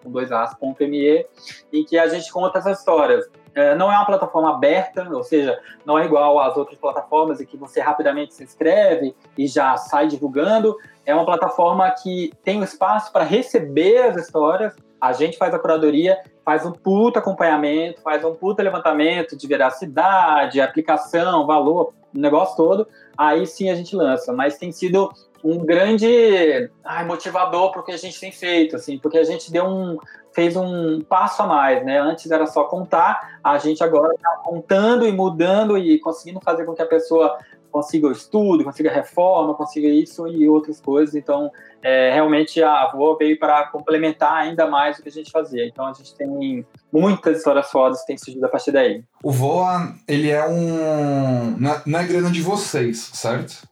com 0.05 0.11
dois 0.11 0.31
as, 0.31 0.55
ponto 0.55 0.87
.me, 0.87 1.27
em 1.73 1.85
que 1.85 1.99
a 1.99 2.07
gente 2.07 2.31
conta 2.31 2.59
essas 2.59 2.79
histórias. 2.79 3.27
É, 3.55 3.75
não 3.75 3.91
é 3.91 3.97
uma 3.97 4.05
plataforma 4.05 4.51
aberta, 4.51 5.09
ou 5.11 5.25
seja, 5.25 5.59
não 5.87 5.99
é 5.99 6.05
igual 6.05 6.39
às 6.39 6.55
outras 6.59 6.79
plataformas 6.79 7.41
em 7.41 7.47
que 7.47 7.57
você 7.57 7.81
rapidamente 7.81 8.35
se 8.35 8.45
inscreve 8.45 9.17
e 9.39 9.47
já 9.47 9.75
sai 9.79 10.07
divulgando. 10.07 10.77
É 11.07 11.15
uma 11.15 11.25
plataforma 11.25 11.91
que 11.93 12.31
tem 12.45 12.61
um 12.61 12.65
espaço 12.65 13.11
para 13.11 13.25
receber 13.25 14.03
as 14.03 14.17
histórias. 14.17 14.77
A 15.01 15.13
gente 15.13 15.37
faz 15.37 15.53
a 15.55 15.59
curadoria, 15.59 16.19
faz 16.45 16.65
um 16.65 16.73
puta 16.73 17.19
acompanhamento, 17.19 18.01
faz 18.03 18.25
um 18.25 18.35
puta 18.35 18.63
levantamento 18.63 19.37
de 19.37 19.47
veracidade, 19.47 20.61
aplicação, 20.61 21.47
valor, 21.47 21.93
o 22.15 22.19
negócio 22.19 22.57
todo. 22.57 22.89
Aí 23.17 23.47
sim 23.47 23.71
a 23.71 23.75
gente 23.75 23.95
lança. 23.95 24.33
Mas 24.33 24.59
tem 24.59 24.73
sido 24.73 25.11
um 25.45 25.59
grande 25.59 26.71
ai, 26.85 27.05
motivador 27.05 27.71
para 27.71 27.81
o 27.81 27.85
que 27.85 27.93
a 27.93 27.97
gente 27.97 28.19
tem 28.19 28.33
feito, 28.33 28.75
assim, 28.77 28.99
porque 28.99 29.19
a 29.19 29.25
gente 29.25 29.53
deu 29.53 29.65
um, 29.65 29.99
fez 30.33 30.57
um 30.57 31.01
passo 31.03 31.43
a 31.43 31.47
mais, 31.47 31.85
né? 31.85 32.01
Antes 32.01 32.31
era 32.31 32.47
só 32.47 32.65
contar, 32.65 33.39
a 33.45 33.57
gente 33.59 33.83
agora 33.85 34.15
está 34.15 34.31
contando 34.45 35.07
e 35.07 35.13
mudando 35.13 35.79
e 35.79 35.99
conseguindo 36.01 36.41
fazer 36.41 36.65
com 36.65 36.75
que 36.75 36.83
a 36.83 36.87
pessoa 36.87 37.39
consiga 37.77 38.07
o 38.07 38.13
estudo, 38.13 38.65
consiga 38.65 38.91
a 38.91 38.95
reforma, 38.95 39.53
consiga 39.53 39.87
isso 39.87 40.27
e 40.27 40.49
outras 40.49 40.81
coisas. 40.81 41.15
Então, 41.15 41.53
é, 41.83 42.11
realmente 42.11 42.63
a 42.63 42.85
avó 42.85 43.15
veio 43.17 43.39
para 43.39 43.65
complementar 43.67 44.33
ainda 44.33 44.67
mais 44.67 44.99
o 44.99 45.03
que 45.03 45.11
a 45.11 45.13
gente 45.13 45.31
fazia. 45.31 45.67
Então, 45.67 45.87
a 45.87 45.93
gente 45.93 46.15
tem 46.15 46.67
muitas 46.91 47.37
histórias 47.37 47.71
fodas 47.71 48.01
que 48.01 48.07
têm 48.07 48.17
surgido 48.17 48.47
a 48.47 48.49
partir 48.49 48.73
daí. 48.73 49.05
O 49.23 49.31
Voa, 49.31 49.95
ele 50.09 50.31
é 50.31 50.49
um. 50.49 51.59
Não 51.85 51.99
é 51.99 52.05
grana 52.05 52.31
de 52.31 52.41
vocês, 52.41 53.11
certo? 53.13 53.69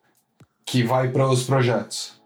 Que 0.66 0.82
vai 0.82 1.08
para 1.08 1.26
os 1.26 1.44
projetos. 1.44 2.20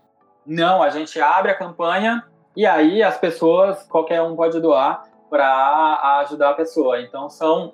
Não, 0.45 0.83
a 0.83 0.91
gente 0.91 1.21
abre 1.21 1.53
a 1.53 1.55
campanha 1.55 2.25
e 2.57 2.67
aí 2.67 3.05
as 3.05 3.17
pessoas, 3.19 3.85
qualquer 3.85 4.21
um 4.21 4.35
pode 4.35 4.61
doar 4.61 5.05
para 5.31 6.23
ajudar 6.25 6.51
a 6.51 6.55
pessoa. 6.55 7.01
Então 7.01 7.31
são 7.31 7.73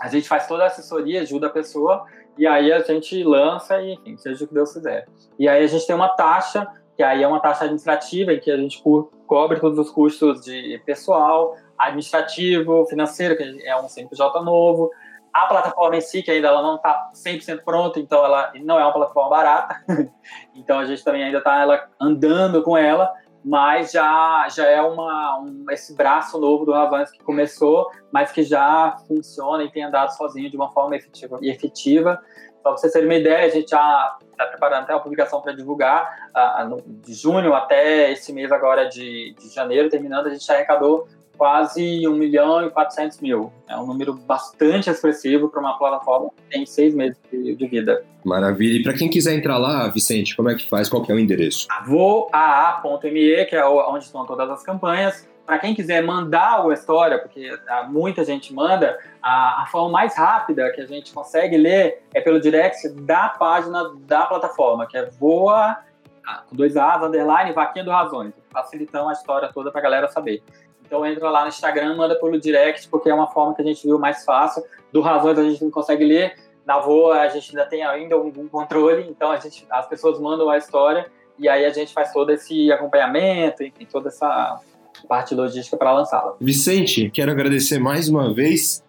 a 0.00 0.08
gente 0.08 0.28
faz 0.28 0.46
toda 0.46 0.64
a 0.64 0.66
assessoria, 0.66 1.22
ajuda 1.22 1.46
a 1.46 1.50
pessoa 1.50 2.06
e 2.38 2.46
aí 2.46 2.72
a 2.72 2.80
gente 2.80 3.22
lança 3.22 3.80
e 3.80 3.94
enfim, 3.94 4.16
seja 4.16 4.44
o 4.44 4.48
que 4.48 4.54
Deus 4.54 4.72
quiser. 4.72 5.06
E 5.38 5.48
aí 5.48 5.64
a 5.64 5.66
gente 5.66 5.86
tem 5.86 5.96
uma 5.96 6.08
taxa, 6.08 6.66
que 6.96 7.02
aí 7.02 7.22
é 7.22 7.28
uma 7.28 7.40
taxa 7.40 7.64
administrativa 7.64 8.32
em 8.32 8.40
que 8.40 8.50
a 8.50 8.56
gente 8.56 8.82
co 8.82 9.10
cobre 9.26 9.58
todos 9.58 9.76
os 9.78 9.90
custos 9.90 10.42
de 10.42 10.80
pessoal, 10.86 11.56
administrativo, 11.76 12.86
financeiro, 12.86 13.36
que 13.36 13.66
é 13.66 13.76
um 13.76 13.88
CNPJ 13.88 14.40
novo, 14.42 14.90
a 15.32 15.46
plataforma 15.46 15.96
em 15.96 16.00
si, 16.00 16.22
que 16.22 16.30
ainda 16.30 16.48
ela 16.48 16.62
não 16.62 16.76
está 16.76 17.10
100% 17.14 17.62
pronta, 17.62 18.00
então 18.00 18.24
ela 18.24 18.52
não 18.62 18.78
é 18.78 18.84
uma 18.84 18.92
plataforma 18.92 19.30
barata. 19.30 19.84
então 20.54 20.78
a 20.78 20.84
gente 20.84 21.04
também 21.04 21.24
ainda 21.24 21.38
está 21.38 21.88
andando 22.00 22.62
com 22.62 22.76
ela, 22.76 23.12
mas 23.46 23.92
já, 23.92 24.48
já 24.48 24.66
é 24.66 24.82
uma, 24.82 25.38
um, 25.38 25.66
esse 25.70 25.94
braço 25.94 26.36
novo 26.36 26.64
do 26.64 26.72
Razões 26.72 27.12
que 27.12 27.22
começou, 27.22 27.88
mas 28.10 28.32
que 28.32 28.42
já 28.42 28.96
funciona 29.06 29.62
e 29.62 29.70
tem 29.70 29.84
andado 29.84 30.10
sozinho 30.16 30.50
de 30.50 30.56
uma 30.56 30.72
forma 30.72 30.96
efetiva 30.96 31.38
e 31.40 31.48
efetiva. 31.48 32.20
Para 32.60 32.72
vocês 32.72 32.92
terem 32.92 33.06
uma 33.06 33.14
ideia, 33.14 33.46
a 33.46 33.48
gente 33.48 33.70
já 33.70 34.18
está 34.32 34.46
preparando 34.46 34.82
até 34.82 34.94
a 34.94 34.98
publicação 34.98 35.40
para 35.40 35.52
divulgar, 35.52 36.28
uh, 36.34 36.82
de 36.86 37.14
junho 37.14 37.54
até 37.54 38.10
esse 38.10 38.32
mês 38.32 38.50
agora 38.50 38.88
de, 38.88 39.32
de 39.38 39.54
janeiro, 39.54 39.88
terminando, 39.88 40.26
a 40.26 40.30
gente 40.30 40.44
já 40.44 40.54
arrecadou 40.54 41.06
quase 41.36 42.06
1 42.06 42.14
milhão 42.14 42.66
e 42.66 42.70
400 42.70 43.20
mil. 43.20 43.52
É 43.68 43.76
um 43.76 43.86
número 43.86 44.14
bastante 44.14 44.90
expressivo 44.90 45.48
para 45.48 45.60
uma 45.60 45.78
plataforma 45.78 46.30
que 46.36 46.42
tem 46.50 46.66
seis 46.66 46.94
meses 46.94 47.16
de, 47.30 47.66
vida. 47.66 48.04
Maravilha. 48.24 48.80
E 48.80 48.82
para 48.82 48.94
quem 48.94 49.08
quiser 49.08 49.34
entrar 49.34 49.58
lá, 49.58 49.88
Vicente, 49.88 50.36
como 50.36 50.50
é 50.50 50.54
que 50.54 50.68
faz? 50.68 50.88
Qual 50.88 51.02
que 51.02 51.12
é 51.12 51.14
o 51.14 51.18
endereço? 51.18 51.66
voaa.me, 51.86 53.44
que 53.46 53.56
é 53.56 53.64
onde 53.64 54.04
estão 54.04 54.26
todas 54.26 54.48
as 54.50 54.62
campanhas. 54.62 55.28
Para 55.46 55.60
quem 55.60 55.74
quiser 55.76 56.02
mandar 56.02 56.66
a 56.66 56.72
história, 56.74 57.20
porque 57.20 57.56
ah, 57.68 57.86
muita 57.88 58.24
gente 58.24 58.52
manda, 58.52 58.98
a, 59.22 59.62
a, 59.62 59.66
forma 59.66 59.90
mais 59.90 60.16
rápida 60.16 60.72
que 60.72 60.80
a 60.80 60.86
gente 60.86 61.12
consegue 61.12 61.56
ler 61.56 62.02
é 62.12 62.20
pelo 62.20 62.40
direct 62.40 62.88
da 63.02 63.28
página 63.28 63.92
da 64.08 64.26
plataforma, 64.26 64.86
que 64.88 64.98
é 64.98 65.06
voa, 65.20 65.76
ah, 66.26 66.42
com 66.48 66.56
dois 66.56 66.76
A's, 66.76 67.00
underline, 67.00 67.52
vaquinha 67.52 67.84
do 67.84 67.92
razões, 67.92 68.34
facilitando 68.52 69.08
a 69.08 69.12
história 69.12 69.48
toda 69.54 69.70
para 69.70 69.78
a 69.78 69.82
galera 69.84 70.08
saber. 70.08 70.42
Então 70.86 71.04
entra 71.04 71.28
lá 71.28 71.42
no 71.42 71.48
Instagram, 71.48 71.96
manda 71.96 72.14
pelo 72.14 72.40
direct, 72.40 72.88
porque 72.88 73.08
é 73.08 73.14
uma 73.14 73.26
forma 73.26 73.54
que 73.54 73.62
a 73.62 73.64
gente 73.64 73.82
viu 73.86 73.98
mais 73.98 74.24
fácil. 74.24 74.62
Do 74.92 75.00
Razões 75.00 75.38
a 75.38 75.42
gente 75.42 75.62
não 75.62 75.70
consegue 75.70 76.04
ler, 76.04 76.36
na 76.64 76.78
Voa 76.78 77.20
a 77.20 77.28
gente 77.28 77.50
ainda 77.50 77.68
tem 77.68 77.82
ainda 77.84 78.14
algum 78.14 78.48
controle, 78.48 79.06
então 79.08 79.30
a 79.30 79.38
gente, 79.38 79.66
as 79.70 79.86
pessoas 79.88 80.18
mandam 80.20 80.48
a 80.48 80.56
história 80.56 81.06
e 81.38 81.48
aí 81.48 81.64
a 81.64 81.70
gente 81.70 81.92
faz 81.92 82.12
todo 82.12 82.30
esse 82.30 82.72
acompanhamento, 82.72 83.62
enfim, 83.62 83.86
toda 83.90 84.08
essa 84.08 84.60
parte 85.08 85.34
logística 85.34 85.76
para 85.76 85.92
lançá-la. 85.92 86.34
Vicente, 86.40 87.10
quero 87.10 87.30
agradecer 87.30 87.78
mais 87.78 88.08
uma 88.08 88.32
vez 88.32 88.82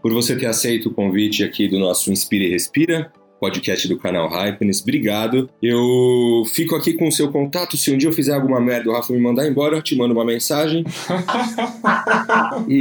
por 0.00 0.12
você 0.12 0.36
ter 0.36 0.46
aceito 0.46 0.88
o 0.88 0.94
convite 0.94 1.44
aqui 1.44 1.68
do 1.68 1.78
nosso 1.78 2.10
Inspira 2.10 2.44
e 2.44 2.50
Respira 2.50 3.12
podcast 3.42 3.88
do 3.88 3.98
canal 3.98 4.28
Hypeness. 4.28 4.80
Obrigado. 4.80 5.50
Eu 5.60 6.44
fico 6.54 6.76
aqui 6.76 6.92
com 6.92 7.08
o 7.08 7.12
seu 7.12 7.32
contato. 7.32 7.76
Se 7.76 7.92
um 7.92 7.98
dia 7.98 8.08
eu 8.08 8.12
fizer 8.12 8.34
alguma 8.34 8.60
merda 8.60 8.88
o 8.88 8.92
Rafa 8.92 9.12
me 9.12 9.18
mandar 9.18 9.48
embora, 9.48 9.74
eu 9.74 9.82
te 9.82 9.96
mando 9.96 10.14
uma 10.14 10.24
mensagem. 10.24 10.84
e. 12.68 12.80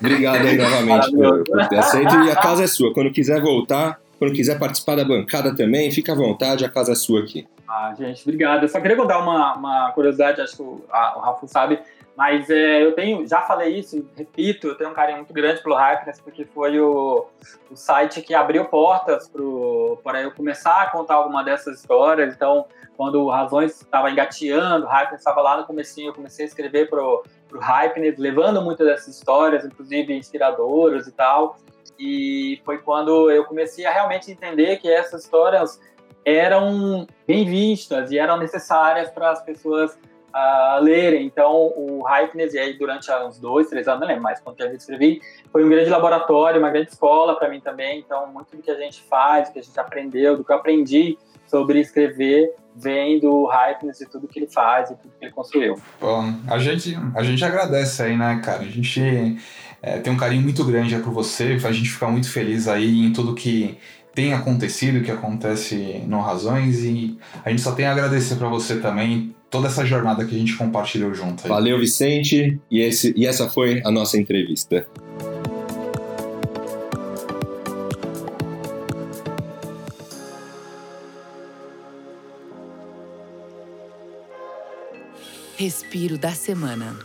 Obrigado 0.00 0.46
aí 0.46 0.56
novamente 0.56 1.10
por, 1.10 1.44
por 1.44 1.68
ter 1.68 1.78
aceito. 1.78 2.14
E 2.14 2.30
a 2.30 2.36
casa 2.36 2.64
é 2.64 2.66
sua. 2.66 2.94
Quando 2.94 3.12
quiser 3.12 3.42
voltar, 3.42 4.00
quando 4.18 4.32
quiser 4.32 4.58
participar 4.58 4.96
da 4.96 5.04
bancada 5.04 5.54
também, 5.54 5.90
fica 5.90 6.12
à 6.12 6.14
vontade, 6.14 6.64
a 6.64 6.70
casa 6.70 6.92
é 6.92 6.94
sua 6.94 7.20
aqui. 7.20 7.46
Ah, 7.68 7.94
gente, 7.98 8.22
obrigado. 8.22 8.62
Eu 8.62 8.68
só 8.68 8.80
queria 8.80 8.96
contar 8.96 9.18
uma, 9.18 9.54
uma 9.54 9.92
curiosidade, 9.92 10.40
acho 10.40 10.56
que 10.56 10.62
o, 10.62 10.82
a, 10.90 11.18
o 11.18 11.20
Rafa 11.20 11.46
sabe. 11.46 11.78
Mas 12.16 12.48
é, 12.48 12.84
eu 12.84 12.92
tenho, 12.92 13.26
já 13.26 13.42
falei 13.42 13.76
isso, 13.76 14.08
repito, 14.16 14.68
eu 14.68 14.76
tenho 14.76 14.90
um 14.90 14.94
carinho 14.94 15.18
muito 15.18 15.32
grande 15.32 15.60
pelo 15.60 15.74
Hypeness, 15.74 16.20
porque 16.20 16.44
foi 16.44 16.78
o, 16.78 17.26
o 17.68 17.76
site 17.76 18.22
que 18.22 18.32
abriu 18.32 18.64
portas 18.66 19.28
para 19.28 20.22
eu 20.22 20.30
começar 20.30 20.82
a 20.82 20.90
contar 20.90 21.14
alguma 21.14 21.42
dessas 21.42 21.80
histórias. 21.80 22.32
Então, 22.32 22.66
quando 22.96 23.20
o 23.20 23.28
Razões 23.28 23.80
estava 23.80 24.10
engateando, 24.10 24.86
o 24.86 24.88
Hypeness 24.88 25.20
estava 25.20 25.42
lá 25.42 25.56
no 25.56 25.66
comecinho, 25.66 26.10
eu 26.10 26.14
comecei 26.14 26.44
a 26.44 26.48
escrever 26.48 26.88
para 26.88 27.02
o 27.02 27.24
Hypeness, 27.52 28.16
levando 28.16 28.62
muitas 28.62 28.86
dessas 28.86 29.16
histórias, 29.16 29.64
inclusive 29.64 30.16
inspiradoras 30.16 31.08
e 31.08 31.12
tal. 31.12 31.56
E 31.98 32.60
foi 32.64 32.78
quando 32.78 33.28
eu 33.28 33.44
comecei 33.44 33.86
a 33.86 33.90
realmente 33.90 34.30
entender 34.30 34.76
que 34.76 34.88
essas 34.88 35.24
histórias 35.24 35.80
eram 36.24 37.06
bem 37.26 37.44
vistas 37.44 38.10
e 38.10 38.18
eram 38.18 38.38
necessárias 38.38 39.10
para 39.10 39.30
as 39.30 39.42
pessoas 39.42 39.98
a 40.34 40.80
lerem. 40.82 41.24
Então, 41.24 41.72
o 41.76 42.02
Hypeness, 42.02 42.54
e 42.54 42.58
aí 42.58 42.76
durante 42.76 43.08
uns 43.12 43.38
dois, 43.38 43.68
três 43.68 43.86
anos, 43.86 44.00
não 44.00 44.08
lembro 44.08 44.24
mais 44.24 44.40
quanto 44.40 44.56
tempo 44.56 44.72
eu 44.72 44.76
escrevi, 44.76 45.20
foi 45.52 45.64
um 45.64 45.68
grande 45.68 45.88
laboratório, 45.88 46.58
uma 46.58 46.70
grande 46.70 46.90
escola 46.90 47.38
para 47.38 47.48
mim 47.48 47.60
também. 47.60 48.00
Então, 48.00 48.26
muito 48.32 48.56
do 48.56 48.60
que 48.60 48.70
a 48.70 48.74
gente 48.74 49.00
faz, 49.02 49.48
do 49.48 49.52
que 49.52 49.60
a 49.60 49.62
gente 49.62 49.78
aprendeu, 49.78 50.36
do 50.36 50.44
que 50.44 50.50
eu 50.50 50.56
aprendi 50.56 51.16
sobre 51.46 51.78
escrever, 51.78 52.52
vem 52.74 53.20
do 53.20 53.46
Hypeness 53.46 54.00
e 54.00 54.06
tudo 54.06 54.26
que 54.26 54.40
ele 54.40 54.48
faz 54.48 54.90
e 54.90 54.96
tudo 54.96 55.14
que 55.16 55.24
ele 55.24 55.32
construiu. 55.32 55.78
Bom, 56.00 56.34
a 56.48 56.58
gente, 56.58 56.98
a 57.14 57.22
gente 57.22 57.44
agradece 57.44 58.02
aí, 58.02 58.16
né, 58.16 58.40
cara? 58.44 58.62
A 58.62 58.68
gente 58.68 59.38
é, 59.80 59.98
tem 60.00 60.12
um 60.12 60.16
carinho 60.16 60.42
muito 60.42 60.64
grande 60.64 60.98
por 60.98 61.12
você, 61.12 61.56
a 61.64 61.70
gente 61.70 61.90
fica 61.90 62.08
muito 62.08 62.28
feliz 62.28 62.66
aí 62.66 63.06
em 63.06 63.12
tudo 63.12 63.34
que 63.34 63.78
tem 64.12 64.32
acontecido, 64.32 65.04
que 65.04 65.10
acontece 65.12 66.02
no 66.08 66.20
Razões 66.20 66.82
e 66.82 67.18
a 67.44 67.50
gente 67.50 67.62
só 67.62 67.72
tem 67.72 67.86
a 67.86 67.92
agradecer 67.92 68.36
para 68.36 68.48
você 68.48 68.80
também 68.80 69.34
toda 69.54 69.68
essa 69.68 69.86
jornada 69.86 70.24
que 70.24 70.34
a 70.34 70.38
gente 70.38 70.56
compartilhou 70.56 71.14
junto. 71.14 71.44
Aí. 71.44 71.48
Valeu, 71.48 71.78
Vicente, 71.78 72.58
e, 72.68 72.80
esse, 72.80 73.14
e 73.16 73.24
essa 73.24 73.48
foi 73.48 73.80
a 73.84 73.90
nossa 73.92 74.18
entrevista. 74.18 74.84
Respiro 85.56 86.18
da 86.18 86.32
semana. 86.32 86.98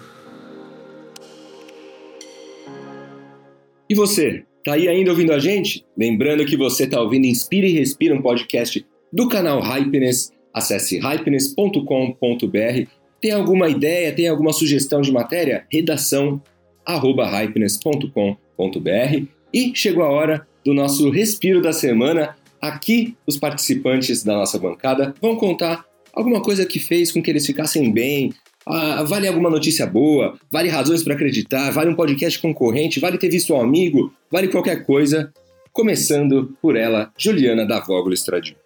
E 3.88 3.94
você, 3.94 4.44
tá 4.66 4.74
aí 4.74 4.88
ainda 4.88 5.12
ouvindo 5.12 5.34
a 5.34 5.38
gente? 5.38 5.86
Lembrando 5.96 6.44
que 6.46 6.58
você 6.58 6.88
tá 6.88 7.00
ouvindo 7.00 7.28
Inspira 7.28 7.68
e 7.68 7.74
Respira, 7.74 8.16
um 8.16 8.24
podcast 8.24 8.84
do 9.14 9.30
canal 9.30 9.62
Hypeness 9.62 10.32
Acesse 10.60 11.00
hypeness.com.br. 11.00 12.88
Tem 13.22 13.32
alguma 13.32 13.68
ideia, 13.68 14.14
tem 14.14 14.28
alguma 14.28 14.54
sugestão 14.54 15.02
de 15.02 15.12
matéria? 15.12 15.66
Redação 15.72 16.42
arroba 16.86 17.26
hypeness.com.br. 17.26 19.28
E 19.54 19.72
chegou 19.76 20.04
a 20.04 20.10
hora 20.10 20.48
do 20.64 20.74
nosso 20.74 21.10
respiro 21.10 21.62
da 21.62 21.74
semana. 21.74 22.36
Aqui, 22.62 23.16
os 23.26 23.38
participantes 23.38 24.24
da 24.24 24.36
nossa 24.36 24.60
bancada 24.60 25.14
vão 25.22 25.36
contar 25.36 25.86
alguma 26.14 26.42
coisa 26.42 26.66
que 26.66 26.80
fez 26.80 27.12
com 27.12 27.22
que 27.22 27.32
eles 27.32 27.46
ficassem 27.46 27.92
bem, 27.92 28.34
ah, 28.66 29.04
vale 29.04 29.28
alguma 29.28 29.50
notícia 29.50 29.88
boa, 29.88 30.38
vale 30.52 30.70
razões 30.70 31.04
para 31.04 31.14
acreditar, 31.14 31.72
vale 31.72 31.90
um 31.90 31.96
podcast 31.96 32.38
concorrente, 32.40 33.00
vale 33.00 33.18
ter 33.18 33.30
visto 33.30 33.54
um 33.54 33.62
amigo, 33.62 34.14
vale 34.30 34.50
qualquer 34.50 34.86
coisa. 34.86 35.32
Começando 35.72 36.58
por 36.62 36.76
ela, 36.76 37.12
Juliana 37.18 37.66
da 37.66 37.80
Vógula 37.80 38.14
Estradinho. 38.14 38.59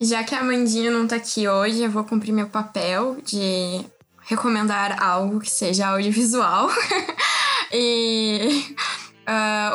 Já 0.00 0.24
que 0.24 0.34
a 0.34 0.40
Amandinha 0.40 0.90
não 0.90 1.06
tá 1.06 1.16
aqui 1.16 1.48
hoje, 1.48 1.82
eu 1.82 1.90
vou 1.90 2.04
cumprir 2.04 2.32
meu 2.32 2.48
papel 2.48 3.16
de 3.24 3.84
recomendar 4.22 5.02
algo 5.02 5.40
que 5.40 5.50
seja 5.50 5.86
audiovisual. 5.88 6.68
e 7.72 8.53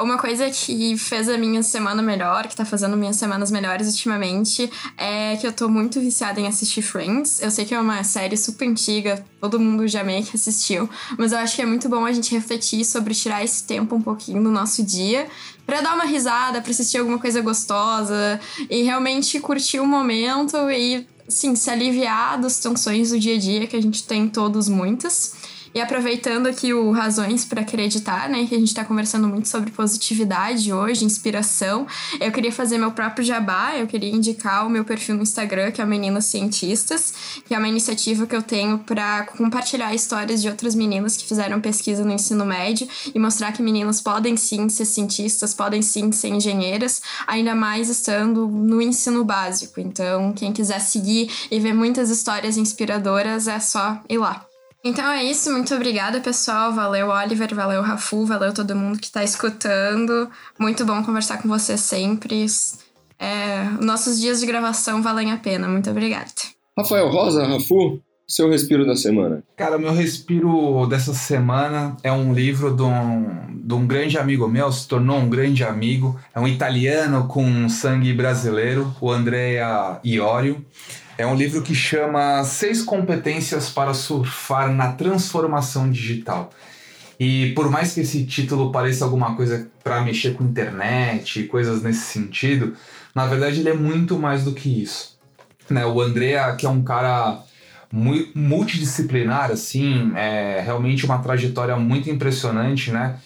uma 0.01 0.17
coisa 0.17 0.49
que 0.49 0.97
fez 0.97 1.29
a 1.29 1.37
minha 1.37 1.63
semana 1.63 2.01
melhor, 2.01 2.47
que 2.47 2.55
tá 2.55 2.65
fazendo 2.65 2.97
minhas 2.97 3.15
semanas 3.15 3.51
melhores 3.51 3.87
ultimamente, 3.87 4.69
é 4.97 5.35
que 5.37 5.45
eu 5.45 5.53
tô 5.53 5.67
muito 5.67 5.99
viciada 5.99 6.39
em 6.39 6.47
assistir 6.47 6.81
Friends. 6.81 7.41
Eu 7.41 7.51
sei 7.51 7.65
que 7.65 7.73
é 7.73 7.79
uma 7.79 8.03
série 8.03 8.37
super 8.37 8.67
antiga, 8.67 9.23
todo 9.39 9.59
mundo 9.59 9.87
já 9.87 10.03
meio 10.03 10.23
que 10.23 10.35
assistiu, 10.35 10.89
mas 11.17 11.31
eu 11.31 11.37
acho 11.39 11.55
que 11.55 11.61
é 11.61 11.65
muito 11.65 11.87
bom 11.89 12.05
a 12.05 12.11
gente 12.11 12.33
refletir 12.33 12.85
sobre 12.85 13.13
tirar 13.13 13.43
esse 13.43 13.63
tempo 13.63 13.95
um 13.95 14.01
pouquinho 14.01 14.43
do 14.43 14.51
nosso 14.51 14.83
dia 14.83 15.27
para 15.65 15.81
dar 15.81 15.93
uma 15.93 16.05
risada, 16.05 16.61
para 16.61 16.71
assistir 16.71 16.97
alguma 16.97 17.19
coisa 17.19 17.41
gostosa 17.41 18.39
e 18.69 18.81
realmente 18.81 19.39
curtir 19.39 19.79
o 19.79 19.85
momento 19.85 20.57
e, 20.71 21.07
sim, 21.27 21.55
se 21.55 21.69
aliviar 21.69 22.39
das 22.41 22.57
tensões 22.57 23.11
do 23.11 23.19
dia 23.19 23.35
a 23.35 23.39
dia, 23.39 23.67
que 23.67 23.75
a 23.75 23.81
gente 23.81 24.03
tem 24.03 24.27
todos 24.27 24.67
muitas. 24.67 25.35
E 25.73 25.79
aproveitando 25.79 26.47
aqui 26.47 26.73
o 26.73 26.91
Razões 26.91 27.45
para 27.45 27.61
Acreditar, 27.61 28.27
né, 28.29 28.45
que 28.47 28.55
a 28.55 28.59
gente 28.59 28.69
está 28.69 28.83
conversando 28.83 29.27
muito 29.27 29.47
sobre 29.47 29.71
positividade 29.71 30.73
hoje, 30.73 31.05
inspiração, 31.05 31.85
eu 32.19 32.31
queria 32.31 32.51
fazer 32.51 32.77
meu 32.77 32.91
próprio 32.91 33.23
jabá, 33.23 33.75
eu 33.77 33.85
queria 33.85 34.09
indicar 34.09 34.65
o 34.65 34.69
meu 34.69 34.83
perfil 34.83 35.15
no 35.15 35.21
Instagram, 35.21 35.71
que 35.71 35.81
é 35.81 35.85
Meninas 35.85 36.25
Cientistas, 36.25 37.41
que 37.45 37.53
é 37.53 37.57
uma 37.57 37.67
iniciativa 37.67 38.25
que 38.25 38.35
eu 38.35 38.41
tenho 38.41 38.79
para 38.79 39.25
compartilhar 39.37 39.93
histórias 39.93 40.41
de 40.41 40.49
outras 40.49 40.75
meninas 40.75 41.17
que 41.17 41.25
fizeram 41.25 41.59
pesquisa 41.59 42.03
no 42.03 42.13
ensino 42.13 42.45
médio 42.45 42.87
e 43.13 43.19
mostrar 43.19 43.51
que 43.51 43.61
meninas 43.61 44.01
podem 44.01 44.37
sim 44.37 44.69
ser 44.69 44.85
cientistas, 44.85 45.53
podem 45.53 45.81
sim 45.81 46.11
ser 46.11 46.29
engenheiras, 46.29 47.01
ainda 47.27 47.53
mais 47.55 47.89
estando 47.89 48.47
no 48.47 48.81
ensino 48.81 49.23
básico. 49.23 49.79
Então, 49.79 50.33
quem 50.33 50.53
quiser 50.53 50.79
seguir 50.79 51.29
e 51.51 51.59
ver 51.59 51.73
muitas 51.73 52.09
histórias 52.09 52.57
inspiradoras, 52.57 53.47
é 53.47 53.59
só 53.59 54.01
ir 54.09 54.17
lá. 54.17 54.48
Então 54.83 55.11
é 55.11 55.23
isso, 55.23 55.51
muito 55.51 55.73
obrigada, 55.75 56.21
pessoal. 56.21 56.73
Valeu, 56.73 57.09
Oliver, 57.09 57.53
valeu, 57.53 57.81
Rafu, 57.81 58.25
valeu 58.25 58.53
todo 58.53 58.75
mundo 58.75 58.97
que 58.97 59.07
está 59.07 59.23
escutando. 59.23 60.29
Muito 60.57 60.85
bom 60.85 61.03
conversar 61.03 61.41
com 61.41 61.49
você 61.49 61.77
sempre. 61.77 62.45
É, 63.19 63.65
nossos 63.81 64.19
dias 64.19 64.39
de 64.39 64.45
gravação 64.45 65.01
valem 65.01 65.31
a 65.31 65.37
pena. 65.37 65.67
Muito 65.67 65.89
obrigada. 65.89 66.31
Rafael 66.77 67.09
Rosa, 67.09 67.45
Rafu, 67.45 67.99
seu 68.25 68.49
respiro 68.49 68.85
da 68.85 68.95
semana? 68.95 69.43
Cara, 69.57 69.77
meu 69.77 69.91
respiro 69.91 70.85
dessa 70.87 71.13
semana 71.13 71.97
é 72.01 72.11
um 72.11 72.31
livro 72.31 72.73
de 72.73 72.83
um, 72.83 73.25
de 73.51 73.73
um 73.73 73.85
grande 73.85 74.17
amigo 74.17 74.47
meu, 74.47 74.71
se 74.71 74.87
tornou 74.87 75.17
um 75.17 75.29
grande 75.29 75.63
amigo. 75.63 76.17
É 76.33 76.39
um 76.39 76.47
italiano 76.47 77.27
com 77.27 77.67
sangue 77.67 78.13
brasileiro, 78.13 78.95
o 79.01 79.11
Andrea 79.11 79.99
Iorio. 80.05 80.63
É 81.19 81.27
um 81.27 81.35
livro 81.35 81.61
que 81.61 81.75
chama 81.75 82.45
Seis 82.45 82.81
Competências 82.81 83.69
para 83.69 83.93
Surfar 83.93 84.73
na 84.73 84.93
Transformação 84.93 85.91
Digital. 85.91 86.49
E 87.19 87.51
por 87.51 87.69
mais 87.69 87.93
que 87.93 87.99
esse 87.99 88.23
título 88.23 88.71
pareça 88.71 89.03
alguma 89.03 89.35
coisa 89.35 89.69
para 89.83 89.99
mexer 89.99 90.35
com 90.35 90.45
internet, 90.45 91.43
coisas 91.43 91.83
nesse 91.83 92.05
sentido, 92.05 92.73
na 93.13 93.25
verdade 93.25 93.59
ele 93.59 93.67
é 93.67 93.73
muito 93.73 94.17
mais 94.17 94.45
do 94.45 94.53
que 94.53 94.81
isso. 94.81 95.19
Né? 95.69 95.85
O 95.85 95.99
Andrea, 95.99 96.55
que 96.55 96.65
é 96.65 96.69
um 96.69 96.81
cara 96.81 97.43
multidisciplinar, 97.91 99.51
assim, 99.51 100.13
é 100.15 100.61
realmente 100.63 101.03
uma 101.03 101.17
trajetória 101.17 101.75
muito 101.75 102.09
impressionante, 102.09 102.91
né? 102.91 103.17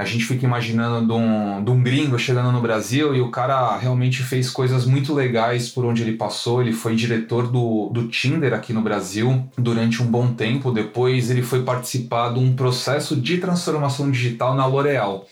A 0.00 0.04
gente 0.04 0.24
fica 0.24 0.46
imaginando 0.46 1.06
de 1.06 1.12
um, 1.12 1.62
de 1.62 1.70
um 1.70 1.82
gringo 1.82 2.18
chegando 2.18 2.50
no 2.50 2.60
Brasil 2.60 3.14
e 3.14 3.20
o 3.20 3.30
cara 3.30 3.76
realmente 3.76 4.22
fez 4.22 4.48
coisas 4.48 4.86
muito 4.86 5.12
legais 5.12 5.68
por 5.68 5.84
onde 5.84 6.00
ele 6.02 6.16
passou. 6.16 6.62
Ele 6.62 6.72
foi 6.72 6.96
diretor 6.96 7.48
do, 7.48 7.90
do 7.92 8.08
Tinder 8.08 8.54
aqui 8.54 8.72
no 8.72 8.80
Brasil 8.80 9.46
durante 9.58 10.02
um 10.02 10.06
bom 10.06 10.32
tempo. 10.32 10.72
Depois 10.72 11.30
ele 11.30 11.42
foi 11.42 11.62
participar 11.62 12.32
de 12.32 12.38
um 12.38 12.54
processo 12.54 13.14
de 13.14 13.36
transformação 13.36 14.10
digital 14.10 14.54
na 14.54 14.64
L'Oréal. 14.64 15.26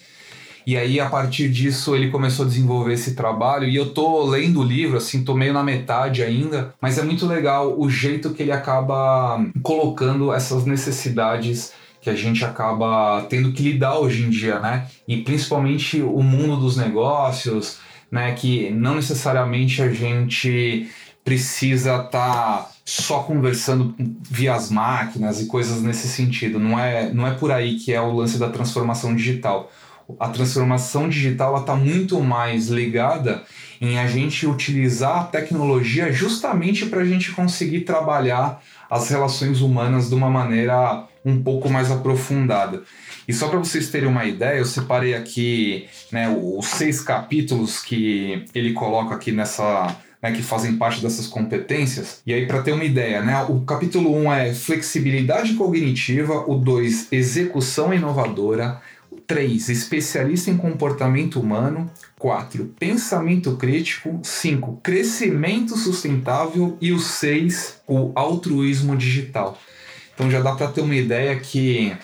E 0.67 0.77
aí, 0.77 1.01
a 1.01 1.09
partir 1.09 1.49
disso, 1.49 1.97
ele 1.97 2.11
começou 2.11 2.45
a 2.45 2.49
desenvolver 2.49 2.93
esse 2.93 3.15
trabalho. 3.15 3.67
E 3.67 3.75
eu 3.75 3.95
tô 3.95 4.23
lendo 4.27 4.61
o 4.61 4.63
livro, 4.63 4.99
assim, 4.99 5.25
tô 5.25 5.35
meio 5.35 5.55
na 5.55 5.65
metade 5.65 6.23
ainda, 6.23 6.75
mas 6.79 6.99
é 6.99 7.03
muito 7.03 7.27
legal 7.27 7.75
o 7.81 7.89
jeito 7.89 8.35
que 8.35 8.43
ele 8.43 8.53
acaba 8.53 9.43
colocando 9.63 10.31
essas 10.31 10.67
necessidades 10.67 11.73
que 12.09 12.11
a 12.11 12.15
gente 12.15 12.45
acaba 12.45 13.27
tendo 13.29 13.53
que 13.53 13.63
lidar 13.63 13.99
hoje 13.99 14.23
em 14.25 14.31
dia, 14.31 14.59
né? 14.59 14.87
E 15.07 15.19
principalmente 15.19 16.01
o 16.01 16.23
mundo 16.23 16.57
dos 16.57 16.77
negócios, 16.77 17.79
né? 18.11 18.33
Que 18.33 18.71
não 18.71 18.95
necessariamente 18.95 19.83
a 19.83 19.93
gente 19.93 20.89
precisa 21.23 21.97
estar 21.97 22.11
tá 22.11 22.71
só 22.85 23.23
conversando 23.23 23.95
via 24.31 24.55
as 24.55 24.71
máquinas 24.71 25.43
e 25.43 25.47
coisas 25.47 25.83
nesse 25.83 26.09
sentido. 26.09 26.59
Não 26.59 26.79
é, 26.79 27.13
não 27.13 27.27
é 27.27 27.35
por 27.35 27.53
aí 27.53 27.77
que 27.77 27.93
é 27.93 28.01
o 28.01 28.15
lance 28.15 28.39
da 28.39 28.49
transformação 28.49 29.15
digital. 29.15 29.71
A 30.19 30.29
transformação 30.29 31.07
digital 31.07 31.61
está 31.61 31.77
muito 31.77 32.19
mais 32.23 32.69
ligada 32.69 33.43
em 33.79 33.99
a 33.99 34.07
gente 34.07 34.47
utilizar 34.47 35.19
a 35.19 35.25
tecnologia 35.25 36.11
justamente 36.11 36.87
para 36.87 37.03
a 37.03 37.05
gente 37.05 37.31
conseguir 37.33 37.83
trabalhar 37.83 38.63
as 38.91 39.11
relações 39.11 39.61
humanas 39.61 40.09
de 40.09 40.15
uma 40.15 40.31
maneira 40.31 41.07
um 41.29 41.43
pouco 41.43 41.69
mais 41.69 41.91
aprofundada. 41.91 42.83
E 43.27 43.33
só 43.33 43.49
para 43.49 43.59
vocês 43.59 43.91
terem 43.91 44.09
uma 44.09 44.25
ideia, 44.25 44.59
eu 44.59 44.65
separei 44.65 45.15
aqui 45.15 45.87
né, 46.11 46.29
os 46.29 46.67
seis 46.67 47.01
capítulos 47.01 47.81
que 47.81 48.45
ele 48.55 48.73
coloca 48.73 49.15
aqui 49.15 49.33
nessa. 49.33 49.97
Né, 50.21 50.33
que 50.33 50.43
fazem 50.43 50.77
parte 50.77 51.01
dessas 51.01 51.29
competências. 51.29 52.23
E 52.27 52.35
aí, 52.35 52.45
para 52.45 52.61
ter 52.61 52.73
uma 52.73 52.83
ideia, 52.83 53.23
né, 53.23 53.41
o 53.49 53.61
capítulo 53.61 54.17
1 54.17 54.21
um 54.21 54.33
é 54.33 54.53
flexibilidade 54.53 55.55
cognitiva, 55.55 56.45
o 56.49 56.57
2, 56.57 57.13
execução 57.13 57.95
inovadora, 57.95 58.81
3. 59.29 59.69
Especialista 59.69 60.51
em 60.51 60.57
comportamento 60.57 61.39
humano. 61.39 61.91
4. 62.19 62.65
Pensamento 62.81 63.57
crítico. 63.57 64.19
5. 64.23 64.81
Crescimento 64.83 65.77
sustentável. 65.77 66.79
E 66.81 66.93
o 66.93 66.99
6. 66.99 67.83
O 67.87 68.11
altruísmo 68.15 68.97
digital. 68.97 69.59
Então 70.19 70.29
já 70.29 70.41
dá 70.41 70.53
para 70.53 70.67
ter 70.67 70.81
uma 70.81 70.97
ideia 70.97 71.39
que 71.39 71.97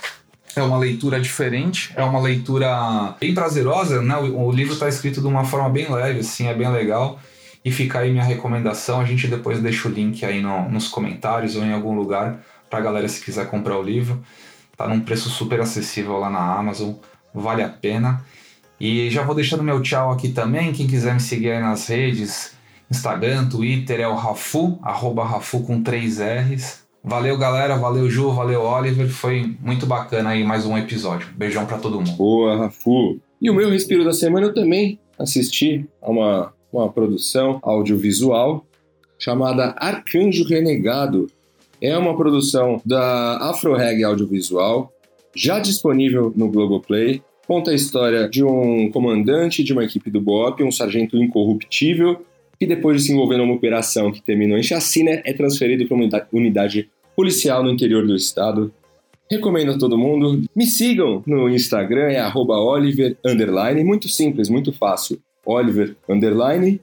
é 0.54 0.62
uma 0.62 0.78
leitura 0.78 1.20
diferente, 1.20 1.92
é 1.96 2.04
uma 2.04 2.20
leitura 2.20 3.16
bem 3.18 3.34
prazerosa, 3.34 4.00
né? 4.00 4.16
O, 4.16 4.46
o 4.46 4.52
livro 4.52 4.74
está 4.74 4.88
escrito 4.88 5.20
de 5.20 5.26
uma 5.26 5.42
forma 5.44 5.68
bem 5.68 5.90
leve, 5.90 6.20
assim, 6.20 6.46
é 6.46 6.54
bem 6.54 6.70
legal. 6.70 7.18
E 7.64 7.72
fica 7.72 7.98
aí 7.98 8.12
minha 8.12 8.22
recomendação. 8.22 9.00
A 9.00 9.04
gente 9.04 9.26
depois 9.26 9.60
deixa 9.60 9.88
o 9.88 9.90
link 9.90 10.24
aí 10.24 10.40
no, 10.40 10.68
nos 10.70 10.86
comentários 10.86 11.56
ou 11.56 11.64
em 11.64 11.72
algum 11.72 11.92
lugar 11.92 12.38
para 12.70 12.78
a 12.78 12.82
galera 12.82 13.08
se 13.08 13.20
quiser 13.20 13.50
comprar 13.50 13.76
o 13.76 13.82
livro. 13.82 14.22
Tá 14.76 14.86
num 14.86 15.00
preço 15.00 15.28
super 15.28 15.60
acessível 15.60 16.16
lá 16.16 16.30
na 16.30 16.54
Amazon, 16.54 16.92
vale 17.34 17.64
a 17.64 17.68
pena. 17.68 18.24
E 18.78 19.10
já 19.10 19.24
vou 19.24 19.34
deixando 19.34 19.64
meu 19.64 19.82
tchau 19.82 20.12
aqui 20.12 20.28
também. 20.28 20.72
Quem 20.72 20.86
quiser 20.86 21.14
me 21.14 21.20
seguir 21.20 21.50
aí 21.50 21.60
nas 21.60 21.88
redes, 21.88 22.52
Instagram, 22.88 23.48
Twitter 23.48 23.98
é 23.98 24.06
o 24.06 24.14
Rafu, 24.14 24.78
arroba 24.84 25.24
Rafu 25.24 25.64
com 25.64 25.82
três 25.82 26.20
R's. 26.20 26.83
Valeu, 27.06 27.36
galera. 27.36 27.76
Valeu, 27.76 28.08
Ju. 28.08 28.30
Valeu, 28.30 28.62
Oliver. 28.62 29.06
Foi 29.10 29.54
muito 29.60 29.84
bacana 29.84 30.30
aí 30.30 30.42
mais 30.42 30.64
um 30.64 30.78
episódio. 30.78 31.28
Beijão 31.36 31.66
para 31.66 31.76
todo 31.76 31.98
mundo. 31.98 32.12
Boa, 32.12 32.56
Rafu. 32.56 33.20
E 33.42 33.50
o 33.50 33.54
meu 33.54 33.68
respiro 33.68 34.02
da 34.02 34.12
semana 34.14 34.46
eu 34.46 34.54
também 34.54 34.98
assisti 35.18 35.86
a 36.00 36.10
uma, 36.10 36.54
uma 36.72 36.90
produção 36.90 37.60
audiovisual 37.62 38.64
chamada 39.18 39.74
Arcanjo 39.76 40.44
Renegado. 40.48 41.26
É 41.78 41.96
uma 41.98 42.16
produção 42.16 42.80
da 42.86 43.36
Afro 43.50 43.74
Reg 43.74 44.02
Audiovisual, 44.02 44.90
já 45.36 45.58
disponível 45.58 46.32
no 46.34 46.50
Globoplay. 46.50 47.22
Conta 47.46 47.72
a 47.72 47.74
história 47.74 48.26
de 48.26 48.42
um 48.42 48.90
comandante 48.90 49.62
de 49.62 49.74
uma 49.74 49.84
equipe 49.84 50.10
do 50.10 50.22
BOP, 50.22 50.62
um 50.62 50.72
sargento 50.72 51.18
incorruptível, 51.18 52.24
que 52.58 52.66
depois 52.66 52.96
de 52.96 53.08
se 53.08 53.12
envolver 53.12 53.36
numa 53.36 53.52
operação 53.52 54.10
que 54.10 54.22
terminou 54.22 54.56
em 54.56 54.62
chacina, 54.62 55.20
é 55.22 55.34
transferido 55.34 55.86
para 55.86 55.94
uma 55.94 56.08
unidade 56.32 56.88
policial 57.16 57.62
no 57.62 57.70
interior 57.70 58.06
do 58.06 58.14
estado. 58.14 58.72
Recomendo 59.30 59.72
a 59.72 59.78
todo 59.78 59.98
mundo. 59.98 60.42
Me 60.54 60.66
sigam 60.66 61.22
no 61.26 61.48
Instagram, 61.48 62.10
é 62.10 62.20
Oliver, 62.34 63.16
muito 63.84 64.08
simples, 64.08 64.48
muito 64.48 64.72
fácil. 64.72 65.20
Oliver, 65.44 65.96
underline. 66.08 66.80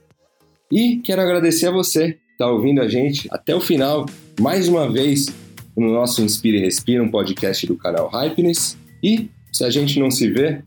E 0.72 0.98
quero 0.98 1.22
agradecer 1.22 1.68
a 1.68 1.72
você 1.72 2.14
que 2.14 2.20
está 2.32 2.50
ouvindo 2.50 2.82
a 2.82 2.88
gente 2.88 3.28
até 3.32 3.56
o 3.56 3.62
final, 3.62 4.06
mais 4.40 4.68
uma 4.68 4.90
vez, 4.90 5.28
no 5.76 5.92
nosso 5.92 6.22
Inspire 6.22 6.58
e 6.58 6.62
Respira, 6.62 7.04
um 7.04 7.10
podcast 7.10 7.68
do 7.68 7.76
canal 7.76 8.10
Hypeness. 8.10 8.78
E, 9.04 9.30
se 9.52 9.64
a 9.64 9.70
gente 9.70 10.00
não 10.00 10.10
se 10.10 10.30
vê, 10.30 10.64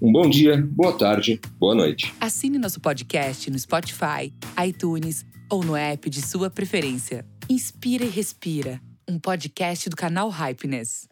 um 0.00 0.12
bom 0.12 0.28
dia, 0.28 0.64
boa 0.70 0.92
tarde, 0.92 1.40
boa 1.58 1.74
noite. 1.74 2.12
Assine 2.20 2.58
nosso 2.58 2.80
podcast 2.80 3.50
no 3.50 3.58
Spotify, 3.58 4.32
iTunes 4.64 5.24
ou 5.50 5.64
no 5.64 5.74
app 5.74 6.08
de 6.08 6.22
sua 6.22 6.50
preferência. 6.50 7.24
Inspira 7.48 8.04
e 8.04 8.08
Respira, 8.08 8.80
um 9.08 9.18
podcast 9.18 9.88
do 9.88 9.96
canal 9.96 10.30
Hypeness. 10.30 11.08